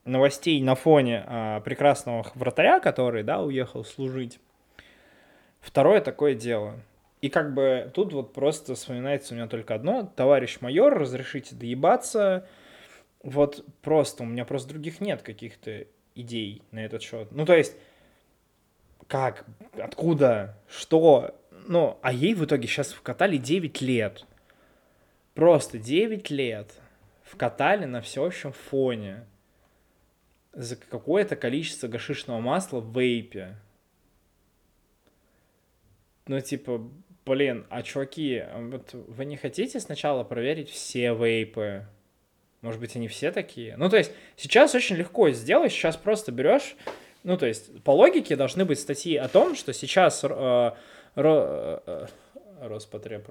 новостей 0.04 0.62
на 0.62 0.76
фоне 0.76 1.24
э, 1.26 1.62
прекрасного 1.64 2.30
вратаря, 2.36 2.82
который, 2.82 3.24
да, 3.24 3.42
уехал 3.42 3.86
служить. 3.86 4.42
Второе 5.62 6.02
такое 6.02 6.36
дело. 6.36 6.74
И 7.22 7.30
как 7.30 7.54
бы 7.54 7.90
тут 7.94 8.12
вот 8.12 8.34
просто 8.34 8.76
вспоминается 8.76 9.34
у 9.34 9.38
меня 9.38 9.48
только 9.48 9.76
одно. 9.76 10.12
Товарищ 10.14 10.58
майор, 10.60 10.94
разрешите 11.00 11.56
доебаться. 11.56 12.46
вот 13.24 13.64
просто, 13.82 14.24
у 14.24 14.26
меня 14.26 14.44
просто 14.44 14.68
других 14.68 15.00
нет 15.00 15.22
каких-то 15.22 15.86
идей 16.16 16.62
на 16.72 16.80
этот 16.84 17.02
счет. 17.02 17.32
Ну, 17.32 17.46
то 17.46 17.56
есть, 17.56 17.76
как, 19.08 19.46
откуда, 19.74 20.58
что, 20.70 21.36
ну, 21.68 21.98
а 22.02 22.14
ей 22.14 22.34
в 22.34 22.46
итоге 22.46 22.68
сейчас 22.68 22.92
вкатали 22.92 23.38
9 23.38 23.82
лет. 23.82 24.26
Просто 25.34 25.78
9 25.78 26.30
лет 26.30 26.74
вкатали 27.24 27.86
на 27.86 28.02
всеобщем 28.02 28.52
фоне 28.52 29.26
за 30.54 30.76
какое-то 30.76 31.36
количество 31.36 31.88
гашишного 31.88 32.40
масла 32.42 32.80
в 32.82 32.98
вейпе. 32.98 33.56
Ну, 36.28 36.40
типа, 36.40 36.90
блин, 37.26 37.66
а 37.70 37.84
чуваки, 37.84 38.44
вот 38.54 38.94
вы 38.94 39.26
не 39.26 39.38
хотите 39.38 39.80
сначала 39.80 40.24
проверить 40.24 40.70
все 40.70 41.14
вейпы? 41.14 41.86
Может 42.62 42.80
быть, 42.80 42.96
они 42.96 43.08
все 43.08 43.32
такие? 43.32 43.76
Ну, 43.78 43.90
то 43.90 43.98
есть, 43.98 44.12
сейчас 44.38 44.76
очень 44.76 44.96
легко 44.96 45.30
сделать, 45.32 45.72
сейчас 45.72 45.98
просто 45.98 46.32
берешь, 46.32 46.76
ну, 47.24 47.38
то 47.38 47.46
есть, 47.46 47.84
по 47.84 47.92
логике 47.92 48.36
должны 48.36 48.66
быть 48.66 48.80
статьи 48.80 49.16
о 49.16 49.28
том, 49.28 49.56
что 49.56 49.74
сейчас 49.74 50.24
э, 50.24 50.28
ро, 50.28 50.74
э, 51.16 52.08
Роспотреб, 52.62 53.28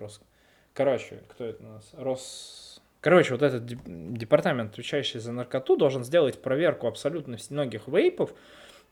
Короче, 0.73 1.21
кто 1.29 1.45
это 1.45 1.63
у 1.63 1.67
нас? 1.67 1.91
Рос... 1.97 2.81
Короче, 3.01 3.33
вот 3.33 3.43
этот 3.43 3.67
департамент, 3.67 4.73
отвечающий 4.73 5.21
за 5.21 5.33
наркоту, 5.33 5.77
должен 5.77 6.05
сделать 6.05 6.41
проверку 6.41 6.87
абсолютно 6.87 7.37
многих 7.51 7.89
вейпов, 7.89 8.33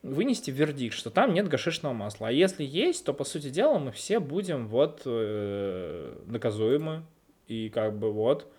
вынести 0.02 0.50
вердикт, 0.50 0.94
что 0.94 1.10
там 1.10 1.34
нет 1.34 1.48
гашишного 1.48 1.92
масла. 1.92 2.28
А 2.28 2.32
если 2.32 2.64
есть, 2.64 3.04
то, 3.04 3.12
по 3.12 3.24
сути 3.24 3.50
дела, 3.50 3.78
мы 3.78 3.92
все 3.92 4.18
будем 4.18 4.68
вот 4.68 5.02
э, 5.04 6.14
наказуемы. 6.26 7.04
И 7.46 7.68
как 7.70 7.98
бы 7.98 8.12
вот. 8.12 8.50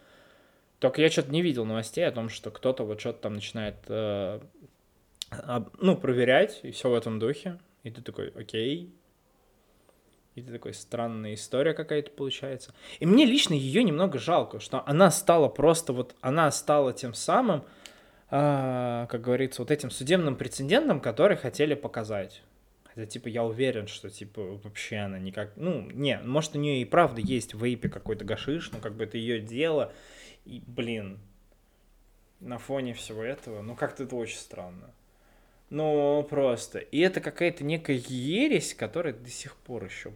Только 0.80 1.02
я 1.02 1.10
что-то 1.10 1.32
не 1.32 1.42
видел 1.42 1.66
новостей 1.66 2.08
о 2.08 2.12
том, 2.12 2.30
что 2.30 2.52
кто-то 2.52 2.84
вот 2.84 3.00
что-то 3.00 3.24
там 3.24 3.34
начинает, 3.36 3.76
э, 3.88 4.40
об, 5.30 5.70
ну, 5.80 5.98
проверять, 5.98 6.62
и 6.64 6.72
все 6.72 6.90
в 6.90 6.94
этом 6.94 7.20
духе. 7.20 7.60
И 7.84 7.92
ты 7.92 8.02
такой, 8.02 8.30
окей. 8.30 8.94
И 10.36 10.42
ты 10.42 10.52
такой, 10.54 10.74
странная 10.74 11.34
история 11.34 11.74
какая-то 11.74 12.12
получается. 12.12 12.74
И 13.00 13.06
мне 13.06 13.26
лично 13.26 13.54
ее 13.54 13.84
немного 13.84 14.20
жалко, 14.20 14.60
что 14.60 14.84
она 14.88 15.12
стала 15.12 15.50
просто 15.50 15.92
вот, 15.92 16.16
она 16.22 16.50
стала 16.52 16.94
тем 16.94 17.14
самым, 17.14 17.64
а, 18.32 19.08
как 19.08 19.22
говорится, 19.22 19.62
вот 19.62 19.72
этим 19.72 19.92
судебным 19.92 20.38
прецедентом, 20.38 21.02
который 21.02 21.36
хотели 21.36 21.74
показать. 21.74 22.42
Хотя, 22.86 23.06
типа, 23.06 23.28
я 23.28 23.44
уверен, 23.44 23.88
что, 23.88 24.10
типа, 24.10 24.60
вообще 24.64 24.98
она 24.98 25.20
никак... 25.20 25.52
Ну, 25.58 25.90
не, 25.92 26.20
может, 26.20 26.56
у 26.56 26.60
нее 26.60 26.82
и 26.82 26.86
правда 26.86 27.22
есть 27.22 27.54
в 27.54 27.64
вейпе 27.64 27.90
какой-то 27.90 28.24
гашиш, 28.24 28.72
но 28.72 28.80
как 28.80 28.96
бы 28.96 29.04
это 29.04 29.18
ее 29.18 29.40
дело. 29.40 29.92
И, 30.46 30.64
блин, 30.66 31.20
на 32.40 32.58
фоне 32.58 32.94
всего 32.94 33.24
этого, 33.24 33.62
ну, 33.62 33.76
как-то 33.76 34.04
это 34.04 34.16
очень 34.16 34.38
странно. 34.38 34.94
Ну, 35.70 36.26
просто. 36.30 36.80
И 36.80 37.00
это 37.00 37.22
какая-то 37.22 37.64
некая 37.64 38.02
ересь, 38.08 38.74
которая 38.74 39.14
до 39.14 39.30
сих 39.30 39.56
пор 39.56 39.86
еще 39.86 40.14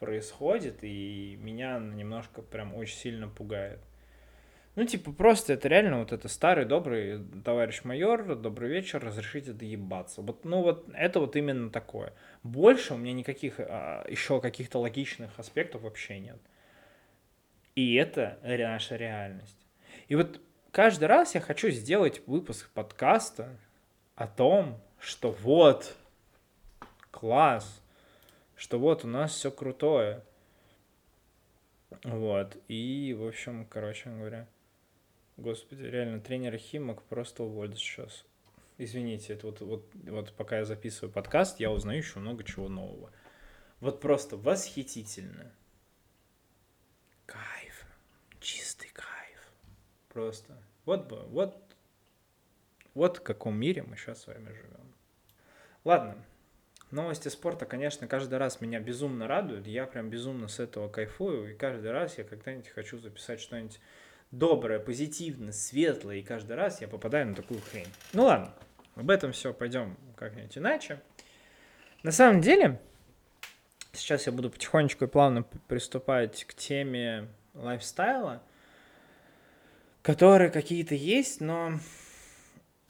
происходит, 0.00 0.78
и 0.82 1.38
меня 1.40 1.78
немножко 1.78 2.42
прям 2.42 2.74
очень 2.74 2.96
сильно 2.96 3.28
пугает. 3.28 3.80
Ну, 4.78 4.84
типа, 4.84 5.12
просто 5.12 5.54
это 5.54 5.66
реально 5.66 5.98
вот 5.98 6.12
это 6.12 6.28
старый, 6.28 6.64
добрый 6.64 7.20
товарищ 7.44 7.82
майор, 7.82 8.36
добрый 8.36 8.68
вечер, 8.70 9.02
разрешите 9.04 9.52
доебаться. 9.52 10.22
Вот, 10.22 10.44
ну, 10.44 10.62
вот 10.62 10.88
это 10.94 11.18
вот 11.18 11.34
именно 11.34 11.68
такое. 11.70 12.12
Больше 12.44 12.94
у 12.94 12.96
меня 12.96 13.12
никаких 13.12 13.54
а, 13.58 14.06
еще 14.08 14.40
каких-то 14.40 14.78
логичных 14.78 15.36
аспектов 15.36 15.82
вообще 15.82 16.20
нет. 16.20 16.38
И 17.78 17.94
это 17.94 18.40
наша 18.42 18.96
реальность. 18.96 19.56
И 20.08 20.16
вот 20.16 20.40
каждый 20.72 21.04
раз 21.04 21.36
я 21.36 21.40
хочу 21.40 21.70
сделать 21.70 22.26
выпуск 22.26 22.68
подкаста 22.70 23.56
о 24.16 24.26
том, 24.26 24.82
что 24.98 25.30
вот, 25.30 25.94
класс, 27.12 27.80
что 28.56 28.80
вот 28.80 29.04
у 29.04 29.06
нас 29.06 29.30
все 29.30 29.52
крутое. 29.52 30.24
Вот. 32.02 32.56
И, 32.66 33.14
в 33.16 33.24
общем, 33.24 33.64
короче 33.64 34.10
говоря, 34.10 34.48
Господи, 35.36 35.84
реально, 35.84 36.18
тренер 36.18 36.56
Химок 36.56 37.04
просто 37.04 37.44
уволят 37.44 37.78
сейчас. 37.78 38.24
Извините, 38.76 39.34
это 39.34 39.46
вот, 39.46 39.60
вот, 39.60 39.88
вот 39.94 40.32
пока 40.32 40.58
я 40.58 40.64
записываю 40.64 41.12
подкаст, 41.12 41.60
я 41.60 41.70
узнаю 41.70 41.98
еще 41.98 42.18
много 42.18 42.42
чего 42.42 42.68
нового. 42.68 43.12
Вот 43.78 44.00
просто 44.00 44.36
восхитительно. 44.36 45.52
Кайф. 47.28 47.84
Чистый 48.40 48.88
кайф. 48.94 49.52
Просто. 50.18 50.52
Вот 50.84 51.06
бы, 51.06 51.22
вот, 51.28 51.56
вот 52.94 53.18
в 53.18 53.22
каком 53.22 53.54
мире 53.54 53.84
мы 53.84 53.96
сейчас 53.96 54.22
с 54.22 54.26
вами 54.26 54.48
живем. 54.48 54.92
Ладно, 55.84 56.16
новости 56.90 57.28
спорта, 57.28 57.66
конечно, 57.66 58.08
каждый 58.08 58.36
раз 58.38 58.60
меня 58.60 58.80
безумно 58.80 59.28
радуют. 59.28 59.68
Я 59.68 59.86
прям 59.86 60.10
безумно 60.10 60.48
с 60.48 60.58
этого 60.58 60.88
кайфую. 60.88 61.52
И 61.52 61.54
каждый 61.54 61.92
раз 61.92 62.18
я 62.18 62.24
когда-нибудь 62.24 62.68
хочу 62.68 62.98
записать 62.98 63.40
что-нибудь 63.40 63.78
доброе, 64.32 64.80
позитивное, 64.80 65.52
светлое, 65.52 66.16
и 66.16 66.22
каждый 66.22 66.56
раз 66.56 66.80
я 66.80 66.88
попадаю 66.88 67.28
на 67.28 67.36
такую 67.36 67.60
хрень. 67.60 67.86
Ну 68.12 68.24
ладно, 68.24 68.52
об 68.96 69.08
этом 69.10 69.30
все 69.30 69.54
пойдем 69.54 69.96
как-нибудь 70.16 70.58
иначе. 70.58 71.00
На 72.02 72.10
самом 72.10 72.40
деле, 72.40 72.80
сейчас 73.92 74.26
я 74.26 74.32
буду 74.32 74.50
потихонечку 74.50 75.04
и 75.04 75.08
плавно 75.08 75.44
приступать 75.68 76.44
к 76.44 76.54
теме 76.54 77.28
лайфстайла, 77.54 78.42
которые 80.02 80.50
какие-то 80.50 80.94
есть, 80.94 81.40
но 81.40 81.78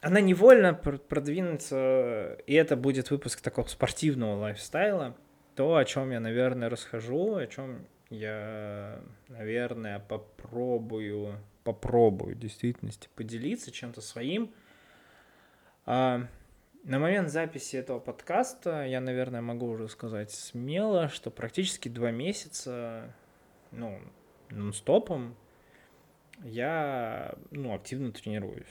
она 0.01 0.21
невольно 0.21 0.73
продвинется, 0.73 2.37
и 2.47 2.53
это 2.53 2.75
будет 2.75 3.11
выпуск 3.11 3.41
такого 3.41 3.67
спортивного 3.67 4.35
лайфстайла, 4.35 5.17
то, 5.55 5.75
о 5.75 5.85
чем 5.85 6.11
я, 6.11 6.19
наверное, 6.19 6.69
расскажу, 6.69 7.35
о 7.35 7.47
чем 7.47 7.85
я, 8.09 9.01
наверное, 9.27 9.99
попробую, 9.99 11.37
попробую 11.63 12.35
в 12.35 12.39
действительности 12.39 13.09
поделиться 13.15 13.71
чем-то 13.71 14.01
своим. 14.01 14.53
А, 15.85 16.27
на 16.83 16.99
момент 16.99 17.29
записи 17.29 17.75
этого 17.75 17.99
подкаста 17.99 18.85
я, 18.85 19.01
наверное, 19.01 19.41
могу 19.41 19.67
уже 19.67 19.89
сказать 19.89 20.31
смело, 20.31 21.09
что 21.09 21.29
практически 21.29 21.89
два 21.89 22.11
месяца, 22.11 23.13
ну, 23.71 23.99
нон-стопом 24.49 25.35
я, 26.43 27.35
ну, 27.51 27.73
активно 27.73 28.11
тренируюсь. 28.11 28.65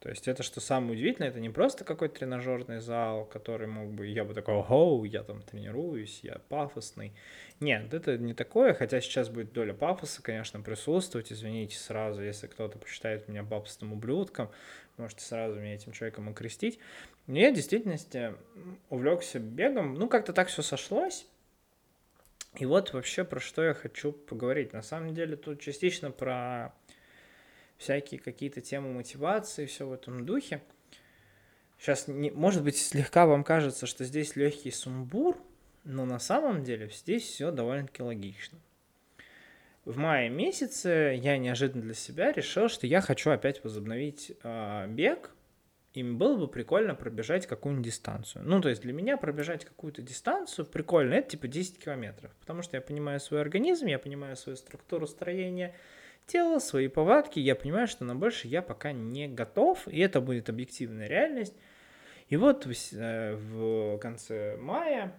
То 0.00 0.10
есть 0.10 0.28
это, 0.28 0.44
что 0.44 0.60
самое 0.60 0.92
удивительное, 0.92 1.28
это 1.28 1.40
не 1.40 1.50
просто 1.50 1.84
какой-то 1.84 2.20
тренажерный 2.20 2.78
зал, 2.78 3.24
который 3.24 3.66
мог 3.66 3.90
бы, 3.90 4.06
я 4.06 4.24
бы 4.24 4.32
такой, 4.32 4.54
ого, 4.54 5.04
я 5.04 5.24
там 5.24 5.42
тренируюсь, 5.42 6.20
я 6.22 6.38
пафосный. 6.48 7.12
Нет, 7.58 7.92
это 7.92 8.16
не 8.16 8.32
такое, 8.32 8.74
хотя 8.74 9.00
сейчас 9.00 9.28
будет 9.28 9.52
доля 9.52 9.74
пафоса, 9.74 10.22
конечно, 10.22 10.60
присутствовать. 10.60 11.32
Извините 11.32 11.76
сразу, 11.76 12.22
если 12.22 12.46
кто-то 12.46 12.78
посчитает 12.78 13.26
меня 13.26 13.42
пафосным 13.42 13.92
ублюдком, 13.92 14.50
можете 14.98 15.24
сразу 15.24 15.58
меня 15.58 15.74
этим 15.74 15.90
человеком 15.90 16.28
окрестить. 16.28 16.78
Но 17.26 17.36
я 17.36 17.50
в 17.50 17.54
действительности 17.54 18.34
увлекся 18.90 19.40
бегом, 19.40 19.94
ну 19.94 20.08
как-то 20.08 20.32
так 20.32 20.46
все 20.46 20.62
сошлось. 20.62 21.26
И 22.54 22.66
вот 22.66 22.92
вообще 22.92 23.24
про 23.24 23.40
что 23.40 23.64
я 23.64 23.74
хочу 23.74 24.12
поговорить. 24.12 24.72
На 24.72 24.82
самом 24.82 25.12
деле 25.12 25.36
тут 25.36 25.60
частично 25.60 26.12
про 26.12 26.72
всякие 27.78 28.20
какие-то 28.20 28.60
темы 28.60 28.92
мотивации, 28.92 29.66
все 29.66 29.86
в 29.86 29.92
этом 29.92 30.26
духе. 30.26 30.60
Сейчас, 31.78 32.08
не, 32.08 32.30
может 32.30 32.64
быть, 32.64 32.76
слегка 32.76 33.24
вам 33.24 33.44
кажется, 33.44 33.86
что 33.86 34.04
здесь 34.04 34.36
легкий 34.36 34.72
сумбур, 34.72 35.38
но 35.84 36.04
на 36.04 36.18
самом 36.18 36.64
деле 36.64 36.90
здесь 36.90 37.22
все 37.22 37.50
довольно-таки 37.52 38.02
логично. 38.02 38.58
В 39.84 39.96
мае 39.96 40.28
месяце 40.28 41.18
я 41.22 41.38
неожиданно 41.38 41.82
для 41.82 41.94
себя 41.94 42.32
решил, 42.32 42.68
что 42.68 42.86
я 42.86 43.00
хочу 43.00 43.30
опять 43.30 43.64
возобновить 43.64 44.32
э, 44.42 44.86
бег, 44.88 45.30
и 45.94 46.02
было 46.02 46.36
бы 46.36 46.46
прикольно 46.46 46.94
пробежать 46.94 47.46
какую-нибудь 47.46 47.86
дистанцию. 47.86 48.44
Ну, 48.44 48.60
то 48.60 48.68
есть 48.68 48.82
для 48.82 48.92
меня 48.92 49.16
пробежать 49.16 49.64
какую-то 49.64 50.02
дистанцию 50.02 50.66
прикольно, 50.66 51.14
это 51.14 51.30
типа 51.30 51.48
10 51.48 51.78
километров, 51.78 52.30
потому 52.40 52.62
что 52.62 52.76
я 52.76 52.80
понимаю 52.80 53.18
свой 53.18 53.40
организм, 53.40 53.86
я 53.86 53.98
понимаю 53.98 54.36
свою 54.36 54.56
структуру 54.56 55.06
строения, 55.06 55.74
тело, 56.28 56.60
свои 56.60 56.86
повадки, 56.86 57.40
я 57.40 57.56
понимаю, 57.56 57.88
что 57.88 58.04
на 58.04 58.14
больше 58.14 58.46
я 58.46 58.62
пока 58.62 58.92
не 58.92 59.26
готов, 59.26 59.88
и 59.88 59.98
это 59.98 60.20
будет 60.20 60.48
объективная 60.48 61.08
реальность. 61.08 61.54
И 62.28 62.36
вот 62.36 62.66
в, 62.66 62.72
э, 62.92 63.98
конце 64.00 64.56
мая 64.58 65.18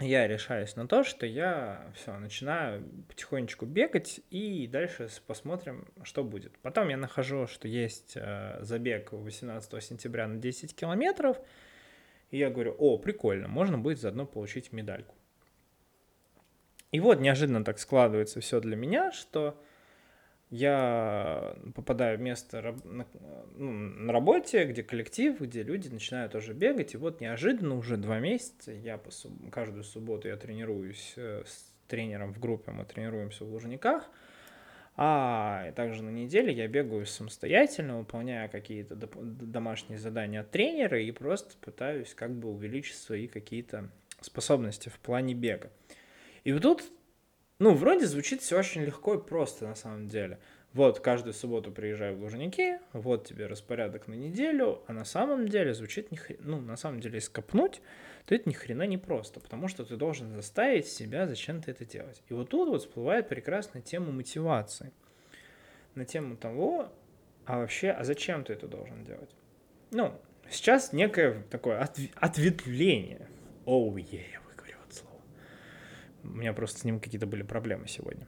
я 0.00 0.28
решаюсь 0.28 0.76
на 0.76 0.86
то, 0.86 1.02
что 1.02 1.26
я 1.26 1.90
все, 1.96 2.16
начинаю 2.18 2.84
потихонечку 3.08 3.66
бегать, 3.66 4.20
и 4.30 4.68
дальше 4.68 5.08
посмотрим, 5.26 5.88
что 6.04 6.22
будет. 6.22 6.56
Потом 6.58 6.88
я 6.88 6.96
нахожу, 6.96 7.46
что 7.48 7.66
есть 7.66 8.12
э, 8.14 8.58
забег 8.60 9.12
18 9.12 9.82
сентября 9.82 10.28
на 10.28 10.36
10 10.36 10.76
километров, 10.76 11.38
и 12.30 12.38
я 12.38 12.50
говорю, 12.50 12.76
о, 12.78 12.98
прикольно, 12.98 13.48
можно 13.48 13.78
будет 13.78 13.98
заодно 13.98 14.26
получить 14.26 14.72
медальку. 14.72 15.14
И 16.92 17.00
вот 17.00 17.20
неожиданно 17.20 17.64
так 17.64 17.78
складывается 17.78 18.40
все 18.40 18.60
для 18.60 18.76
меня, 18.76 19.10
что 19.12 19.60
я 20.50 21.56
попадаю 21.74 22.18
в 22.18 22.20
место 22.20 22.74
на, 22.84 23.06
ну, 23.54 23.70
на 23.70 24.12
работе, 24.12 24.64
где 24.64 24.82
коллектив, 24.82 25.38
где 25.40 25.62
люди 25.62 25.88
начинают 25.88 26.32
тоже 26.32 26.54
бегать, 26.54 26.94
и 26.94 26.96
вот 26.96 27.20
неожиданно 27.20 27.76
уже 27.76 27.96
два 27.96 28.18
месяца 28.18 28.72
я 28.72 28.96
по 28.96 29.10
суб... 29.10 29.32
каждую 29.50 29.84
субботу 29.84 30.28
я 30.28 30.36
тренируюсь 30.36 31.12
э, 31.16 31.42
с 31.46 31.72
тренером 31.86 32.32
в 32.32 32.40
группе, 32.40 32.70
мы 32.72 32.84
тренируемся 32.84 33.44
в 33.44 33.50
Лужниках, 33.50 34.08
а 34.96 35.70
также 35.72 36.02
на 36.02 36.10
неделе 36.10 36.52
я 36.52 36.66
бегаю 36.66 37.04
самостоятельно, 37.06 37.98
выполняя 37.98 38.48
какие-то 38.48 38.96
домашние 38.96 39.98
задания 39.98 40.40
от 40.40 40.50
тренера 40.50 41.00
и 41.00 41.10
просто 41.12 41.54
пытаюсь 41.60 42.14
как 42.14 42.34
бы 42.34 42.50
увеличить 42.50 42.96
свои 42.96 43.28
какие-то 43.28 43.90
способности 44.20 44.88
в 44.88 44.98
плане 44.98 45.34
бега. 45.34 45.70
И 46.44 46.52
вот 46.52 46.62
тут 46.62 46.82
ну, 47.58 47.74
вроде 47.74 48.06
звучит 48.06 48.40
все 48.40 48.58
очень 48.58 48.82
легко 48.82 49.14
и 49.14 49.22
просто 49.22 49.66
на 49.66 49.74
самом 49.74 50.06
деле. 50.06 50.38
Вот, 50.74 51.00
каждую 51.00 51.32
субботу 51.32 51.72
приезжаю 51.72 52.16
в 52.16 52.20
Лужники, 52.20 52.78
вот 52.92 53.26
тебе 53.26 53.46
распорядок 53.46 54.06
на 54.06 54.14
неделю, 54.14 54.82
а 54.86 54.92
на 54.92 55.04
самом 55.04 55.48
деле 55.48 55.74
звучит, 55.74 56.12
не 56.12 56.18
хр... 56.18 56.36
ну, 56.40 56.60
на 56.60 56.76
самом 56.76 57.00
деле, 57.00 57.16
если 57.16 57.32
копнуть, 57.32 57.80
то 58.26 58.34
это 58.34 58.48
ни 58.48 58.52
хрена 58.52 58.86
не 58.86 58.98
просто, 58.98 59.40
потому 59.40 59.66
что 59.66 59.84
ты 59.84 59.96
должен 59.96 60.30
заставить 60.34 60.86
себя 60.86 61.26
зачем-то 61.26 61.70
это 61.70 61.84
делать. 61.84 62.22
И 62.28 62.34
вот 62.34 62.50
тут 62.50 62.68
вот 62.68 62.82
всплывает 62.82 63.28
прекрасная 63.28 63.82
тема 63.82 64.12
мотивации. 64.12 64.92
На 65.94 66.04
тему 66.04 66.36
того, 66.36 66.92
а 67.44 67.58
вообще, 67.58 67.90
а 67.90 68.04
зачем 68.04 68.44
ты 68.44 68.52
это 68.52 68.68
должен 68.68 69.04
делать? 69.04 69.34
Ну, 69.90 70.12
сейчас 70.50 70.92
некое 70.92 71.42
такое 71.50 71.80
отв... 71.80 71.98
ответвление. 72.14 73.26
Оу, 73.64 73.96
oh, 73.96 74.00
yeah 74.00 74.47
у 76.28 76.36
меня 76.36 76.52
просто 76.52 76.80
с 76.80 76.84
ним 76.84 77.00
какие-то 77.00 77.26
были 77.26 77.42
проблемы 77.42 77.88
сегодня. 77.88 78.26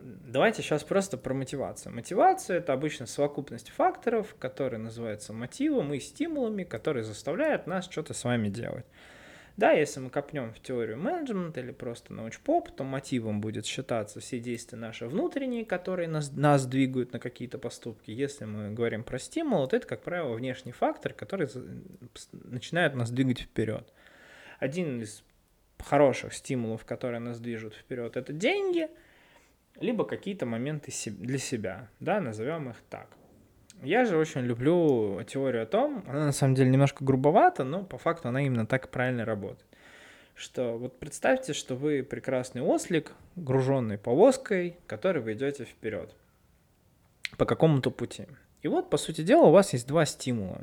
Давайте 0.00 0.62
сейчас 0.62 0.84
просто 0.84 1.18
про 1.18 1.34
мотивацию. 1.34 1.94
Мотивация— 1.94 2.58
это 2.58 2.72
обычно 2.72 3.06
совокупность 3.06 3.70
факторов, 3.70 4.34
которые 4.38 4.80
называются 4.80 5.32
мотивом 5.32 5.92
и 5.94 6.00
стимулами, 6.00 6.64
которые 6.64 7.04
заставляют 7.04 7.66
нас 7.66 7.88
что-то 7.88 8.14
с 8.14 8.24
вами 8.24 8.48
делать. 8.48 8.86
Да, 9.58 9.72
если 9.72 9.98
мы 9.98 10.08
копнем 10.08 10.52
в 10.52 10.60
теорию 10.60 10.98
менеджмента 10.98 11.58
или 11.58 11.72
просто 11.72 12.12
научпоп, 12.12 12.70
то 12.70 12.84
мотивом 12.84 13.40
будет 13.40 13.66
считаться 13.66 14.20
все 14.20 14.38
действия 14.38 14.78
наши 14.78 15.08
внутренние, 15.08 15.64
которые 15.64 16.06
нас, 16.06 16.30
нас 16.30 16.64
двигают 16.64 17.12
на 17.12 17.18
какие-то 17.18 17.58
поступки. 17.58 18.12
Если 18.12 18.44
мы 18.44 18.70
говорим 18.70 19.02
про 19.02 19.18
стимул, 19.18 19.66
то 19.66 19.76
это, 19.76 19.84
как 19.88 20.02
правило, 20.02 20.32
внешний 20.34 20.70
фактор, 20.70 21.12
который 21.12 21.48
начинает 22.32 22.94
нас 22.94 23.10
двигать 23.10 23.40
вперед. 23.40 23.92
Один 24.60 25.02
из 25.02 25.24
хороших 25.82 26.34
стимулов, 26.34 26.84
которые 26.84 27.20
нас 27.20 27.40
движут 27.40 27.74
вперед, 27.74 28.16
это 28.16 28.32
деньги, 28.32 28.88
либо 29.80 30.04
какие-то 30.04 30.46
моменты 30.46 30.92
для 31.06 31.38
себя, 31.38 31.88
да, 32.00 32.20
назовем 32.20 32.70
их 32.70 32.76
так. 32.90 33.08
Я 33.82 34.04
же 34.04 34.16
очень 34.16 34.40
люблю 34.40 35.22
теорию 35.22 35.62
о 35.62 35.66
том, 35.66 36.04
она 36.08 36.26
на 36.26 36.32
самом 36.32 36.56
деле 36.56 36.70
немножко 36.70 37.04
грубовата, 37.04 37.62
но 37.62 37.84
по 37.84 37.96
факту 37.96 38.28
она 38.28 38.42
именно 38.42 38.66
так 38.66 38.90
правильно 38.90 39.24
работает. 39.24 39.64
Что 40.34 40.76
вот 40.78 40.98
представьте, 40.98 41.52
что 41.52 41.76
вы 41.76 42.02
прекрасный 42.02 42.62
ослик, 42.62 43.12
груженный 43.36 43.98
повозкой, 43.98 44.76
который 44.86 45.22
вы 45.22 45.34
идете 45.34 45.64
вперед 45.64 46.14
по 47.36 47.44
какому-то 47.44 47.90
пути. 47.90 48.26
И 48.62 48.68
вот, 48.68 48.90
по 48.90 48.96
сути 48.96 49.20
дела, 49.20 49.46
у 49.46 49.50
вас 49.52 49.72
есть 49.72 49.86
два 49.86 50.04
стимула. 50.06 50.60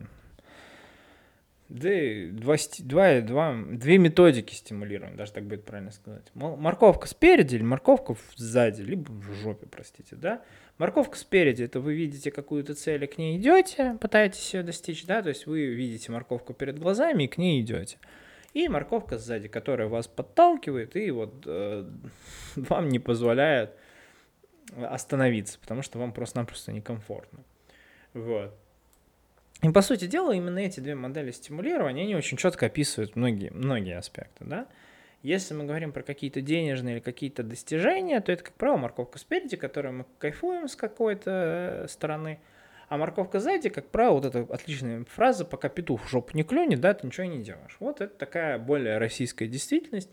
Да, 1.68 1.90
два, 2.32 2.58
два, 2.80 3.22
два, 3.22 3.58
две 3.72 3.98
методики 3.98 4.54
стимулирования, 4.54 5.16
даже 5.16 5.32
так 5.32 5.46
будет 5.46 5.66
правильно 5.66 5.92
сказать. 5.92 6.24
Морковка 6.36 7.08
спереди 7.08 7.56
или 7.56 7.64
морковка 7.64 8.16
сзади, 8.36 8.84
либо 8.84 9.10
в 9.10 9.34
жопе, 9.42 9.66
простите, 9.66 10.16
да. 10.16 10.44
Морковка 10.78 11.18
спереди, 11.18 11.64
это 11.64 11.80
вы 11.80 11.96
видите 11.96 12.30
какую-то 12.30 12.76
цель 12.76 13.04
и 13.06 13.08
к 13.08 13.18
ней 13.18 13.38
идете, 13.38 13.98
пытаетесь 14.00 14.54
ее 14.54 14.62
достичь, 14.62 15.06
да, 15.06 15.24
то 15.24 15.30
есть 15.30 15.48
вы 15.48 15.66
видите 15.66 16.12
морковку 16.12 16.54
перед 16.54 16.78
глазами 16.78 17.24
и 17.24 17.28
к 17.28 17.40
ней 17.40 17.62
идете. 17.62 17.98
И 18.54 18.70
морковка 18.70 19.18
сзади, 19.18 19.48
которая 19.48 19.88
вас 19.88 20.08
подталкивает 20.08 20.96
и 20.96 21.10
вот 21.10 21.46
э, 21.48 21.90
вам 22.56 22.90
не 22.90 23.00
позволяет 23.00 23.72
остановиться, 24.78 25.58
потому 25.60 25.82
что 25.82 25.98
вам 25.98 26.14
просто-напросто 26.14 26.72
некомфортно. 26.72 27.40
Вот. 28.14 28.54
И, 29.62 29.70
по 29.70 29.82
сути 29.82 30.06
дела, 30.06 30.32
именно 30.34 30.60
эти 30.60 30.80
две 30.80 30.96
модели 30.96 31.32
стимулирования, 31.32 32.04
они 32.04 32.16
очень 32.16 32.38
четко 32.38 32.68
описывают 32.68 33.16
многие, 33.16 33.52
многие 33.52 33.98
аспекты, 33.98 34.46
да. 34.46 34.68
Если 35.24 35.56
мы 35.56 35.64
говорим 35.64 35.92
про 35.92 36.04
какие-то 36.04 36.42
денежные 36.42 36.96
или 36.98 37.00
какие-то 37.00 37.42
достижения, 37.42 38.20
то 38.22 38.32
это, 38.32 38.44
как 38.44 38.54
правило, 38.54 38.78
морковка 38.78 39.18
спереди, 39.18 39.58
которую 39.58 39.96
мы 39.96 40.06
кайфуем 40.20 40.68
с 40.68 40.76
какой-то 40.76 41.86
э, 41.86 41.88
стороны, 41.88 42.40
а 42.90 42.98
морковка 42.98 43.40
сзади, 43.40 43.70
как 43.70 43.88
правило, 43.88 44.14
вот 44.14 44.26
эта 44.26 44.42
отличная 44.54 45.04
фраза, 45.06 45.44
пока 45.44 45.70
петух 45.70 46.06
в 46.06 46.10
жопу 46.10 46.38
не 46.38 46.44
клюнет, 46.44 46.80
да, 46.80 46.94
ты 46.94 47.08
ничего 47.08 47.26
не 47.26 47.42
делаешь. 47.44 47.76
Вот 47.80 48.02
это 48.02 48.16
такая 48.16 48.60
более 48.60 49.00
российская 49.00 49.48
действительность, 49.48 50.12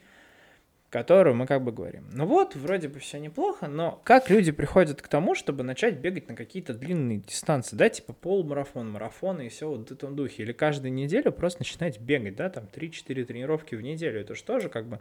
которую 0.93 1.35
мы 1.35 1.47
как 1.47 1.65
бы 1.65 1.73
говорим. 1.73 2.05
Ну 2.13 2.27
вот, 2.27 2.55
вроде 2.55 2.87
бы 2.87 3.01
все 3.01 3.19
неплохо, 3.19 3.67
но 3.67 4.03
как 4.05 4.29
люди 4.29 4.53
приходят 4.53 5.01
к 5.01 5.09
тому, 5.09 5.35
чтобы 5.35 5.63
начать 5.63 5.97
бегать 5.97 6.29
на 6.29 6.37
какие-то 6.37 6.75
длинные 6.75 7.19
дистанции, 7.19 7.77
да, 7.77 7.89
типа 7.89 8.13
полумарафон, 8.13 8.91
марафон 8.91 9.41
и 9.41 9.49
все 9.49 9.71
вот 9.71 9.89
в 9.89 9.93
этом 9.93 10.15
духе, 10.15 10.43
или 10.43 10.53
каждую 10.53 10.93
неделю 10.93 11.33
просто 11.33 11.63
начинать 11.63 11.99
бегать, 11.99 12.37
да, 12.37 12.51
там 12.51 12.69
3-4 12.71 13.25
тренировки 13.25 13.75
в 13.75 13.81
неделю, 13.81 14.21
это 14.21 14.35
же 14.35 14.45
тоже 14.45 14.69
как 14.69 14.87
бы 14.87 15.01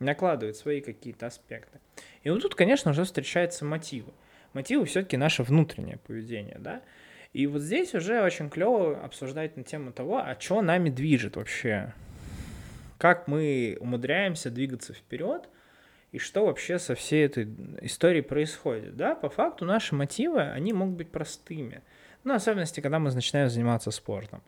накладывает 0.00 0.54
свои 0.54 0.82
какие-то 0.82 1.28
аспекты. 1.28 1.80
И 2.24 2.28
вот 2.28 2.42
тут, 2.42 2.54
конечно, 2.54 2.90
уже 2.90 3.04
встречаются 3.04 3.64
мотивы. 3.64 4.12
Мотивы 4.52 4.84
все-таки 4.84 5.16
наше 5.16 5.44
внутреннее 5.44 5.96
поведение, 5.96 6.58
да, 6.58 6.82
и 7.32 7.46
вот 7.46 7.62
здесь 7.62 7.94
уже 7.94 8.22
очень 8.22 8.50
клево 8.50 9.02
обсуждать 9.02 9.56
на 9.56 9.62
тему 9.62 9.92
того, 9.92 10.18
а 10.18 10.36
что 10.38 10.60
нами 10.60 10.90
движет 10.90 11.36
вообще, 11.36 11.94
как 13.02 13.26
мы 13.26 13.76
умудряемся 13.80 14.48
двигаться 14.48 14.94
вперед, 14.94 15.48
и 16.12 16.18
что 16.20 16.46
вообще 16.46 16.78
со 16.78 16.94
всей 16.94 17.26
этой 17.26 17.48
историей 17.80 18.22
происходит. 18.22 18.96
Да, 18.96 19.16
по 19.16 19.28
факту 19.28 19.64
наши 19.64 19.96
мотивы, 19.96 20.42
они 20.42 20.72
могут 20.72 20.94
быть 20.94 21.10
простыми. 21.10 21.82
Ну, 22.22 22.32
особенности, 22.32 22.78
когда 22.78 23.00
мы 23.00 23.12
начинаем 23.12 23.48
заниматься 23.48 23.90
спортом. 23.90 24.40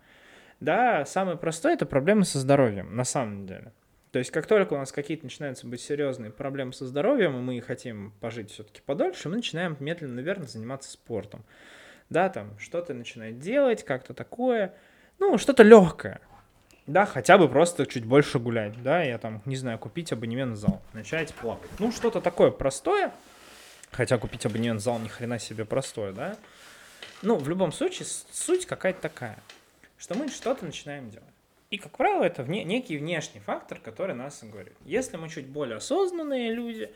Да, 0.60 1.04
самое 1.04 1.36
простое– 1.36 1.72
это 1.74 1.84
проблемы 1.84 2.24
со 2.24 2.38
здоровьем, 2.38 2.94
на 2.94 3.02
самом 3.02 3.44
деле. 3.44 3.72
То 4.12 4.20
есть, 4.20 4.30
как 4.30 4.46
только 4.46 4.74
у 4.74 4.78
нас 4.78 4.92
какие-то 4.92 5.24
начинаются 5.24 5.66
быть 5.66 5.80
серьезные 5.80 6.30
проблемы 6.30 6.72
со 6.72 6.86
здоровьем, 6.86 7.36
и 7.36 7.40
мы 7.40 7.60
хотим 7.60 8.12
пожить 8.20 8.52
все-таки 8.52 8.82
подольше, 8.86 9.30
мы 9.30 9.34
начинаем 9.34 9.76
медленно, 9.80 10.14
наверное, 10.14 10.46
заниматься 10.46 10.92
спортом. 10.92 11.44
Да, 12.08 12.28
там 12.28 12.56
что-то 12.60 12.94
начинать 12.94 13.40
делать, 13.40 13.84
как-то 13.84 14.14
такое, 14.14 14.76
ну, 15.18 15.38
что-то 15.38 15.64
легкое 15.64 16.20
да, 16.86 17.06
хотя 17.06 17.38
бы 17.38 17.48
просто 17.48 17.86
чуть 17.86 18.04
больше 18.04 18.38
гулять, 18.38 18.82
да, 18.82 19.02
я 19.02 19.18
там, 19.18 19.40
не 19.44 19.56
знаю, 19.56 19.78
купить 19.78 20.12
абонемент 20.12 20.56
в 20.56 20.56
зал, 20.56 20.82
начать 20.92 21.34
плавать. 21.34 21.70
Ну, 21.78 21.90
что-то 21.92 22.20
такое 22.20 22.50
простое, 22.50 23.12
хотя 23.90 24.18
купить 24.18 24.44
абонемент 24.44 24.80
в 24.80 24.84
зал 24.84 24.98
ни 24.98 25.08
хрена 25.08 25.38
себе 25.38 25.64
простое, 25.64 26.12
да. 26.12 26.36
Ну, 27.22 27.36
в 27.36 27.48
любом 27.48 27.72
случае, 27.72 28.06
суть 28.06 28.66
какая-то 28.66 29.00
такая, 29.00 29.38
что 29.96 30.14
мы 30.14 30.28
что-то 30.28 30.64
начинаем 30.66 31.10
делать. 31.10 31.28
И, 31.70 31.78
как 31.78 31.96
правило, 31.96 32.22
это 32.22 32.42
вне, 32.42 32.62
некий 32.64 32.98
внешний 32.98 33.40
фактор, 33.40 33.80
который 33.80 34.14
нас 34.14 34.40
говорит. 34.42 34.74
Если 34.84 35.16
мы 35.16 35.28
чуть 35.28 35.46
более 35.46 35.78
осознанные 35.78 36.52
люди, 36.52 36.92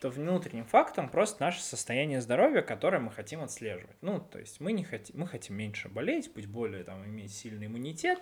то 0.00 0.08
внутренним 0.08 0.64
фактом 0.64 1.10
просто 1.10 1.42
наше 1.42 1.62
состояние 1.62 2.22
здоровья, 2.22 2.62
которое 2.62 3.00
мы 3.00 3.10
хотим 3.10 3.42
отслеживать. 3.42 3.96
Ну, 4.00 4.18
то 4.18 4.38
есть 4.38 4.58
мы, 4.58 4.72
не 4.72 4.82
хотим, 4.82 5.18
мы 5.18 5.26
хотим 5.26 5.56
меньше 5.56 5.90
болеть, 5.90 6.32
быть 6.32 6.46
более 6.46 6.84
там, 6.84 7.04
иметь 7.04 7.34
сильный 7.34 7.66
иммунитет, 7.66 8.18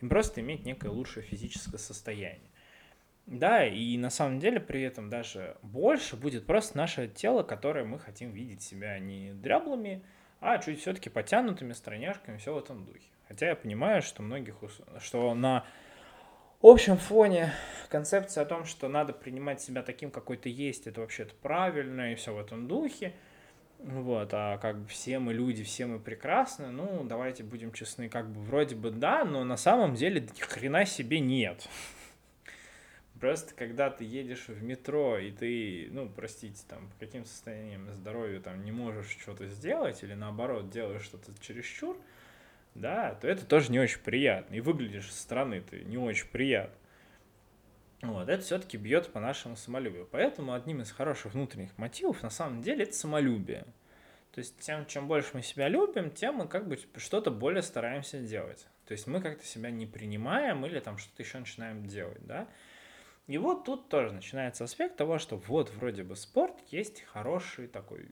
и 0.00 0.06
просто 0.06 0.40
иметь 0.40 0.64
некое 0.64 0.88
лучшее 0.88 1.22
физическое 1.22 1.78
состояние. 1.78 2.50
Да, 3.26 3.64
и 3.64 3.96
на 3.96 4.10
самом 4.10 4.40
деле 4.40 4.58
при 4.58 4.82
этом 4.82 5.08
даже 5.08 5.56
больше 5.62 6.16
будет 6.16 6.46
просто 6.46 6.76
наше 6.76 7.06
тело, 7.06 7.44
которое 7.44 7.84
мы 7.84 8.00
хотим 8.00 8.32
видеть 8.32 8.62
себя 8.62 8.98
не 8.98 9.32
дряблыми, 9.32 10.02
а 10.40 10.58
чуть 10.58 10.80
все-таки 10.80 11.10
потянутыми, 11.10 11.74
стройняшками, 11.74 12.38
все 12.38 12.52
в 12.52 12.58
этом 12.58 12.84
духе. 12.84 13.08
Хотя 13.28 13.50
я 13.50 13.54
понимаю, 13.54 14.02
что 14.02 14.22
многих, 14.22 14.56
что 14.98 15.32
на 15.34 15.64
общем 16.66 16.96
фоне 16.98 17.52
концепция 17.88 18.42
о 18.42 18.46
том, 18.46 18.64
что 18.64 18.88
надо 18.88 19.12
принимать 19.12 19.60
себя 19.60 19.82
таким, 19.82 20.10
какой 20.10 20.36
ты 20.36 20.48
есть, 20.48 20.86
это 20.86 21.00
вообще-то 21.00 21.34
правильно 21.42 22.12
и 22.12 22.14
все 22.14 22.34
в 22.34 22.38
этом 22.38 22.68
духе. 22.68 23.14
Вот, 23.78 24.28
а 24.34 24.58
как 24.58 24.78
бы 24.78 24.86
все 24.88 25.18
мы 25.18 25.32
люди, 25.32 25.64
все 25.64 25.86
мы 25.86 25.98
прекрасны, 25.98 26.68
ну, 26.68 27.02
давайте 27.04 27.42
будем 27.42 27.72
честны, 27.72 28.10
как 28.10 28.28
бы 28.28 28.40
вроде 28.42 28.76
бы 28.76 28.90
да, 28.90 29.24
но 29.24 29.42
на 29.42 29.56
самом 29.56 29.94
деле 29.94 30.20
ни 30.20 30.40
хрена 30.40 30.84
себе 30.84 31.18
нет. 31.18 31.66
Просто 33.20 33.54
когда 33.54 33.90
ты 33.90 34.04
едешь 34.04 34.48
в 34.48 34.62
метро, 34.62 35.18
и 35.18 35.30
ты, 35.30 35.88
ну, 35.92 36.10
простите, 36.14 36.62
там, 36.68 36.88
по 36.88 37.06
каким 37.06 37.24
состояниям 37.24 37.90
здоровья 37.94 38.40
там 38.40 38.62
не 38.64 38.72
можешь 38.72 39.16
что-то 39.18 39.46
сделать, 39.48 40.02
или 40.02 40.14
наоборот, 40.14 40.70
делаешь 40.70 41.02
что-то 41.02 41.32
чересчур, 41.40 41.96
да, 42.74 43.14
то 43.14 43.28
это 43.28 43.44
тоже 43.44 43.72
не 43.72 43.78
очень 43.78 44.00
приятно. 44.00 44.54
И 44.54 44.60
выглядишь 44.60 45.10
со 45.10 45.22
стороны 45.22 45.60
ты 45.60 45.84
не 45.84 45.98
очень 45.98 46.28
приятно. 46.28 46.76
Вот, 48.02 48.28
это 48.28 48.42
все-таки 48.42 48.78
бьет 48.78 49.12
по 49.12 49.20
нашему 49.20 49.56
самолюбию. 49.56 50.08
Поэтому 50.10 50.54
одним 50.54 50.80
из 50.80 50.90
хороших 50.90 51.34
внутренних 51.34 51.76
мотивов 51.76 52.22
на 52.22 52.30
самом 52.30 52.62
деле 52.62 52.84
это 52.84 52.94
самолюбие. 52.94 53.66
То 54.32 54.38
есть 54.38 54.58
тем, 54.60 54.86
чем 54.86 55.08
больше 55.08 55.30
мы 55.34 55.42
себя 55.42 55.68
любим, 55.68 56.10
тем 56.10 56.36
мы 56.36 56.48
как 56.48 56.66
бы 56.66 56.78
что-то 56.96 57.30
более 57.30 57.62
стараемся 57.62 58.20
делать. 58.20 58.66
То 58.86 58.92
есть 58.92 59.06
мы 59.06 59.20
как-то 59.20 59.44
себя 59.44 59.70
не 59.70 59.86
принимаем 59.86 60.64
или 60.64 60.78
там 60.80 60.98
что-то 60.98 61.22
еще 61.22 61.38
начинаем 61.38 61.86
делать, 61.86 62.24
да. 62.26 62.48
И 63.26 63.38
вот 63.38 63.64
тут 63.64 63.88
тоже 63.88 64.12
начинается 64.12 64.64
аспект 64.64 64.96
того, 64.96 65.18
что 65.18 65.36
вот 65.36 65.70
вроде 65.70 66.02
бы 66.02 66.16
спорт 66.16 66.56
есть 66.68 67.02
хороший 67.02 67.68
такой 67.68 68.08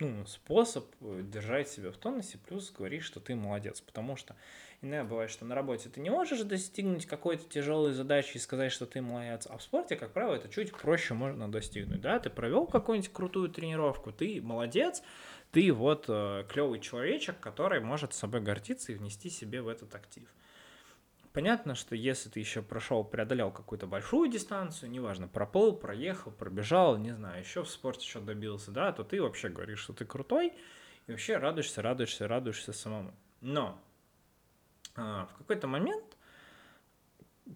ну, 0.00 0.26
способ 0.26 0.86
э, 1.00 1.22
держать 1.24 1.68
себя 1.68 1.92
в 1.92 1.96
тонусе, 1.96 2.38
плюс 2.38 2.72
говорить, 2.72 3.02
что 3.02 3.20
ты 3.20 3.36
молодец. 3.36 3.80
Потому 3.80 4.16
что 4.16 4.34
иногда 4.82 5.04
бывает, 5.04 5.30
что 5.30 5.44
на 5.44 5.54
работе 5.54 5.88
ты 5.88 6.00
не 6.00 6.10
можешь 6.10 6.42
достигнуть 6.42 7.06
какой-то 7.06 7.48
тяжелой 7.48 7.92
задачи 7.92 8.36
и 8.36 8.40
сказать, 8.40 8.72
что 8.72 8.86
ты 8.86 9.00
молодец. 9.00 9.46
А 9.48 9.56
в 9.56 9.62
спорте, 9.62 9.96
как 9.96 10.12
правило, 10.12 10.34
это 10.34 10.48
чуть 10.48 10.72
проще 10.72 11.14
можно 11.14 11.50
достигнуть. 11.50 12.00
Да? 12.00 12.18
Ты 12.18 12.30
провел 12.30 12.66
какую-нибудь 12.66 13.12
крутую 13.12 13.50
тренировку, 13.50 14.10
ты 14.10 14.42
молодец, 14.42 15.02
ты 15.52 15.72
вот 15.72 16.06
э, 16.08 16.44
клевый 16.48 16.80
человечек, 16.80 17.38
который 17.38 17.80
может 17.80 18.14
собой 18.14 18.40
гордиться 18.40 18.90
и 18.90 18.96
внести 18.96 19.30
себе 19.30 19.62
в 19.62 19.68
этот 19.68 19.94
актив. 19.94 20.28
Понятно, 21.34 21.74
что 21.74 21.96
если 21.96 22.28
ты 22.28 22.38
еще 22.38 22.62
прошел, 22.62 23.02
преодолел 23.02 23.50
какую-то 23.50 23.88
большую 23.88 24.30
дистанцию, 24.30 24.92
неважно, 24.92 25.26
проплыл, 25.26 25.74
проехал, 25.74 26.30
пробежал, 26.30 26.96
не 26.96 27.12
знаю, 27.12 27.40
еще 27.40 27.64
в 27.64 27.68
спорте 27.68 28.08
что 28.08 28.20
добился, 28.20 28.70
да, 28.70 28.92
то 28.92 29.02
ты 29.02 29.20
вообще 29.20 29.48
говоришь, 29.48 29.80
что 29.80 29.92
ты 29.92 30.04
крутой, 30.04 30.52
и 31.08 31.10
вообще 31.10 31.36
радуешься, 31.36 31.82
радуешься, 31.82 32.28
радуешься 32.28 32.72
самому. 32.72 33.12
Но 33.40 33.82
а, 34.94 35.26
в 35.26 35.38
какой-то 35.38 35.66
момент, 35.66 36.04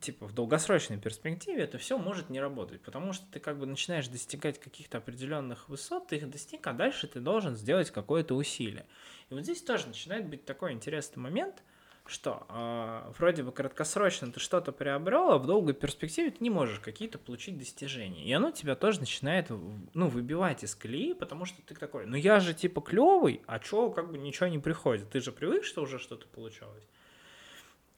типа 0.00 0.26
в 0.26 0.32
долгосрочной 0.34 0.98
перспективе, 0.98 1.62
это 1.62 1.78
все 1.78 1.98
может 1.98 2.30
не 2.30 2.40
работать, 2.40 2.82
потому 2.82 3.12
что 3.12 3.30
ты 3.30 3.38
как 3.38 3.60
бы 3.60 3.66
начинаешь 3.66 4.08
достигать 4.08 4.58
каких-то 4.58 4.98
определенных 4.98 5.68
высот, 5.68 6.08
ты 6.08 6.16
их 6.16 6.28
достиг, 6.28 6.66
а 6.66 6.72
дальше 6.72 7.06
ты 7.06 7.20
должен 7.20 7.54
сделать 7.54 7.92
какое-то 7.92 8.34
усилие. 8.34 8.86
И 9.30 9.34
вот 9.34 9.44
здесь 9.44 9.62
тоже 9.62 9.86
начинает 9.86 10.28
быть 10.28 10.44
такой 10.44 10.72
интересный 10.72 11.20
момент– 11.22 11.62
что 12.08 12.46
э, 12.48 13.12
вроде 13.18 13.42
бы 13.42 13.52
краткосрочно 13.52 14.32
ты 14.32 14.40
что-то 14.40 14.72
приобрел, 14.72 15.30
а 15.30 15.38
в 15.38 15.46
долгой 15.46 15.74
перспективе 15.74 16.30
ты 16.30 16.38
не 16.40 16.48
можешь 16.48 16.80
какие-то 16.80 17.18
получить 17.18 17.58
достижения. 17.58 18.24
И 18.24 18.32
оно 18.32 18.50
тебя 18.50 18.74
тоже 18.76 19.00
начинает 19.00 19.50
ну, 19.50 20.08
выбивать 20.08 20.64
из 20.64 20.74
колеи, 20.74 21.12
потому 21.12 21.44
что 21.44 21.60
ты 21.62 21.74
такой, 21.74 22.06
ну 22.06 22.16
я 22.16 22.40
же 22.40 22.54
типа 22.54 22.80
клевый, 22.80 23.42
а 23.46 23.58
чё 23.58 23.90
как 23.90 24.10
бы 24.10 24.16
ничего 24.16 24.46
не 24.46 24.58
приходит? 24.58 25.10
Ты 25.10 25.20
же 25.20 25.32
привык, 25.32 25.64
что 25.64 25.82
уже 25.82 25.98
что-то 25.98 26.26
получалось. 26.26 26.88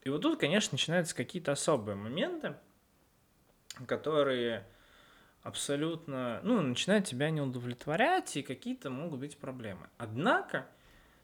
И 0.03 0.09
вот 0.09 0.23
тут, 0.23 0.41
конечно, 0.41 0.75
начинаются 0.75 1.15
какие-то 1.15 1.53
особые 1.53 1.95
моменты, 1.95 2.57
которые 3.87 4.67
абсолютно, 5.43 6.41
ну, 6.43 6.61
начинают 6.61 7.07
тебя 7.07 7.31
не 7.31 7.41
удовлетворять, 7.41 8.37
и 8.37 8.43
какие-то 8.43 8.91
могут 8.91 9.21
быть 9.21 9.39
проблемы. 9.39 9.89
Однако, 9.99 10.67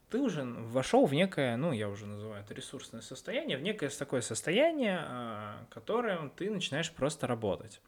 ты 0.09 0.19
уже 0.19 0.43
вошел 0.43 1.05
в 1.05 1.13
некое, 1.13 1.57
ну, 1.57 1.71
я 1.71 1.89
уже 1.89 2.05
называю 2.05 2.43
это 2.43 2.53
ресурсное 2.53 3.01
состояние, 3.01 3.57
в 3.57 3.61
некое 3.61 3.89
такое 3.89 4.21
состояние, 4.21 4.99
а, 5.01 5.65
которым 5.69 6.29
ты 6.29 6.49
начинаешь 6.49 6.91
просто 6.91 7.27
работать. 7.27 7.81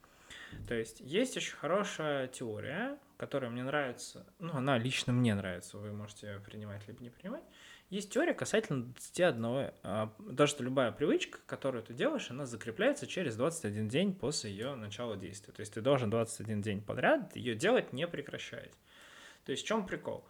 То 0.67 0.73
есть 0.73 0.99
есть 0.99 1.37
очень 1.37 1.55
хорошая 1.55 2.27
теория, 2.27 2.97
которая 3.17 3.49
мне 3.49 3.63
нравится, 3.63 4.25
ну, 4.39 4.53
она 4.53 4.77
лично 4.77 5.13
мне 5.13 5.35
нравится, 5.35 5.77
вы 5.77 5.91
можете 5.91 6.41
принимать 6.45 6.87
либо 6.87 7.01
не 7.01 7.09
принимать. 7.09 7.43
Есть 7.89 8.11
теория 8.11 8.35
касательно 8.35 8.83
21, 8.83 9.71
а, 9.81 10.13
то, 10.37 10.45
что 10.45 10.63
любая 10.63 10.91
привычка, 10.91 11.39
которую 11.47 11.83
ты 11.83 11.93
делаешь, 11.93 12.29
она 12.29 12.45
закрепляется 12.45 13.07
через 13.07 13.35
21 13.35 13.87
день 13.87 14.13
после 14.13 14.51
ее 14.51 14.75
начала 14.75 15.17
действия. 15.17 15.53
То 15.53 15.61
есть 15.61 15.73
ты 15.73 15.81
должен 15.81 16.11
21 16.11 16.61
день 16.61 16.81
подряд 16.81 17.35
ее 17.35 17.55
делать, 17.55 17.91
не 17.91 18.07
прекращаясь. 18.07 18.75
То 19.45 19.51
есть 19.51 19.63
в 19.63 19.67
чем 19.67 19.87
прикол? 19.87 20.23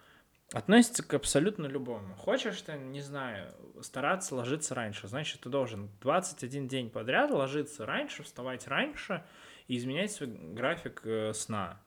Относится 0.52 1.04
к 1.04 1.14
абсолютно 1.14 1.68
любому. 1.68 2.16
Хочешь 2.16 2.60
ты, 2.62 2.74
не 2.74 3.02
знаю, 3.02 3.54
стараться 3.82 4.34
ложиться 4.34 4.74
раньше, 4.74 5.08
значит, 5.08 5.42
ты 5.42 5.50
должен 5.50 5.90
21 6.02 6.68
день 6.68 6.90
подряд 6.90 7.30
ложиться 7.30 7.86
раньше, 7.86 8.24
вставать 8.24 8.68
раньше 8.68 9.24
и 9.68 9.78
изменять 9.78 10.12
свой 10.12 10.30
график 10.30 11.02
э, 11.04 11.34
сна. 11.34 11.80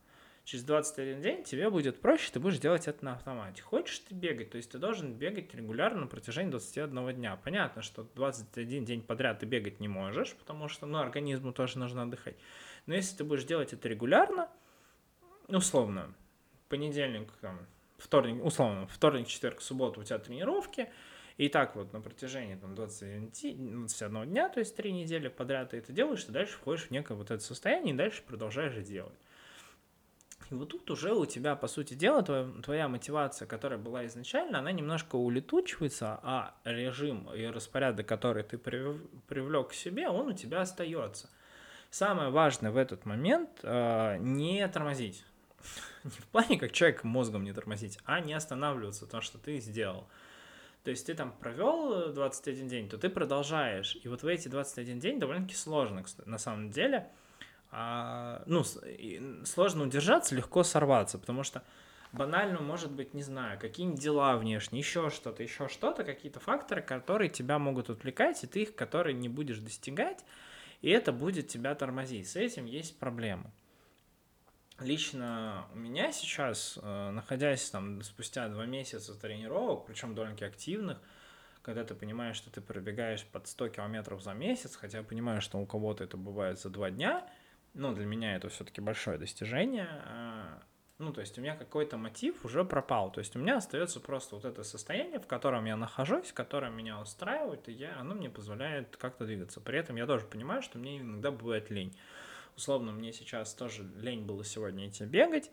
Через 0.45 0.65
21 0.65 1.21
день 1.21 1.45
тебе 1.45 1.71
будет 1.71 2.01
проще, 2.01 2.31
ты 2.33 2.39
будешь 2.39 2.59
делать 2.59 2.87
это 2.87 3.05
на 3.05 3.15
автомате. 3.15 3.63
Хочешь 3.63 3.99
ты 4.01 4.15
бегать, 4.15 4.51
то 4.51 4.57
есть 4.57 4.71
ты 4.71 4.79
должен 4.79 5.15
бегать 5.15 5.55
регулярно 5.55 6.03
на 6.03 6.07
протяжении 6.07 6.51
21 6.51 7.15
дня. 7.15 7.37
Понятно, 7.43 7.83
что 7.83 8.09
21 8.15 8.85
день 8.85 9.03
подряд 9.03 9.41
ты 9.41 9.47
бегать 9.47 9.81
не 9.81 9.89
можешь, 9.89 10.35
потому 10.35 10.69
что 10.69 10.87
ну, 10.87 10.99
организму 10.99 11.53
тоже 11.53 11.79
нужно 11.79 12.03
отдыхать. 12.03 12.37
Но 12.87 12.95
если 12.95 13.17
ты 13.17 13.25
будешь 13.25 13.45
делать 13.45 13.73
это 13.73 13.89
регулярно, 13.89 14.49
условно, 15.49 16.13
понедельник, 16.69 17.31
там, 17.41 17.67
вторник, 18.03 18.45
условно, 18.45 18.87
вторник, 18.89 19.27
четверг, 19.29 19.63
суббота 19.63 20.01
у 20.01 20.05
тебя 20.05 20.19
тренировки, 20.19 20.91
и 21.39 21.49
так 21.49 21.77
вот 21.77 21.93
на 21.93 22.01
протяжении 22.01 22.57
там, 22.57 22.75
21, 22.75 23.87
21 23.87 24.25
дня, 24.27 24.49
то 24.49 24.61
есть 24.61 24.77
три 24.77 24.93
недели 24.93 25.29
подряд 25.29 25.71
ты 25.71 25.79
это 25.79 25.93
делаешь, 25.93 26.25
ты 26.25 26.33
дальше 26.33 26.55
входишь 26.55 26.85
в 26.85 26.91
некое 26.91 27.15
вот 27.15 27.31
это 27.31 27.43
состояние 27.43 27.95
и 27.95 27.97
дальше 27.97 28.23
продолжаешь 28.27 28.75
делать. 28.85 29.19
И 30.51 30.55
вот 30.55 30.69
тут 30.69 30.91
уже 30.91 31.15
у 31.15 31.25
тебя, 31.25 31.57
по 31.57 31.67
сути 31.67 31.95
дела, 31.95 32.23
твоя, 32.23 32.47
твоя 32.63 32.89
мотивация, 32.89 33.47
которая 33.47 33.79
была 33.79 34.05
изначально, 34.07 34.59
она 34.59 34.71
немножко 34.71 35.17
улетучивается, 35.17 36.21
а 36.23 36.55
режим 36.65 37.33
и 37.33 37.47
распорядок, 37.47 38.07
который 38.07 38.43
ты 38.43 38.59
привлек 38.59 39.69
к 39.69 39.73
себе, 39.73 40.09
он 40.09 40.29
у 40.29 40.33
тебя 40.33 40.61
остается. 40.61 41.31
Самое 41.91 42.31
важное 42.31 42.71
в 42.71 42.77
этот 42.77 43.07
момент 43.07 43.49
э, 43.63 44.17
не 44.19 44.67
тормозить. 44.69 45.25
Не 46.05 46.11
в 46.11 46.27
плане, 46.29 46.59
как 46.59 46.73
человек 46.73 47.05
мозгом 47.05 47.45
не 47.45 47.53
тормозить, 47.53 47.99
а 48.05 48.21
не 48.21 48.33
останавливаться, 48.33 49.07
то, 49.07 49.21
что 49.21 49.39
ты 49.39 49.59
сделал. 49.61 50.09
То 50.85 50.91
есть 50.91 51.07
ты 51.07 51.15
там 51.15 51.33
провел 51.33 52.13
21 52.13 52.69
день, 52.69 52.89
то 52.89 52.99
ты 52.99 53.09
продолжаешь. 53.09 53.97
И 54.03 54.09
вот 54.09 54.23
в 54.23 54.27
эти 54.27 54.49
21 54.49 54.99
день 54.99 55.21
довольно-таки 55.21 55.55
сложно, 55.55 56.05
на 56.27 56.39
самом 56.39 56.71
деле. 56.71 57.09
А, 57.71 58.43
ну, 58.47 58.65
сложно 59.45 59.85
удержаться, 59.85 60.35
легко 60.35 60.63
сорваться, 60.63 61.19
потому 61.19 61.43
что 61.43 61.63
банально 62.13 62.61
может 62.61 62.93
быть, 62.93 63.15
не 63.15 63.23
знаю, 63.23 63.59
какие-нибудь 63.59 64.01
дела 64.01 64.37
внешние, 64.37 64.81
еще 64.81 65.09
что-то, 65.09 65.43
еще 65.43 65.69
что-то, 65.69 66.05
какие-то 66.05 66.39
факторы, 66.39 66.83
которые 66.83 67.31
тебя 67.31 67.59
могут 67.59 67.89
отвлекать, 67.89 68.45
и 68.45 68.47
ты 68.47 68.63
их, 68.63 68.75
которые 68.75 69.15
не 69.15 69.31
будешь 69.31 69.59
достигать, 69.59 70.25
и 70.83 70.91
это 70.91 71.13
будет 71.13 71.49
тебя 71.49 71.75
тормозить. 71.75 72.29
С 72.29 72.37
этим 72.37 72.67
есть 72.67 72.99
проблема 72.99 73.51
лично 74.83 75.67
у 75.75 75.79
меня 75.79 76.13
сейчас, 76.13 76.79
э, 76.83 77.11
находясь 77.11 77.71
там 77.71 78.03
спустя 78.03 78.49
два 78.49 78.67
месяца 78.67 79.15
тренировок, 79.19 79.87
причем 79.87 80.15
довольно-таки 80.15 80.45
активных, 80.45 80.99
когда 81.63 81.85
ты 81.85 81.95
понимаешь, 81.95 82.37
что 82.37 82.51
ты 82.51 82.61
пробегаешь 82.61 83.25
под 83.25 83.47
100 83.47 83.69
километров 83.69 84.23
за 84.23 84.35
месяц, 84.35 84.77
хотя 84.77 84.99
я 84.99 85.05
понимаю, 85.05 85.41
что 85.41 85.59
у 85.59 85.67
кого-то 85.67 86.05
это 86.05 86.17
бывает 86.17 86.59
за 86.61 86.71
два 86.71 86.91
дня, 86.91 87.27
но 87.75 87.93
для 87.93 88.05
меня 88.05 88.37
это 88.37 88.49
все-таки 88.49 88.81
большое 88.81 89.19
достижение. 89.19 89.89
Э, 90.07 90.59
ну, 90.99 91.13
то 91.13 91.21
есть 91.21 91.37
у 91.37 91.41
меня 91.41 91.57
какой-то 91.57 91.97
мотив 91.97 92.45
уже 92.45 92.65
пропал. 92.65 93.11
То 93.11 93.19
есть 93.19 93.35
у 93.35 93.39
меня 93.39 93.57
остается 93.57 93.99
просто 93.99 94.37
вот 94.37 94.45
это 94.45 94.63
состояние, 94.63 95.19
в 95.19 95.27
котором 95.27 95.65
я 95.65 95.77
нахожусь, 95.77 96.33
которое 96.33 96.71
меня 96.71 97.01
устраивает, 97.01 97.69
и 97.69 97.73
я, 97.73 97.99
оно 97.99 98.15
мне 98.15 98.31
позволяет 98.31 98.97
как-то 98.97 99.25
двигаться. 99.25 99.61
При 99.61 99.79
этом 99.79 99.97
я 99.97 100.07
тоже 100.07 100.27
понимаю, 100.27 100.63
что 100.63 100.79
мне 100.79 101.01
иногда 101.01 101.33
бывает 101.33 101.71
лень. 101.71 101.97
Условно, 102.57 102.93
мне 102.93 103.13
сейчас 103.13 103.55
тоже 103.55 103.89
лень 103.97 104.25
было 104.25 104.45
сегодня 104.45 104.89
идти 104.89 105.05
бегать, 105.05 105.51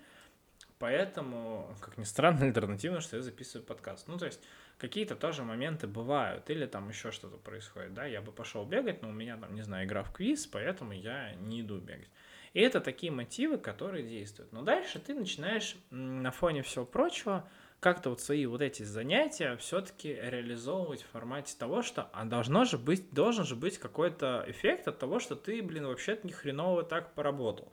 поэтому, 0.78 1.76
как 1.82 1.98
ни 1.98 2.04
странно, 2.04 2.46
альтернативно, 2.46 3.02
что 3.02 3.18
я 3.18 3.24
записываю 3.24 3.66
подкаст. 3.66 4.08
Ну, 4.08 4.18
то 4.18 4.26
есть, 4.26 4.42
какие-то 4.78 5.16
тоже 5.16 5.44
моменты 5.44 5.88
бывают, 5.88 6.50
или 6.50 6.66
там 6.66 6.90
еще 6.90 7.12
что-то 7.12 7.38
происходит, 7.38 7.94
да, 7.94 8.06
я 8.06 8.22
бы 8.22 8.32
пошел 8.32 8.66
бегать, 8.66 9.02
но 9.02 9.10
у 9.10 9.14
меня 9.14 9.38
там, 9.38 9.54
не 9.54 9.62
знаю, 9.62 9.86
игра 9.86 10.04
в 10.04 10.12
квиз, 10.12 10.48
поэтому 10.48 10.94
я 10.94 11.34
не 11.36 11.62
иду 11.62 11.80
бегать. 11.80 12.10
И 12.54 12.62
это 12.62 12.82
такие 12.82 13.12
мотивы, 13.12 13.58
которые 13.58 14.08
действуют. 14.08 14.52
Но 14.52 14.64
дальше 14.64 15.00
ты 15.00 15.14
начинаешь 15.14 15.76
на 15.92 16.32
фоне 16.32 16.64
всего 16.64 16.86
прочего 16.86 17.48
как-то 17.80 18.10
вот 18.10 18.20
свои 18.22 18.46
вот 18.46 18.62
эти 18.62 18.84
занятия 18.84 19.56
все-таки 19.58 20.14
реализовывать 20.14 21.04
в 21.04 21.08
формате 21.08 21.56
того, 21.58 21.82
что 21.82 22.10
а 22.14 22.26
должно 22.26 22.66
же 22.66 22.78
быть, 22.78 23.12
должен 23.12 23.46
же 23.46 23.56
быть 23.56 23.78
какой-то 23.78 24.44
эффект 24.48 24.88
от 24.88 25.00
того, 25.00 25.20
что 25.20 25.36
ты, 25.36 25.62
блин, 25.62 25.88
вообще-то 25.88 26.28
ни 26.28 26.32
хреново 26.32 26.84
так 26.84 27.14
поработал. 27.14 27.72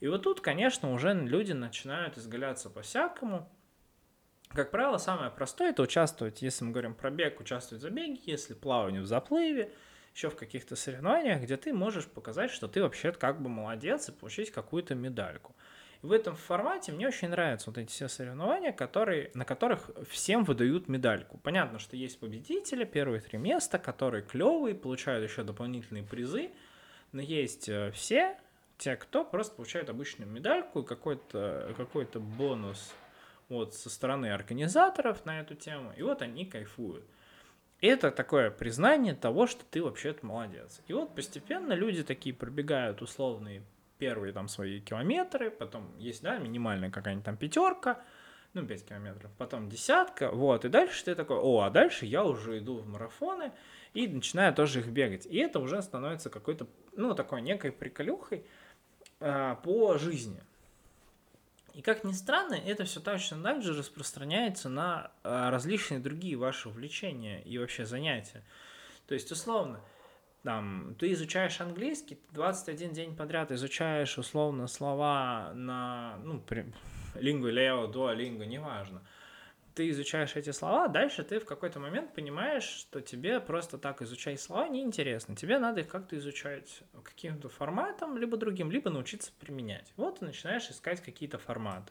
И 0.00 0.06
вот 0.06 0.22
тут, 0.22 0.40
конечно, 0.40 0.92
уже 0.92 1.14
люди 1.14 1.52
начинают 1.52 2.16
изгаляться 2.16 2.70
по-всякому. 2.70 3.50
Как 4.50 4.70
правило, 4.70 4.98
самое 4.98 5.30
простое 5.30 5.70
это 5.70 5.82
участвовать, 5.82 6.42
если 6.42 6.64
мы 6.64 6.70
говорим 6.70 6.94
про 6.94 7.10
бег, 7.10 7.40
участвовать 7.40 7.80
в 7.80 7.82
забеге, 7.82 8.20
если 8.24 8.54
плавание 8.54 9.00
в 9.00 9.06
заплыве, 9.06 9.72
еще 10.14 10.30
в 10.30 10.36
каких-то 10.36 10.76
соревнованиях, 10.76 11.42
где 11.42 11.56
ты 11.56 11.72
можешь 11.72 12.06
показать, 12.06 12.52
что 12.52 12.68
ты 12.68 12.82
вообще 12.82 13.10
как 13.10 13.42
бы 13.42 13.48
молодец 13.48 14.08
и 14.08 14.12
получить 14.12 14.52
какую-то 14.52 14.94
медальку 14.94 15.56
в 16.04 16.12
этом 16.12 16.36
формате 16.36 16.92
мне 16.92 17.08
очень 17.08 17.28
нравятся 17.28 17.70
вот 17.70 17.78
эти 17.78 17.90
все 17.90 18.08
соревнования, 18.08 18.72
которые, 18.72 19.30
на 19.32 19.46
которых 19.46 19.90
всем 20.10 20.44
выдают 20.44 20.86
медальку. 20.86 21.38
Понятно, 21.38 21.78
что 21.78 21.96
есть 21.96 22.20
победители, 22.20 22.84
первые 22.84 23.22
три 23.22 23.38
места, 23.38 23.78
которые 23.78 24.22
клевые, 24.22 24.74
получают 24.74 25.28
еще 25.28 25.44
дополнительные 25.44 26.04
призы, 26.04 26.50
но 27.12 27.22
есть 27.22 27.70
э, 27.70 27.90
все, 27.92 28.36
те, 28.76 28.96
кто 28.96 29.24
просто 29.24 29.56
получают 29.56 29.88
обычную 29.88 30.30
медальку 30.30 30.80
и 30.80 30.84
какой-то 30.84 31.72
какой 31.74 32.04
бонус 32.04 32.92
вот 33.48 33.74
со 33.74 33.88
стороны 33.88 34.30
организаторов 34.30 35.24
на 35.24 35.40
эту 35.40 35.54
тему, 35.54 35.94
и 35.96 36.02
вот 36.02 36.20
они 36.20 36.44
кайфуют. 36.44 37.04
Это 37.80 38.10
такое 38.10 38.50
признание 38.50 39.14
того, 39.14 39.46
что 39.46 39.64
ты 39.64 39.82
вообще-то 39.82 40.26
молодец. 40.26 40.82
И 40.86 40.92
вот 40.92 41.14
постепенно 41.14 41.72
люди 41.72 42.02
такие 42.02 42.34
пробегают 42.34 43.00
условные 43.00 43.62
первые 44.04 44.34
там 44.34 44.48
свои 44.48 44.80
километры, 44.80 45.50
потом 45.50 45.96
есть, 45.96 46.22
да, 46.22 46.36
минимальная 46.36 46.90
какая-нибудь 46.90 47.24
там 47.24 47.38
пятерка, 47.38 48.02
ну, 48.52 48.66
5 48.66 48.84
километров, 48.86 49.30
потом 49.38 49.70
десятка, 49.70 50.30
вот, 50.30 50.66
и 50.66 50.68
дальше 50.68 51.02
ты 51.06 51.14
такой, 51.14 51.38
о, 51.38 51.62
а 51.62 51.70
дальше 51.70 52.04
я 52.04 52.22
уже 52.22 52.58
иду 52.58 52.76
в 52.76 52.86
марафоны 52.86 53.50
и 53.94 54.06
начинаю 54.06 54.52
тоже 54.52 54.80
их 54.80 54.88
бегать. 54.88 55.24
И 55.24 55.38
это 55.38 55.58
уже 55.58 55.80
становится 55.80 56.28
какой-то, 56.28 56.66
ну, 56.92 57.14
такой 57.14 57.40
некой 57.40 57.72
приколюхой 57.72 58.44
э, 59.20 59.56
по 59.64 59.96
жизни. 59.96 60.42
И 61.72 61.80
как 61.80 62.04
ни 62.04 62.12
странно, 62.12 62.54
это 62.54 62.84
все 62.84 63.00
точно 63.00 63.42
так 63.42 63.62
же 63.62 63.72
распространяется 63.72 64.68
на 64.68 65.12
э, 65.22 65.48
различные 65.48 65.98
другие 65.98 66.36
ваши 66.36 66.68
увлечения 66.68 67.40
и 67.40 67.56
вообще 67.56 67.86
занятия. 67.86 68.42
То 69.06 69.14
есть, 69.14 69.32
условно, 69.32 69.80
там, 70.44 70.94
ты 70.98 71.10
изучаешь 71.12 71.60
английский, 71.60 72.18
21 72.32 72.92
день 72.92 73.16
подряд 73.16 73.50
изучаешь 73.50 74.18
условно 74.18 74.66
слова 74.66 75.52
на, 75.54 76.18
ну, 76.22 76.38
при, 76.38 76.66
лингу 77.14 77.48
лео, 77.48 77.86
дуалингу, 77.86 78.44
неважно. 78.44 79.02
Ты 79.74 79.88
изучаешь 79.88 80.36
эти 80.36 80.50
слова, 80.50 80.86
дальше 80.86 81.24
ты 81.24 81.40
в 81.40 81.46
какой-то 81.46 81.80
момент 81.80 82.14
понимаешь, 82.14 82.62
что 82.62 83.00
тебе 83.00 83.40
просто 83.40 83.78
так 83.78 84.02
изучать 84.02 84.40
слова 84.40 84.68
неинтересно. 84.68 85.34
Тебе 85.34 85.58
надо 85.58 85.80
их 85.80 85.88
как-то 85.88 86.16
изучать 86.18 86.82
каким-то 87.02 87.48
форматом, 87.48 88.16
либо 88.18 88.36
другим, 88.36 88.70
либо 88.70 88.90
научиться 88.90 89.32
применять. 89.40 89.92
Вот 89.96 90.20
ты 90.20 90.26
начинаешь 90.26 90.68
искать 90.70 91.00
какие-то 91.00 91.38
форматы. 91.38 91.90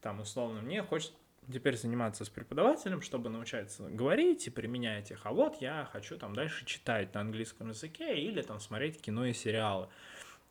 Там, 0.00 0.20
условно, 0.20 0.62
мне 0.62 0.82
хочется 0.82 1.14
теперь 1.52 1.76
заниматься 1.76 2.24
с 2.24 2.28
преподавателем, 2.28 3.00
чтобы 3.00 3.30
научиться 3.30 3.84
говорить 3.88 4.46
и 4.46 4.50
применять 4.50 5.10
их. 5.10 5.20
А 5.24 5.32
вот 5.32 5.60
я 5.60 5.88
хочу 5.92 6.16
там 6.16 6.34
дальше 6.34 6.64
читать 6.64 7.14
на 7.14 7.20
английском 7.20 7.68
языке 7.68 8.18
или 8.18 8.42
там 8.42 8.60
смотреть 8.60 9.00
кино 9.00 9.26
и 9.26 9.32
сериалы. 9.32 9.88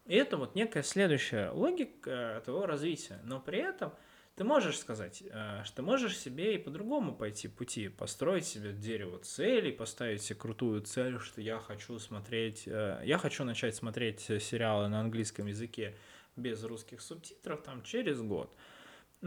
И 0.06 0.16
это 0.16 0.38
вот 0.38 0.56
некая 0.56 0.84
следующая 0.84 1.50
логика 1.50 2.42
твоего 2.46 2.66
развития. 2.66 3.20
Но 3.24 3.40
при 3.40 3.60
этом 3.60 3.94
ты 4.36 4.44
можешь 4.44 4.78
сказать, 4.78 5.24
э, 5.26 5.64
что 5.64 5.82
можешь 5.82 6.18
себе 6.18 6.56
и 6.56 6.58
по-другому 6.58 7.16
пойти 7.16 7.48
пути, 7.48 7.88
построить 7.88 8.46
себе 8.46 8.74
дерево 8.74 9.18
целей, 9.20 9.72
поставить 9.72 10.22
себе 10.22 10.38
крутую 10.38 10.82
цель, 10.82 11.20
что 11.20 11.42
я 11.42 11.58
хочу 11.60 11.98
смотреть, 12.00 12.64
э, 12.68 13.02
я 13.06 13.18
хочу 13.18 13.46
начать 13.46 13.76
смотреть 13.76 14.20
сериалы 14.20 14.90
на 14.90 15.00
английском 15.00 15.48
языке 15.48 15.96
без 16.36 16.64
русских 16.66 17.02
субтитров 17.02 17.64
там 17.64 17.82
через 17.82 18.22
год. 18.22 18.54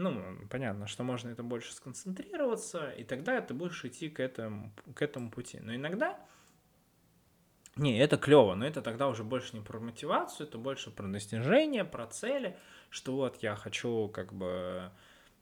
Ну, 0.01 0.23
понятно, 0.49 0.87
что 0.87 1.03
можно 1.03 1.27
это 1.27 1.43
больше 1.43 1.73
сконцентрироваться, 1.73 2.89
и 2.91 3.03
тогда 3.03 3.41
ты 3.41 3.53
будешь 3.53 3.83
идти 3.83 4.09
к 4.09 4.21
этому, 4.21 4.71
к 4.95 5.01
этому 5.01 5.29
пути. 5.29 5.59
Но 5.59 5.75
иногда 5.75 6.17
не, 7.75 7.99
это 7.99 8.15
клево, 8.15 8.55
но 8.55 8.65
это 8.65 8.81
тогда 8.81 9.09
уже 9.09 9.25
больше 9.25 9.57
не 9.57 9.61
про 9.61 9.77
мотивацию, 9.81 10.47
это 10.47 10.57
больше 10.57 10.89
про 10.89 11.05
достижение, 11.05 11.83
про 11.83 12.07
цели, 12.07 12.57
что 12.89 13.17
вот 13.17 13.43
я 13.43 13.57
хочу 13.57 14.07
как 14.07 14.31
бы 14.31 14.89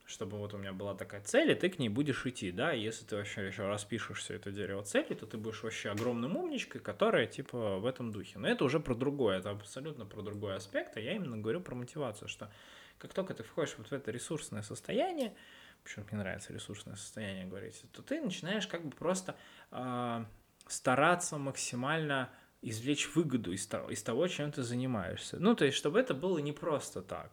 чтобы 0.07 0.37
вот 0.37 0.53
у 0.55 0.57
меня 0.57 0.73
была 0.73 0.95
такая 0.95 1.21
цель, 1.21 1.51
и 1.51 1.55
ты 1.55 1.69
к 1.69 1.77
ней 1.77 1.89
будешь 1.89 2.25
идти, 2.25 2.51
да, 2.51 2.73
и 2.73 2.81
если 2.81 3.05
ты 3.05 3.17
вообще 3.17 3.45
еще 3.45 3.67
распишешь 3.67 4.19
все 4.19 4.35
это 4.35 4.51
дерево 4.51 4.81
цели, 4.81 5.13
то 5.13 5.27
ты 5.27 5.37
будешь 5.37 5.61
вообще 5.61 5.89
огромным 5.89 6.35
умничкой, 6.35 6.81
которая 6.81 7.27
типа 7.27 7.77
в 7.77 7.85
этом 7.85 8.11
духе. 8.11 8.39
Но 8.39 8.47
это 8.47 8.63
уже 8.63 8.79
про 8.79 8.95
другое, 8.95 9.37
это 9.37 9.51
абсолютно 9.51 10.05
про 10.05 10.21
другой 10.21 10.55
аспект, 10.55 10.95
а 10.97 11.01
я 11.01 11.13
именно 11.13 11.37
говорю 11.37 11.59
про 11.59 11.75
мотивацию, 11.75 12.29
что 12.29 12.49
как 12.97 13.13
только 13.13 13.33
ты 13.33 13.43
входишь 13.43 13.75
вот 13.77 13.87
в 13.87 13.91
это 13.93 14.11
ресурсное 14.11 14.61
состояние, 14.61 15.35
почему 15.83 16.05
мне 16.09 16.19
нравится 16.19 16.53
ресурсное 16.53 16.95
состояние 16.95 17.45
говорить, 17.45 17.83
то 17.91 18.01
ты 18.01 18.21
начинаешь 18.21 18.67
как 18.67 18.83
бы 18.85 18.95
просто 18.95 19.35
э, 19.71 20.25
стараться 20.67 21.37
максимально 21.37 22.29
извлечь 22.61 23.07
выгоду 23.15 23.51
из 23.51 23.67
того, 23.67 23.89
из 23.89 24.01
того, 24.03 24.27
чем 24.27 24.51
ты 24.51 24.63
занимаешься. 24.63 25.37
Ну, 25.39 25.55
то 25.55 25.65
есть, 25.65 25.77
чтобы 25.77 25.99
это 25.99 26.13
было 26.13 26.39
не 26.39 26.51
просто 26.51 27.01
так. 27.01 27.31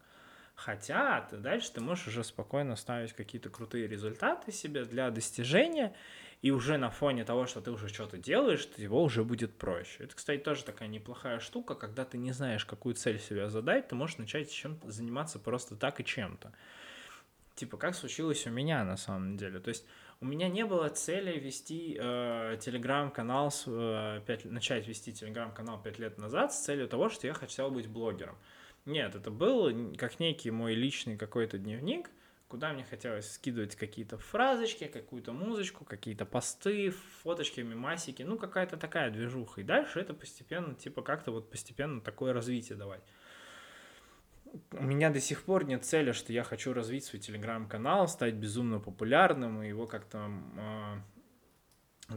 Хотя 0.55 1.23
ты 1.23 1.39
дальше 1.39 1.73
ты 1.73 1.81
можешь 1.81 2.07
уже 2.07 2.23
спокойно 2.23 2.77
ставить 2.77 3.13
какие-то 3.13 3.51
крутые 3.51 3.89
результаты 3.89 4.53
себе 4.53 4.85
для 4.85 5.11
достижения, 5.11 5.95
и 6.45 6.51
уже 6.51 6.77
на 6.77 6.91
фоне 6.91 7.25
того, 7.25 7.47
что 7.47 7.63
ты 7.63 7.71
уже 7.71 7.89
что-то 7.89 8.19
делаешь, 8.19 8.69
его 8.77 9.03
уже 9.03 9.25
будет 9.25 9.57
проще. 9.57 10.05
Это, 10.05 10.15
кстати, 10.15 10.43
тоже 10.43 10.63
такая 10.63 10.91
неплохая 10.91 11.41
штука, 11.41 11.75
когда 11.75 12.05
ты 12.05 12.19
не 12.19 12.33
знаешь, 12.33 12.67
какую 12.67 12.95
цель 12.97 13.19
себе 13.19 13.49
задать, 13.49 13.89
ты 13.89 13.95
можешь 13.95 14.19
начать 14.19 14.53
чем-то 14.53 14.91
заниматься 14.91 15.39
просто 15.39 15.75
так 15.75 16.01
и 16.01 16.05
чем-то. 16.05 16.53
Типа, 17.55 17.79
как 17.79 17.95
случилось 17.95 18.47
у 18.47 18.51
меня 18.51 18.85
на 18.85 18.99
самом 18.99 19.39
деле. 19.39 19.59
То 19.59 19.71
есть 19.71 19.87
у 20.21 20.27
меня 20.27 20.51
не 20.51 20.67
было 20.67 20.91
цели 20.91 21.39
вести 21.39 21.97
э, 21.99 22.59
телеграм-канал, 22.61 23.51
э, 23.65 24.21
5, 24.27 24.45
начать 24.45 24.87
вести 24.87 25.15
телеграм-канал 25.15 25.81
5 25.83 25.99
лет 25.99 26.19
назад 26.19 26.53
с 26.53 26.63
целью 26.63 26.89
того, 26.89 27.09
что 27.09 27.27
я 27.27 27.33
хотел 27.33 27.71
быть 27.71 27.87
блогером. 27.87 28.37
Нет, 28.85 29.15
это 29.15 29.31
был 29.31 29.97
как 29.97 30.21
некий 30.21 30.51
мой 30.51 30.75
личный 30.75 31.17
какой-то 31.17 31.57
дневник, 31.57 32.11
куда 32.49 32.73
мне 32.73 32.85
хотелось 32.85 33.33
скидывать 33.33 33.77
какие-то 33.77 34.19
фразочки, 34.19 34.87
какую-то 34.87 35.33
музычку, 35.33 35.85
какие-то 35.85 36.25
посты, 36.27 36.91
фоточки, 37.23 37.61
мемасики, 37.61 38.23
ну 38.23 38.39
какая-то 38.39 38.77
такая 38.77 39.11
движуха. 39.11 39.61
И 39.61 39.65
дальше 39.65 40.01
это 40.01 40.15
постепенно, 40.15 40.75
типа 40.75 41.03
как-то 41.03 41.33
вот 41.33 41.51
постепенно 41.51 42.01
такое 42.01 42.33
развитие 42.33 42.77
давать 42.77 43.03
у 44.73 44.83
меня 44.83 45.11
до 45.11 45.21
сих 45.21 45.43
пор 45.43 45.65
нет 45.65 45.85
цели, 45.85 46.13
что 46.13 46.33
я 46.33 46.45
хочу 46.45 46.73
развить 46.73 47.05
свой 47.05 47.21
телеграм-канал, 47.21 48.09
стать 48.09 48.35
безумно 48.35 48.79
популярным 48.79 49.63
и 49.63 49.69
его 49.69 49.87
как-то, 49.87 50.31
э, 50.57 50.97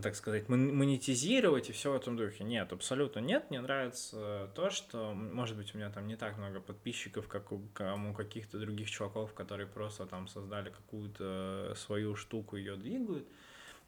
так 0.01 0.15
сказать, 0.15 0.49
монетизировать 0.49 1.69
и 1.69 1.73
все 1.73 1.93
в 1.93 1.95
этом 1.95 2.17
духе. 2.17 2.43
Нет, 2.43 2.73
абсолютно 2.73 3.19
нет. 3.19 3.49
Мне 3.49 3.61
нравится 3.61 4.51
то, 4.53 4.69
что, 4.69 5.13
может 5.13 5.55
быть, 5.55 5.73
у 5.73 5.77
меня 5.77 5.89
там 5.89 6.07
не 6.07 6.17
так 6.17 6.37
много 6.37 6.59
подписчиков, 6.59 7.27
как 7.27 7.51
у, 7.53 7.61
у 7.61 8.13
каких-то 8.13 8.59
других 8.59 8.89
чуваков, 8.89 9.33
которые 9.33 9.67
просто 9.67 10.05
там 10.05 10.27
создали 10.27 10.69
какую-то 10.69 11.73
свою 11.77 12.15
штуку, 12.15 12.57
ее 12.57 12.75
двигают. 12.75 13.25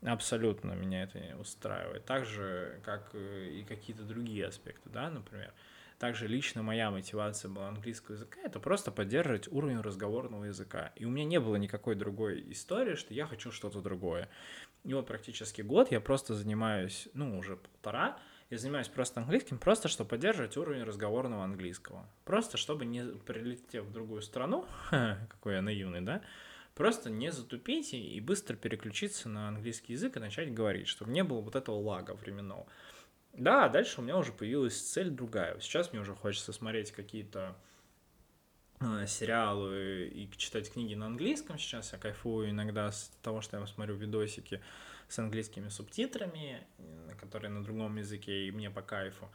Абсолютно 0.02 0.72
меня 0.72 1.04
это 1.04 1.20
не 1.20 1.36
устраивает. 1.36 2.06
Так 2.06 2.26
же, 2.26 2.80
как 2.86 3.14
и 3.14 3.66
какие-то 3.68 4.04
другие 4.04 4.48
аспекты, 4.48 4.90
да, 4.90 5.10
например. 5.10 5.54
Также 6.00 6.28
лично 6.28 6.64
моя 6.64 6.92
мотивация 6.92 7.50
была 7.50 7.68
английского 7.68 8.16
языка, 8.16 8.40
это 8.42 8.62
просто 8.62 8.90
поддерживать 8.90 9.50
уровень 9.50 9.82
разговорного 9.82 10.46
языка. 10.46 10.94
И 10.96 11.04
у 11.04 11.10
меня 11.10 11.26
не 11.26 11.42
было 11.42 11.58
никакой 11.58 11.96
другой 11.96 12.42
истории, 12.54 12.96
что 12.96 13.14
я 13.14 13.28
хочу 13.28 13.52
что-то 13.52 13.82
другое. 13.82 14.30
И 14.84 14.94
вот 14.94 15.08
практически 15.08 15.62
год 15.62 15.92
я 15.92 16.00
просто 16.00 16.34
занимаюсь, 16.34 17.10
ну, 17.14 17.38
уже 17.38 17.58
полтора, 17.58 18.18
я 18.50 18.58
занимаюсь 18.58 18.88
просто 18.88 19.22
английским, 19.22 19.60
просто 19.60 19.88
чтобы 19.88 20.10
поддерживать 20.10 20.58
уровень 20.58 20.84
разговорного 20.84 21.44
английского. 21.44 22.10
Просто 22.26 22.58
чтобы 22.58 22.86
не 22.86 23.04
прилетев 23.04 23.86
в 23.86 23.92
другую 23.92 24.22
страну, 24.22 24.66
какой 24.90 25.56
я 25.56 25.62
наивный, 25.62 26.02
да, 26.02 26.22
просто 26.74 27.10
не 27.10 27.32
затупить 27.32 27.94
и 27.94 28.20
быстро 28.22 28.56
переключиться 28.56 29.30
на 29.30 29.50
английский 29.50 29.94
язык 29.94 30.18
и 30.18 30.20
начать 30.20 30.54
говорить, 30.54 30.88
чтобы 30.88 31.12
не 31.12 31.24
было 31.24 31.42
вот 31.42 31.56
этого 31.56 31.76
лага 31.76 32.14
временного. 32.14 32.66
Да, 33.34 33.70
дальше 33.70 34.02
у 34.02 34.04
меня 34.04 34.18
уже 34.18 34.32
появилась 34.32 34.82
цель 34.82 35.10
другая. 35.10 35.60
Сейчас 35.60 35.92
мне 35.92 36.02
уже 36.02 36.16
хочется 36.16 36.52
смотреть 36.52 36.92
какие-то 36.92 37.56
сериалы 39.08 40.08
и 40.08 40.30
читать 40.38 40.72
книги 40.72 40.94
на 40.96 41.08
английском. 41.08 41.58
Сейчас 41.58 41.92
я 41.92 42.00
кайфую 42.00 42.52
иногда 42.52 42.92
с 42.92 43.12
того, 43.22 43.42
что 43.42 43.58
я 43.58 43.68
смотрю 43.68 43.96
видосики 43.96 44.62
с 45.08 45.20
английскими 45.20 45.70
субтитрами, 45.70 46.66
которые 47.20 47.52
на 47.52 47.64
другом 47.64 47.98
языке, 47.98 48.48
и 48.48 48.52
мне 48.52 48.70
по 48.70 48.82
кайфу. 48.82 49.30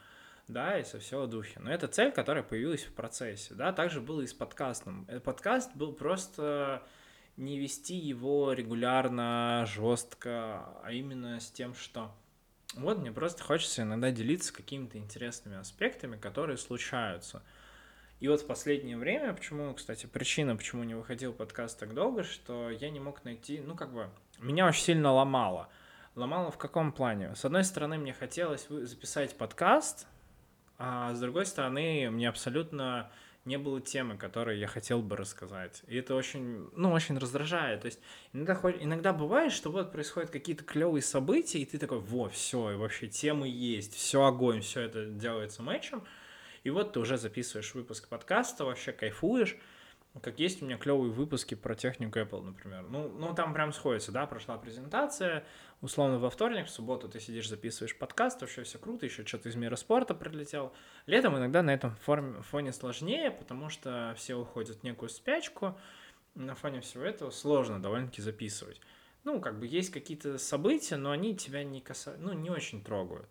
Да, 0.46 0.78
и 0.78 0.84
со 0.84 0.98
всего 0.98 1.26
духе. 1.26 1.58
Но 1.60 1.70
это 1.70 1.88
цель, 1.88 2.12
которая 2.12 2.42
появилась 2.42 2.84
в 2.84 2.92
процессе. 2.92 3.54
Да, 3.54 3.72
также 3.72 4.00
было 4.00 4.20
и 4.20 4.26
с 4.26 4.34
подкастом. 4.34 5.04
Этот 5.08 5.24
подкаст 5.24 5.74
был 5.74 5.92
просто 5.92 6.82
не 7.36 7.58
вести 7.58 7.96
его 7.96 8.52
регулярно, 8.52 9.64
жестко, 9.66 10.66
а 10.82 10.92
именно 10.92 11.40
с 11.40 11.50
тем, 11.50 11.74
что 11.74 12.14
вот 12.74 12.98
мне 12.98 13.10
просто 13.10 13.42
хочется 13.42 13.82
иногда 13.82 14.10
делиться 14.10 14.52
какими-то 14.52 14.98
интересными 14.98 15.56
аспектами, 15.56 16.16
которые 16.16 16.58
случаются. 16.58 17.42
И 18.20 18.28
вот 18.28 18.40
в 18.40 18.46
последнее 18.46 18.96
время, 18.96 19.34
почему, 19.34 19.74
кстати, 19.74 20.06
причина, 20.06 20.56
почему 20.56 20.84
не 20.84 20.94
выходил 20.94 21.32
подкаст 21.32 21.78
так 21.78 21.94
долго, 21.94 22.22
что 22.22 22.70
я 22.70 22.90
не 22.90 23.00
мог 23.00 23.24
найти, 23.24 23.60
ну, 23.60 23.74
как 23.74 23.92
бы, 23.92 24.08
меня 24.38 24.66
очень 24.66 24.82
сильно 24.82 25.12
ломало. 25.12 25.68
Ломало 26.14 26.50
в 26.50 26.58
каком 26.58 26.92
плане? 26.92 27.34
С 27.34 27.44
одной 27.44 27.64
стороны, 27.64 27.98
мне 27.98 28.12
хотелось 28.12 28.66
записать 28.68 29.36
подкаст, 29.36 30.06
а 30.78 31.12
с 31.14 31.20
другой 31.20 31.44
стороны, 31.44 32.08
мне 32.10 32.28
абсолютно 32.28 33.10
не 33.44 33.58
было 33.58 33.80
темы, 33.80 34.16
которую 34.16 34.58
я 34.58 34.66
хотел 34.66 35.02
бы 35.02 35.16
рассказать. 35.16 35.82
И 35.86 35.96
это 35.96 36.14
очень, 36.14 36.68
ну, 36.74 36.92
очень 36.92 37.18
раздражает. 37.18 37.82
То 37.82 37.86
есть 37.86 38.00
иногда, 38.32 38.70
иногда 38.70 39.12
бывает, 39.12 39.52
что 39.52 39.70
вот 39.70 39.92
происходят 39.92 40.30
какие-то 40.30 40.64
клевые 40.64 41.02
события, 41.02 41.58
и 41.58 41.66
ты 41.66 41.78
такой, 41.78 41.98
во, 41.98 42.28
все, 42.28 42.70
и 42.70 42.76
вообще 42.76 43.06
темы 43.06 43.48
есть, 43.48 43.94
все 43.94 44.24
огонь, 44.24 44.62
все 44.62 44.80
это 44.80 45.06
делается 45.06 45.62
матчем. 45.62 46.02
И 46.64 46.70
вот 46.70 46.94
ты 46.94 47.00
уже 47.00 47.16
записываешь 47.16 47.74
выпуск 47.74 48.08
подкаста, 48.08 48.64
вообще 48.64 48.92
кайфуешь, 48.92 49.56
как 50.22 50.38
есть 50.38 50.62
у 50.62 50.64
меня 50.64 50.78
клевые 50.78 51.10
выпуски 51.10 51.54
про 51.54 51.74
технику 51.74 52.18
Apple, 52.18 52.42
например. 52.42 52.84
Ну, 52.88 53.08
ну, 53.08 53.34
там 53.34 53.52
прям 53.52 53.72
сходится, 53.72 54.12
да, 54.12 54.26
прошла 54.26 54.56
презентация, 54.56 55.44
условно 55.80 56.18
во 56.18 56.30
вторник, 56.30 56.66
в 56.66 56.70
субботу 56.70 57.08
ты 57.08 57.18
сидишь, 57.20 57.48
записываешь 57.48 57.98
подкаст, 57.98 58.40
вообще 58.40 58.62
все 58.62 58.78
круто, 58.78 59.06
еще 59.06 59.26
что-то 59.26 59.48
из 59.48 59.56
мира 59.56 59.76
спорта 59.76 60.14
прилетел. 60.14 60.72
Летом 61.06 61.36
иногда 61.36 61.62
на 61.62 61.74
этом 61.74 61.96
фоне 61.96 62.72
сложнее, 62.72 63.30
потому 63.30 63.68
что 63.68 64.14
все 64.16 64.36
уходят 64.36 64.78
в 64.78 64.82
некую 64.84 65.08
спячку, 65.08 65.76
на 66.34 66.54
фоне 66.54 66.80
всего 66.80 67.04
этого 67.04 67.30
сложно 67.30 67.82
довольно-таки 67.82 68.22
записывать. 68.22 68.80
Ну, 69.24 69.40
как 69.40 69.58
бы 69.58 69.66
есть 69.66 69.90
какие-то 69.90 70.38
события, 70.38 70.96
но 70.96 71.10
они 71.10 71.36
тебя 71.36 71.64
не 71.64 71.80
касаются, 71.80 72.24
ну, 72.24 72.32
не 72.34 72.50
очень 72.50 72.84
трогают. 72.84 73.28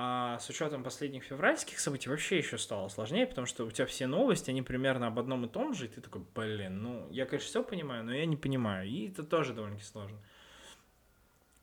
А 0.00 0.38
с 0.38 0.48
учетом 0.48 0.84
последних 0.84 1.24
февральских 1.24 1.80
событий 1.80 2.08
вообще 2.08 2.38
еще 2.38 2.56
стало 2.56 2.86
сложнее, 2.86 3.26
потому 3.26 3.48
что 3.48 3.66
у 3.66 3.70
тебя 3.72 3.84
все 3.84 4.06
новости, 4.06 4.48
они 4.48 4.62
примерно 4.62 5.08
об 5.08 5.18
одном 5.18 5.44
и 5.44 5.48
том 5.48 5.74
же, 5.74 5.86
и 5.86 5.88
ты 5.88 6.00
такой, 6.00 6.22
блин, 6.36 6.80
ну, 6.80 7.10
я, 7.10 7.26
конечно, 7.26 7.48
все 7.48 7.64
понимаю, 7.64 8.04
но 8.04 8.14
я 8.14 8.24
не 8.24 8.36
понимаю, 8.36 8.88
и 8.88 9.08
это 9.08 9.24
тоже 9.24 9.54
довольно-таки 9.54 9.90
сложно. 9.90 10.16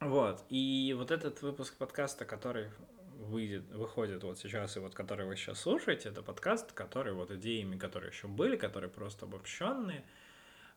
Вот, 0.01 0.43
и 0.49 0.93
вот 0.97 1.11
этот 1.11 1.41
выпуск 1.43 1.77
подкаста, 1.77 2.25
который 2.25 2.71
выйдет, 3.19 3.71
выходит 3.71 4.21
вот 4.25 4.38
сейчас, 4.38 4.75
и 4.75 4.81
вот 4.81 4.93
который 4.93 5.25
вы 5.25 5.38
сейчас 5.38 5.61
слушаете, 5.61 6.09
это 6.09 6.21
подкаст, 6.21 6.73
который 6.73 7.13
вот 7.13 7.31
идеями, 7.31 7.77
которые 7.77 8.11
еще 8.11 8.27
были, 8.27 8.57
которые 8.57 8.89
просто 8.89 9.27
обобщенные, 9.27 10.03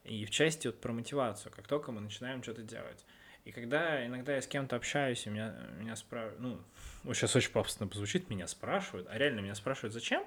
и 0.05 0.25
в 0.25 0.31
части 0.31 0.69
вот 0.69 0.81
про 0.81 0.93
мотивацию, 0.93 1.51
как 1.51 1.67
только 1.67 1.91
мы 1.91 2.03
начинаем 2.03 2.41
что-то 2.41 2.63
делать. 2.63 3.05
И 3.49 3.51
когда 3.51 4.05
иногда 4.05 4.35
я 4.35 4.43
с 4.43 4.47
кем-то 4.47 4.77
общаюсь, 4.77 5.27
и 5.27 5.31
меня, 5.31 5.55
меня 5.79 5.97
спрашивают, 5.97 6.39
ну, 6.39 6.61
вот 7.03 7.17
сейчас 7.17 7.35
очень 7.35 7.51
пафосно 7.51 7.89
звучит, 7.91 8.29
меня 8.29 8.47
спрашивают, 8.47 9.09
а 9.11 9.17
реально 9.17 9.41
меня 9.41 9.55
спрашивают, 9.55 9.95
зачем? 9.95 10.23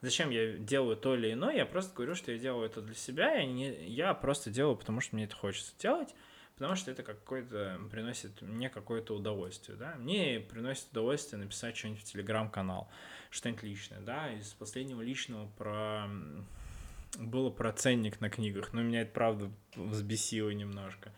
Зачем 0.00 0.30
я 0.30 0.54
делаю 0.54 0.96
то 0.96 1.14
или 1.14 1.32
иное? 1.32 1.54
Я 1.54 1.66
просто 1.66 1.94
говорю, 1.94 2.16
что 2.16 2.32
я 2.32 2.38
делаю 2.38 2.66
это 2.66 2.82
для 2.82 2.96
себя, 2.96 3.40
и 3.40 3.46
не, 3.46 3.86
я 3.86 4.12
просто 4.12 4.50
делаю, 4.50 4.74
потому 4.74 5.00
что 5.00 5.14
мне 5.14 5.26
это 5.26 5.36
хочется 5.36 5.72
делать, 5.78 6.16
потому 6.56 6.74
что 6.74 6.90
это 6.90 7.04
какой-то 7.04 7.78
приносит 7.92 8.42
мне 8.42 8.68
какое-то 8.68 9.14
удовольствие, 9.14 9.78
да. 9.78 9.94
Мне 9.94 10.40
приносит 10.40 10.90
удовольствие 10.90 11.40
написать 11.40 11.76
что-нибудь 11.76 12.00
в 12.00 12.04
телеграм-канал, 12.06 12.90
что-нибудь 13.30 13.62
личное, 13.62 14.00
да. 14.00 14.32
Из 14.32 14.48
последнего 14.48 15.00
личного 15.00 15.46
про 15.56 16.08
было 17.20 17.50
про 17.50 17.72
ценник 17.72 18.20
на 18.20 18.28
книгах, 18.30 18.72
но 18.72 18.82
меня 18.82 19.02
это 19.02 19.12
правда 19.12 19.48
взбесило 19.76 20.50
немножко. 20.50 21.12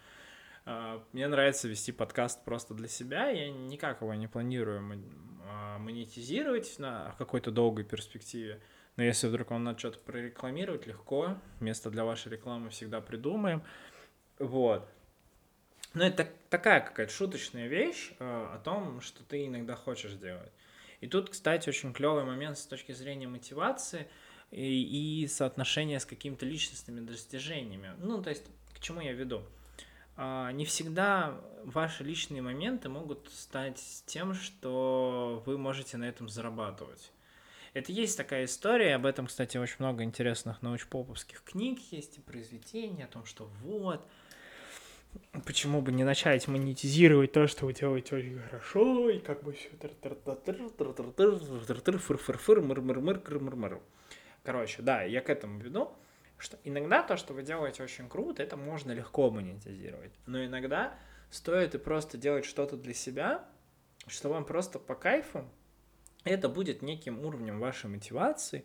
А, 0.66 1.02
мне 1.12 1.28
нравится 1.28 1.68
вести 1.68 1.92
подкаст 1.92 2.44
просто 2.44 2.74
для 2.74 2.88
себя. 2.88 3.28
Я 3.28 3.50
никак 3.50 4.02
его 4.02 4.12
не 4.14 4.26
планирую 4.26 5.00
а, 5.48 5.78
монетизировать 5.78 6.78
на 6.78 7.14
какой-то 7.18 7.52
долгой 7.52 7.84
перспективе. 7.84 8.60
Но 8.96 9.04
если 9.04 9.28
вдруг 9.28 9.50
надо 9.50 9.78
что-то 9.78 10.00
прорекламировать, 10.00 10.86
легко. 10.86 11.38
Место 11.60 11.90
для 11.90 12.04
вашей 12.04 12.32
рекламы 12.32 12.70
всегда 12.70 13.00
придумаем. 13.00 13.62
Вот. 14.38 14.88
Но 15.94 16.04
это 16.04 16.28
такая 16.50 16.80
какая-то 16.80 17.12
шуточная 17.12 17.68
вещь 17.68 18.12
э, 18.18 18.24
о 18.24 18.58
том, 18.58 19.00
что 19.00 19.22
ты 19.22 19.46
иногда 19.46 19.76
хочешь 19.76 20.14
делать. 20.14 20.52
И 21.00 21.06
тут, 21.06 21.30
кстати, 21.30 21.68
очень 21.68 21.92
клевый 21.92 22.24
момент 22.24 22.58
с 22.58 22.66
точки 22.66 22.92
зрения 22.92 23.28
мотивации 23.28 24.08
и, 24.50 25.22
и 25.22 25.26
соотношения 25.26 26.00
с 26.00 26.06
какими-то 26.06 26.44
личностными 26.44 27.00
достижениями. 27.00 27.92
Ну, 27.98 28.20
то 28.22 28.30
есть, 28.30 28.44
к 28.74 28.80
чему 28.80 29.00
я 29.00 29.12
веду? 29.12 29.42
А, 29.42 29.44
не 30.16 30.64
всегда 30.64 31.40
ваши 31.64 32.04
личные 32.04 32.42
моменты 32.42 32.88
могут 32.88 33.30
стать 33.32 33.82
тем, 34.06 34.34
что 34.34 35.42
вы 35.46 35.58
можете 35.58 35.96
на 35.96 36.04
этом 36.04 36.28
зарабатывать. 36.28 37.12
Это 37.74 37.92
есть 37.92 38.16
такая 38.16 38.46
история, 38.46 38.94
об 38.94 39.04
этом, 39.04 39.26
кстати, 39.26 39.58
очень 39.58 39.76
много 39.80 40.02
интересных 40.02 40.62
научпоповских 40.62 41.42
книг 41.42 41.78
есть 41.90 42.16
и 42.16 42.20
произведений 42.22 43.02
о 43.02 43.06
том, 43.06 43.26
что 43.26 43.50
вот, 43.62 44.08
почему 45.44 45.82
бы 45.82 45.92
не 45.92 46.02
начать 46.02 46.48
монетизировать 46.48 47.32
то, 47.32 47.46
что 47.46 47.66
вы 47.66 47.74
делаете 47.74 48.16
очень 48.16 48.38
хорошо, 48.38 49.10
и 49.10 49.18
как 49.18 49.42
бы 49.42 49.52
все 49.52 49.68
Короче, 54.42 54.80
да, 54.80 55.02
я 55.02 55.20
к 55.20 55.28
этому 55.28 55.58
веду 55.58 55.92
что 56.38 56.58
иногда 56.64 57.02
то, 57.02 57.16
что 57.16 57.32
вы 57.32 57.42
делаете 57.42 57.82
очень 57.82 58.08
круто, 58.08 58.42
это 58.42 58.56
можно 58.56 58.92
легко 58.92 59.30
монетизировать. 59.30 60.12
Но 60.26 60.44
иногда 60.44 60.94
стоит 61.30 61.74
и 61.74 61.78
просто 61.78 62.18
делать 62.18 62.44
что-то 62.44 62.76
для 62.76 62.94
себя, 62.94 63.44
что 64.06 64.28
вам 64.28 64.44
просто 64.44 64.78
по 64.78 64.94
кайфу, 64.94 65.48
это 66.24 66.48
будет 66.48 66.82
неким 66.82 67.24
уровнем 67.24 67.58
вашей 67.58 67.88
мотивации, 67.88 68.64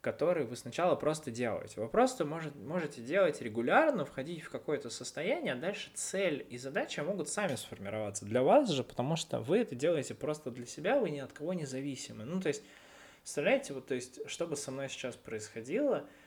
который 0.00 0.44
вы 0.44 0.56
сначала 0.56 0.94
просто 0.94 1.30
делаете. 1.30 1.80
Вы 1.80 1.88
просто 1.88 2.24
может, 2.24 2.54
можете 2.54 3.02
делать 3.02 3.40
регулярно, 3.40 4.04
входить 4.04 4.42
в 4.42 4.50
какое-то 4.50 4.90
состояние, 4.90 5.54
а 5.54 5.56
дальше 5.56 5.90
цель 5.94 6.46
и 6.48 6.58
задача 6.58 7.02
могут 7.02 7.28
сами 7.28 7.56
сформироваться 7.56 8.24
для 8.24 8.42
вас 8.42 8.68
же, 8.70 8.84
потому 8.84 9.16
что 9.16 9.40
вы 9.40 9.58
это 9.58 9.74
делаете 9.74 10.14
просто 10.14 10.50
для 10.50 10.66
себя, 10.66 11.00
вы 11.00 11.10
ни 11.10 11.18
от 11.18 11.32
кого 11.32 11.54
не 11.54 11.66
зависимы. 11.66 12.24
Ну, 12.24 12.40
то 12.40 12.48
есть, 12.48 12.62
представляете, 13.22 13.74
вот, 13.74 13.86
то 13.86 13.94
есть, 13.94 14.20
что 14.28 14.46
бы 14.46 14.56
со 14.56 14.70
мной 14.70 14.88
сейчас 14.88 15.16
происходило– 15.16 16.06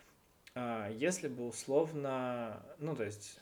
если 0.55 1.27
бы 1.27 1.47
условно, 1.47 2.61
ну, 2.77 2.95
то 2.95 3.03
есть, 3.03 3.39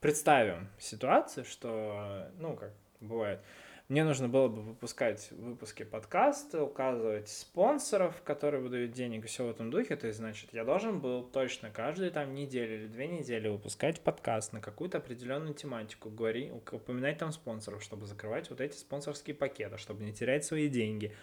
представим 0.00 0.68
ситуацию, 0.78 1.44
что, 1.44 2.30
ну, 2.38 2.56
как 2.56 2.72
бывает, 3.00 3.40
мне 3.88 4.04
нужно 4.04 4.26
было 4.26 4.48
бы 4.48 4.62
выпускать 4.62 5.30
выпуски 5.32 5.82
подкаста, 5.82 6.62
указывать 6.62 7.28
спонсоров, 7.28 8.22
которые 8.22 8.62
выдают 8.62 8.92
денег, 8.92 9.24
и 9.24 9.26
все 9.26 9.44
в 9.44 9.50
этом 9.50 9.70
духе. 9.70 9.96
То 9.96 10.06
есть, 10.06 10.18
значит, 10.18 10.54
я 10.54 10.64
должен 10.64 11.00
был 11.00 11.24
точно 11.24 11.68
каждую 11.70 12.10
там 12.10 12.34
неделю 12.34 12.76
или 12.76 12.86
две 12.86 13.06
недели 13.06 13.48
выпускать 13.48 14.00
подкаст 14.00 14.54
на 14.54 14.60
какую-то 14.60 14.98
определенную 14.98 15.52
тематику, 15.52 16.08
говори, 16.08 16.50
упоминать 16.50 17.18
там 17.18 17.32
спонсоров, 17.32 17.82
чтобы 17.82 18.06
закрывать 18.06 18.48
вот 18.48 18.62
эти 18.62 18.76
спонсорские 18.76 19.36
пакеты, 19.36 19.76
чтобы 19.76 20.04
не 20.04 20.14
терять 20.14 20.44
свои 20.44 20.68
деньги. 20.68 21.14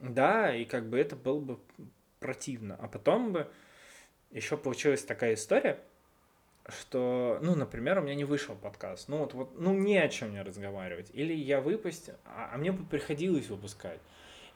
Да, 0.00 0.52
и 0.52 0.64
как 0.64 0.88
бы 0.88 0.98
это 0.98 1.14
было 1.14 1.38
бы 1.38 1.58
противно. 2.18 2.76
А 2.80 2.88
потом 2.88 3.32
бы 3.32 3.48
еще 4.30 4.56
получилась 4.56 5.02
такая 5.02 5.34
история, 5.34 5.78
что, 6.68 7.38
ну, 7.42 7.54
например, 7.54 7.98
у 7.98 8.02
меня 8.02 8.14
не 8.14 8.24
вышел 8.24 8.54
подкаст, 8.54 9.08
ну, 9.08 9.18
вот, 9.18 9.34
вот 9.34 9.58
ну, 9.58 9.72
не 9.74 9.96
о 9.98 10.08
чем 10.08 10.30
мне 10.30 10.42
разговаривать, 10.42 11.10
или 11.14 11.32
я 11.32 11.60
выпустил, 11.60 12.14
а, 12.24 12.50
а 12.52 12.58
мне 12.58 12.72
бы 12.72 12.84
приходилось 12.84 13.48
выпускать. 13.48 14.00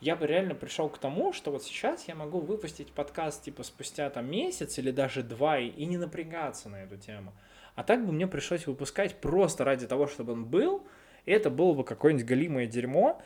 Я 0.00 0.16
бы 0.16 0.26
реально 0.26 0.54
пришел 0.54 0.88
к 0.88 0.98
тому, 0.98 1.32
что 1.32 1.52
вот 1.52 1.62
сейчас 1.62 2.08
я 2.08 2.14
могу 2.14 2.40
выпустить 2.40 2.90
подкаст 2.90 3.44
типа 3.44 3.62
спустя 3.62 4.10
там 4.10 4.28
месяц 4.28 4.76
или 4.78 4.90
даже 4.90 5.22
два 5.22 5.58
и, 5.58 5.68
и 5.68 5.86
не 5.86 5.96
напрягаться 5.96 6.68
на 6.68 6.82
эту 6.82 6.96
тему. 6.96 7.32
А 7.76 7.84
так 7.84 8.04
бы 8.04 8.12
мне 8.12 8.26
пришлось 8.26 8.66
выпускать 8.66 9.14
просто 9.20 9.64
ради 9.64 9.86
того, 9.86 10.08
чтобы 10.08 10.32
он 10.32 10.44
был, 10.44 10.84
и 11.24 11.30
это 11.30 11.50
было 11.50 11.72
бы 11.72 11.84
какое-нибудь 11.84 12.26
галимое 12.26 12.66
дерьмо, 12.66 13.22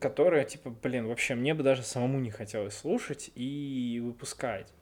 которое, 0.00 0.44
типа, 0.44 0.70
блин, 0.70 1.06
вообще 1.06 1.36
мне 1.36 1.54
бы 1.54 1.62
даже 1.62 1.82
самому 1.82 2.18
не 2.18 2.30
хотелось 2.30 2.76
слушать 2.76 3.30
и 3.34 4.02
выпускать. 4.04 4.72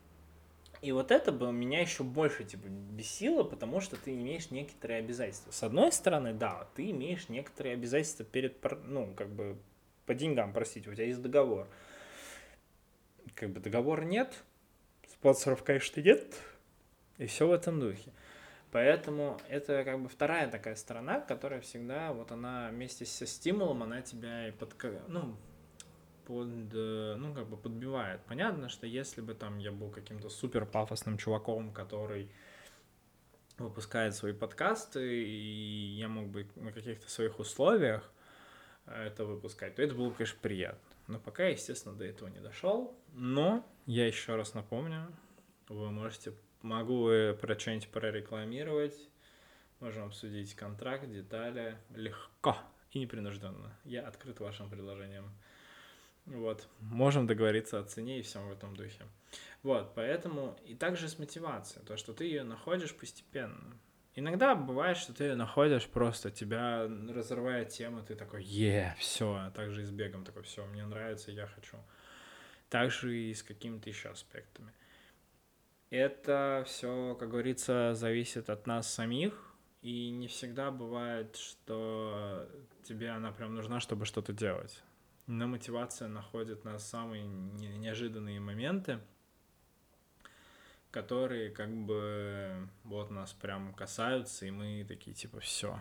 И 0.85 0.93
вот 0.93 1.11
это 1.11 1.33
бы 1.33 1.51
меня 1.51 1.81
еще 1.81 2.03
больше 2.03 2.45
типа 2.45 2.67
бесило, 2.69 3.43
потому 3.43 3.81
что 3.81 3.97
ты 3.97 4.13
имеешь 4.13 4.51
некоторые 4.51 4.99
обязательства. 4.99 5.51
С 5.51 5.63
одной 5.63 5.91
стороны, 5.93 6.35
да, 6.35 6.69
ты 6.75 6.91
имеешь 6.91 7.31
некоторые 7.31 7.73
обязательства 7.73 8.23
перед, 8.23 8.63
ну, 8.85 9.15
как 9.15 9.31
бы 9.31 9.57
по 10.05 10.13
деньгам, 10.13 10.53
простите, 10.53 10.91
у 10.91 10.95
тебя 10.95 11.07
есть 11.07 11.23
договор. 11.23 11.67
Как 13.35 13.49
бы 13.49 13.61
договора 13.61 14.03
нет, 14.03 14.45
спонсоров, 15.11 15.63
конечно, 15.63 16.03
нет, 16.03 16.35
и 17.17 17.25
все 17.25 17.49
в 17.49 17.53
этом 17.53 17.81
духе. 17.81 18.13
Поэтому 18.71 19.41
это 19.49 19.85
как 19.85 20.03
бы 20.03 20.11
вторая 20.11 20.51
такая 20.51 20.75
сторона, 20.75 21.19
которая 21.19 21.63
всегда, 21.63 22.13
вот 22.13 22.31
она 22.31 22.69
вместе 22.71 23.07
со 23.07 23.25
стимулом, 23.25 23.85
она 23.85 24.03
тебя 24.03 24.49
и 24.49 24.51
под, 24.51 24.77
ну, 25.09 25.35
под, 26.27 26.73
э, 26.73 27.15
ну, 27.17 27.35
как 27.35 27.49
бы 27.49 27.57
подбивает. 27.57 28.21
Понятно, 28.27 28.69
что 28.69 28.87
если 28.87 29.21
бы 29.21 29.35
там 29.35 29.59
я 29.59 29.73
был 29.73 29.91
каким-то 29.91 30.29
супер 30.29 30.67
пафосным 30.67 31.19
чуваком, 31.19 31.73
который 31.73 32.31
выпускает 33.59 34.15
свои 34.15 34.33
подкасты, 34.33 35.25
и 35.25 35.97
я 35.97 36.09
мог 36.09 36.29
бы 36.29 36.49
на 36.57 36.73
каких-то 36.73 37.09
своих 37.09 37.39
условиях 37.39 38.11
это 38.87 39.25
выпускать, 39.25 39.77
то 39.77 39.83
это 39.83 39.95
было 39.95 40.09
бы, 40.09 40.15
конечно, 40.15 40.39
приятно. 40.43 40.81
Но 41.07 41.19
пока, 41.19 41.47
естественно, 41.47 41.95
до 41.95 42.05
этого 42.05 42.29
не 42.29 42.41
дошел. 42.41 42.99
Но 43.13 43.67
я 43.87 44.07
еще 44.07 44.37
раз 44.37 44.55
напомню, 44.55 45.07
вы 45.69 45.91
можете, 45.91 46.33
могу 46.63 47.07
про 47.41 47.59
что-нибудь 47.59 47.89
прорекламировать, 47.89 48.97
можем 49.81 50.07
обсудить 50.07 50.55
контракт, 50.55 51.09
детали 51.11 51.79
легко 51.95 52.57
и 52.91 52.99
непринужденно. 53.01 53.77
Я 53.85 54.07
открыт 54.07 54.41
вашим 54.41 54.71
предложениям. 54.71 55.31
Вот. 56.27 56.69
Можем 56.81 57.27
договориться 57.27 57.79
о 57.79 57.85
цене 57.85 58.19
и 58.19 58.23
всем 58.23 58.49
в 58.49 58.53
этом 58.53 58.75
духе. 58.75 59.05
Вот, 59.63 59.95
поэтому 59.95 60.59
и 60.65 60.75
также 60.75 61.09
с 61.09 61.19
мотивацией, 61.19 61.85
то, 61.87 61.97
что 61.97 62.13
ты 62.13 62.25
ее 62.25 62.43
находишь 62.45 62.95
постепенно. 62.95 63.79
Иногда 64.15 64.55
бывает, 64.55 64.97
что 64.97 65.13
ты 65.13 65.25
ее 65.25 65.35
находишь 65.35 65.87
просто, 65.87 66.31
тебя 66.31 66.89
разрывает 67.09 67.71
тема, 67.71 68.03
ты 68.03 68.15
такой, 68.15 68.45
е, 68.45 68.95
все, 68.99 69.35
а 69.35 69.51
также 69.51 69.83
и 69.83 69.85
с 69.85 69.91
бегом 69.91 70.25
такой, 70.25 70.43
все, 70.43 70.65
мне 70.67 70.87
нравится, 70.87 71.33
я 71.33 71.47
хочу. 71.47 71.79
также 72.69 73.17
и 73.17 73.35
с 73.35 73.43
какими-то 73.43 73.89
еще 73.89 74.11
аспектами. 74.11 74.73
Это 75.91 76.65
все, 76.67 77.17
как 77.19 77.31
говорится, 77.31 77.95
зависит 77.95 78.51
от 78.51 78.67
нас 78.67 78.93
самих, 78.93 79.55
и 79.83 80.11
не 80.11 80.29
всегда 80.29 80.71
бывает, 80.71 81.37
что 81.37 82.49
тебе 82.85 83.11
она 83.11 83.33
прям 83.33 83.55
нужна, 83.55 83.81
чтобы 83.81 84.05
что-то 84.07 84.33
делать. 84.33 84.83
Но 85.27 85.47
мотивация 85.47 86.09
находит 86.09 86.65
на 86.65 86.79
самые 86.79 87.25
неожиданные 87.25 88.41
моменты, 88.41 88.99
которые 90.91 91.51
как 91.51 91.71
бы 91.71 92.69
вот 92.85 93.11
нас 93.11 93.33
прям 93.33 93.73
касаются, 93.75 94.47
и 94.47 94.51
мы 94.51 94.85
такие 94.87 95.15
типа 95.15 95.41
все, 95.41 95.81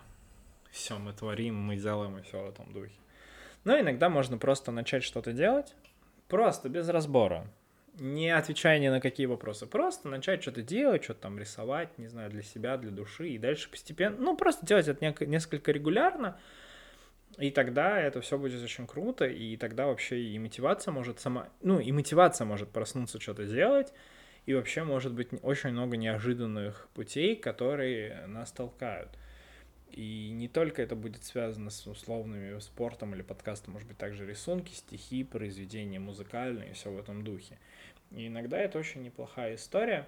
все 0.72 0.98
мы 0.98 1.14
творим, 1.14 1.56
мы 1.56 1.76
делаем 1.76 2.18
и 2.18 2.22
все 2.22 2.42
в 2.42 2.50
этом 2.50 2.72
духе. 2.72 2.96
Но 3.64 3.80
иногда 3.80 4.10
можно 4.10 4.38
просто 4.38 4.72
начать 4.72 5.04
что-то 5.04 5.34
делать, 5.34 5.76
просто 6.28 6.70
без 6.70 6.88
разбора 6.90 7.48
не 8.00 8.30
отвечая 8.32 8.80
ни 8.80 8.88
на 8.88 9.00
какие 9.00 9.28
вопросы, 9.28 9.66
просто 9.66 10.08
начать 10.08 10.42
что-то 10.42 10.62
делать, 10.62 11.04
что-то 11.04 11.22
там 11.22 11.38
рисовать, 11.38 11.98
не 11.98 12.08
знаю, 12.08 12.32
для 12.32 12.42
себя, 12.42 12.78
для 12.78 12.92
души, 12.92 13.30
и 13.30 13.38
дальше 13.38 13.70
постепенно, 13.70 14.18
ну, 14.18 14.36
просто 14.36 14.66
делать 14.66 14.88
это 14.88 15.26
несколько 15.26 15.72
регулярно, 15.72 16.40
и 17.38 17.52
тогда 17.52 18.00
это 18.00 18.22
все 18.22 18.38
будет 18.38 18.64
очень 18.64 18.88
круто, 18.88 19.26
и 19.26 19.58
тогда 19.58 19.88
вообще 19.88 20.22
и 20.22 20.40
мотивация 20.40 20.92
может 20.92 21.20
сама, 21.20 21.50
ну, 21.62 21.80
и 21.80 21.92
мотивация 21.92 22.46
может 22.46 22.70
проснуться 22.70 23.20
что-то 23.20 23.46
делать, 23.46 23.94
и 24.46 24.54
вообще 24.54 24.84
может 24.84 25.14
быть 25.14 25.30
очень 25.42 25.72
много 25.72 25.98
неожиданных 25.98 26.90
путей, 26.94 27.36
которые 27.36 28.28
нас 28.28 28.52
толкают. 28.52 29.10
И 29.90 30.32
не 30.32 30.48
только 30.48 30.82
это 30.82 30.96
будет 30.96 31.24
связано 31.24 31.70
с 31.70 31.86
условными 31.86 32.58
спортом 32.60 33.14
или 33.14 33.22
подкастом, 33.22 33.74
может 33.74 33.88
быть 33.88 33.98
также 33.98 34.26
рисунки, 34.26 34.72
стихи, 34.74 35.24
произведения 35.24 36.00
музыкальные 36.00 36.74
все 36.74 36.92
в 36.92 37.00
этом 37.00 37.24
духе. 37.24 37.60
И 38.12 38.28
иногда 38.28 38.58
это 38.58 38.80
очень 38.80 39.04
неплохая 39.04 39.56
история, 39.56 40.08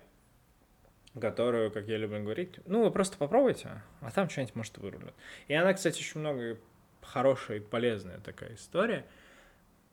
которую, 1.20 1.72
как 1.72 1.88
я 1.88 1.98
люблю 1.98 2.22
говорить, 2.24 2.60
ну, 2.66 2.84
вы 2.84 2.92
просто 2.92 3.18
попробуйте, 3.18 3.84
а 4.02 4.12
там 4.12 4.30
что-нибудь, 4.30 4.56
может, 4.56 4.78
вырулит. 4.80 5.14
И 5.48 5.54
она, 5.54 5.74
кстати, 5.74 6.00
очень 6.00 6.20
много 6.20 6.58
хорошая 7.06 7.58
и 7.58 7.62
полезная 7.62 8.20
такая 8.20 8.56
история, 8.56 9.06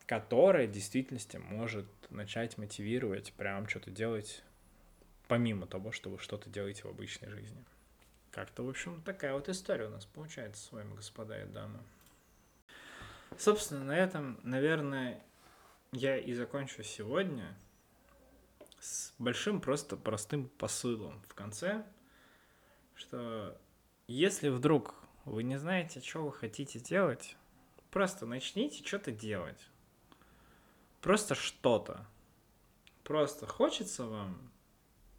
которая 0.07 0.67
в 0.67 0.73
действительности 0.73 1.37
может 1.37 1.87
начать 2.11 2.59
мотивировать 2.59 3.33
прям 3.35 3.69
что-то 3.69 3.91
делать 3.91 4.43
помимо 5.29 5.67
того, 5.67 5.93
что 5.93 6.11
вы 6.11 6.19
что-то 6.19 6.51
делаете 6.51 6.83
в 6.83 6.87
обычной 6.87 7.31
жизни. 7.31 7.65
Как-то, 8.31 8.63
в 8.63 8.69
общем, 8.69 9.03
такая 9.03 9.35
вот 9.35 9.49
история 9.49 9.87
у 9.87 9.91
нас 9.91 10.07
получается 10.07 10.65
с 10.65 10.73
вами, 10.73 10.95
господа 10.95 11.43
и 11.43 11.47
дамы. 11.47 11.79
Собственно, 13.39 13.85
на 13.85 13.97
этом, 13.97 14.41
наверное, 14.43 15.23
я 15.93 16.17
и 16.17 16.33
закончу 16.35 16.83
сегодня 16.83 17.55
с 18.81 19.13
большим 19.19 19.61
просто 19.61 19.97
простым 19.97 20.49
посылом 20.49 21.23
в 21.29 21.35
конце, 21.35 21.85
что 22.95 23.59
если 24.07 24.49
вдруг 24.49 24.95
вы 25.25 25.43
не 25.43 25.59
знаете, 25.59 26.01
что 26.01 26.25
вы 26.25 26.33
хотите 26.33 26.81
делать, 26.81 27.37
просто 27.91 28.27
начните 28.27 28.85
что-то 28.85 29.13
делать. 29.13 29.69
Просто 31.01 31.35
что-то. 31.35 32.07
Просто 33.05 33.47
хочется 33.47 34.07
вам, 34.07 34.51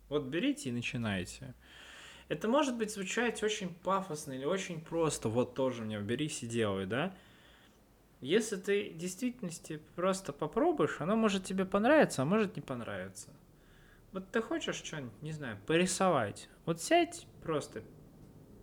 вот 0.10 0.24
берите 0.24 0.70
и 0.70 0.74
начинайте. 0.74 1.54
Это 2.30 2.48
может 2.48 2.78
быть 2.78 2.94
звучать 2.94 3.44
очень 3.44 3.74
пафосно 3.74 4.32
или 4.32 4.46
очень 4.46 4.82
просто, 4.82 5.30
вот 5.30 5.56
тоже 5.56 5.84
мне 5.84 6.00
берись 6.00 6.44
и 6.44 6.48
делай, 6.48 6.86
да? 6.86 7.14
Если 8.22 8.56
ты 8.56 8.92
в 8.92 8.98
действительности 8.98 9.82
просто 9.96 10.32
попробуешь, 10.32 11.02
оно 11.02 11.18
может 11.18 11.44
тебе 11.44 11.66
понравиться, 11.66 12.22
а 12.22 12.26
может 12.26 12.56
не 12.56 12.62
понравиться. 12.62 13.30
Вот 14.14 14.32
ты 14.32 14.42
хочешь 14.42 14.78
что-нибудь, 14.78 15.22
не 15.22 15.34
знаю, 15.34 15.58
порисовать. 15.68 16.48
Вот 16.66 16.82
сядь 16.82 17.28
просто 17.44 17.84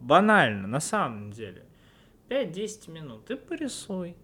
банально, 0.01 0.67
на 0.67 0.81
самом 0.81 1.31
деле. 1.33 1.67
5-10 2.29 2.91
минут 2.91 3.31
и 3.31 3.37
порисуй. 3.37 4.17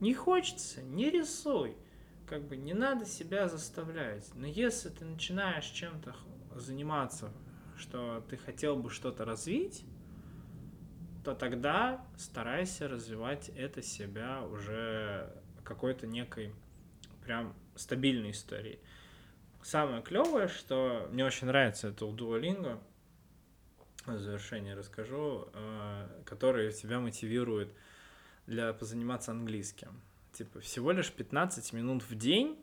Не 0.00 0.14
хочется, 0.14 0.82
не 0.82 1.10
рисуй. 1.10 1.76
Как 2.26 2.42
бы 2.42 2.56
не 2.56 2.74
надо 2.74 3.04
себя 3.04 3.48
заставлять. 3.48 4.30
Но 4.34 4.46
если 4.46 4.88
ты 4.88 5.04
начинаешь 5.04 5.66
чем-то 5.66 6.14
заниматься, 6.54 7.30
что 7.76 8.24
ты 8.28 8.36
хотел 8.36 8.76
бы 8.76 8.90
что-то 8.90 9.24
развить, 9.24 9.84
то 11.24 11.34
тогда 11.34 12.04
старайся 12.16 12.88
развивать 12.88 13.48
это 13.50 13.82
себя 13.82 14.42
уже 14.42 15.32
какой-то 15.64 16.06
некой 16.06 16.52
прям 17.24 17.54
стабильной 17.74 18.32
историей. 18.32 18.80
Самое 19.62 20.02
клевое, 20.02 20.48
что 20.48 21.08
мне 21.12 21.24
очень 21.24 21.46
нравится 21.46 21.88
это 21.88 22.06
у 22.06 22.14
Duolingo, 22.14 22.80
в 24.06 24.18
завершение 24.18 24.74
расскажу, 24.74 25.48
э, 25.52 26.22
который 26.24 26.72
тебя 26.72 27.00
мотивирует 27.00 27.72
для 28.46 28.72
позаниматься 28.72 29.32
английским. 29.32 30.00
Типа 30.32 30.60
всего 30.60 30.92
лишь 30.92 31.12
15 31.12 31.72
минут 31.72 32.02
в 32.02 32.14
день 32.14 32.58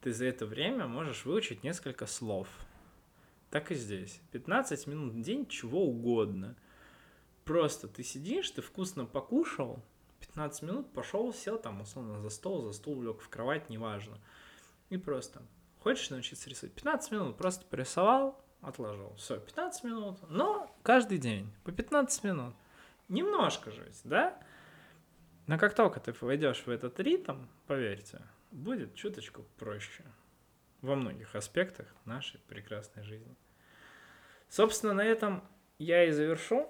ты 0.00 0.12
за 0.12 0.26
это 0.26 0.46
время 0.46 0.86
можешь 0.86 1.24
выучить 1.24 1.64
несколько 1.64 2.06
слов. 2.06 2.48
Так 3.50 3.70
и 3.70 3.74
здесь. 3.74 4.20
15 4.32 4.86
минут 4.86 5.12
в 5.12 5.20
день 5.20 5.46
чего 5.46 5.84
угодно. 5.84 6.56
Просто 7.44 7.88
ты 7.88 8.02
сидишь, 8.02 8.50
ты 8.50 8.60
вкусно 8.60 9.04
покушал, 9.06 9.82
15 10.20 10.62
минут 10.62 10.92
пошел, 10.92 11.32
сел 11.32 11.58
там 11.58 11.80
условно 11.80 12.20
за 12.20 12.30
стол, 12.30 12.66
за 12.66 12.72
стул 12.72 13.02
лег 13.02 13.20
в 13.20 13.28
кровать, 13.28 13.70
неважно. 13.70 14.18
И 14.90 14.96
просто 14.96 15.42
Хочешь 15.86 16.10
научиться 16.10 16.50
рисовать? 16.50 16.74
15 16.74 17.12
минут. 17.12 17.36
Просто 17.36 17.64
порисовал, 17.64 18.44
отложил. 18.66 19.14
Все, 19.16 19.38
15 19.38 19.84
минут. 19.84 20.18
Но 20.28 20.70
каждый 20.82 21.18
день 21.18 21.52
по 21.64 21.72
15 21.72 22.24
минут. 22.24 22.54
Немножко 23.08 23.70
жить, 23.70 24.00
да? 24.04 24.36
Но 25.46 25.58
как 25.58 25.74
только 25.74 26.00
ты 26.00 26.12
войдешь 26.20 26.64
в 26.66 26.70
этот 26.70 26.98
ритм, 26.98 27.46
поверьте, 27.66 28.20
будет 28.50 28.94
чуточку 28.94 29.44
проще 29.58 30.02
во 30.82 30.96
многих 30.96 31.34
аспектах 31.36 31.86
нашей 32.04 32.40
прекрасной 32.48 33.04
жизни. 33.04 33.36
Собственно, 34.48 34.94
на 34.94 35.04
этом 35.04 35.44
я 35.78 36.04
и 36.04 36.10
завершу 36.10 36.68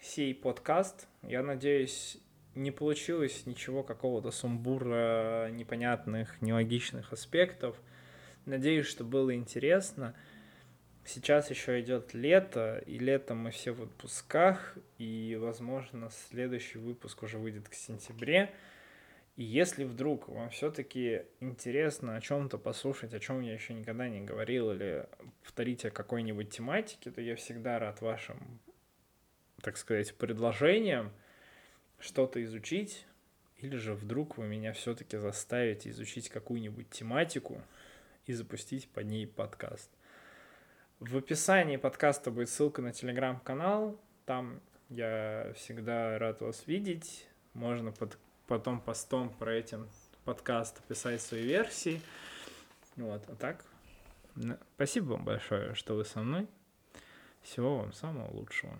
сей 0.00 0.34
подкаст. 0.34 1.06
Я 1.22 1.42
надеюсь, 1.42 2.18
не 2.54 2.70
получилось 2.70 3.44
ничего 3.46 3.82
какого-то 3.82 4.30
сумбура, 4.30 5.50
непонятных, 5.50 6.40
нелогичных 6.40 7.12
аспектов– 7.12 7.76
Надеюсь, 8.46 8.86
что 8.86 9.04
было 9.04 9.34
интересно. 9.34 10.14
Сейчас 11.06 11.50
еще 11.50 11.80
идет 11.80 12.14
лето, 12.14 12.82
и 12.86 12.98
летом 12.98 13.38
мы 13.38 13.50
все 13.50 13.72
в 13.72 13.82
отпусках, 13.82 14.76
и, 14.98 15.36
возможно, 15.38 16.08
следующий 16.10 16.78
выпуск 16.78 17.22
уже 17.22 17.38
выйдет 17.38 17.68
к 17.68 17.74
сентябре. 17.74 18.54
И 19.36 19.42
если 19.42 19.84
вдруг 19.84 20.28
вам 20.28 20.48
все-таки 20.50 21.22
интересно 21.40 22.16
о 22.16 22.20
чем-то 22.20 22.56
послушать, 22.56 23.12
о 23.12 23.20
чем 23.20 23.42
я 23.42 23.52
еще 23.52 23.74
никогда 23.74 24.08
не 24.08 24.22
говорил, 24.22 24.72
или 24.72 25.06
повторить 25.42 25.84
о 25.84 25.90
какой-нибудь 25.90 26.50
тематике, 26.50 27.10
то 27.10 27.20
я 27.20 27.36
всегда 27.36 27.78
рад 27.78 28.00
вашим, 28.00 28.60
так 29.60 29.76
сказать, 29.76 30.14
предложениям 30.14 31.12
что-то 31.98 32.42
изучить, 32.44 33.06
или 33.58 33.76
же 33.76 33.94
вдруг 33.94 34.38
вы 34.38 34.46
меня 34.46 34.72
все-таки 34.72 35.18
заставите 35.18 35.90
изучить 35.90 36.30
какую-нибудь 36.30 36.88
тематику, 36.88 37.60
и 38.26 38.32
запустить 38.32 38.88
по 38.88 39.00
ней 39.00 39.26
подкаст. 39.26 39.90
В 41.00 41.16
описании 41.16 41.76
подкаста 41.76 42.30
будет 42.30 42.48
ссылка 42.48 42.80
на 42.80 42.92
телеграм-канал. 42.92 44.00
Там 44.26 44.60
я 44.88 45.52
всегда 45.56 46.18
рад 46.18 46.40
вас 46.40 46.66
видеть. 46.66 47.28
Можно 47.52 47.92
под, 47.92 48.16
потом 48.46 48.80
постом 48.80 49.30
про 49.30 49.54
этим 49.54 49.88
подкаст 50.24 50.82
писать 50.84 51.20
свои 51.20 51.42
версии. 51.42 52.00
Вот, 52.96 53.22
а 53.28 53.34
так, 53.34 53.64
спасибо 54.76 55.12
вам 55.12 55.24
большое, 55.24 55.74
что 55.74 55.94
вы 55.94 56.04
со 56.04 56.20
мной. 56.20 56.48
Всего 57.42 57.78
вам 57.78 57.92
самого 57.92 58.30
лучшего. 58.30 58.78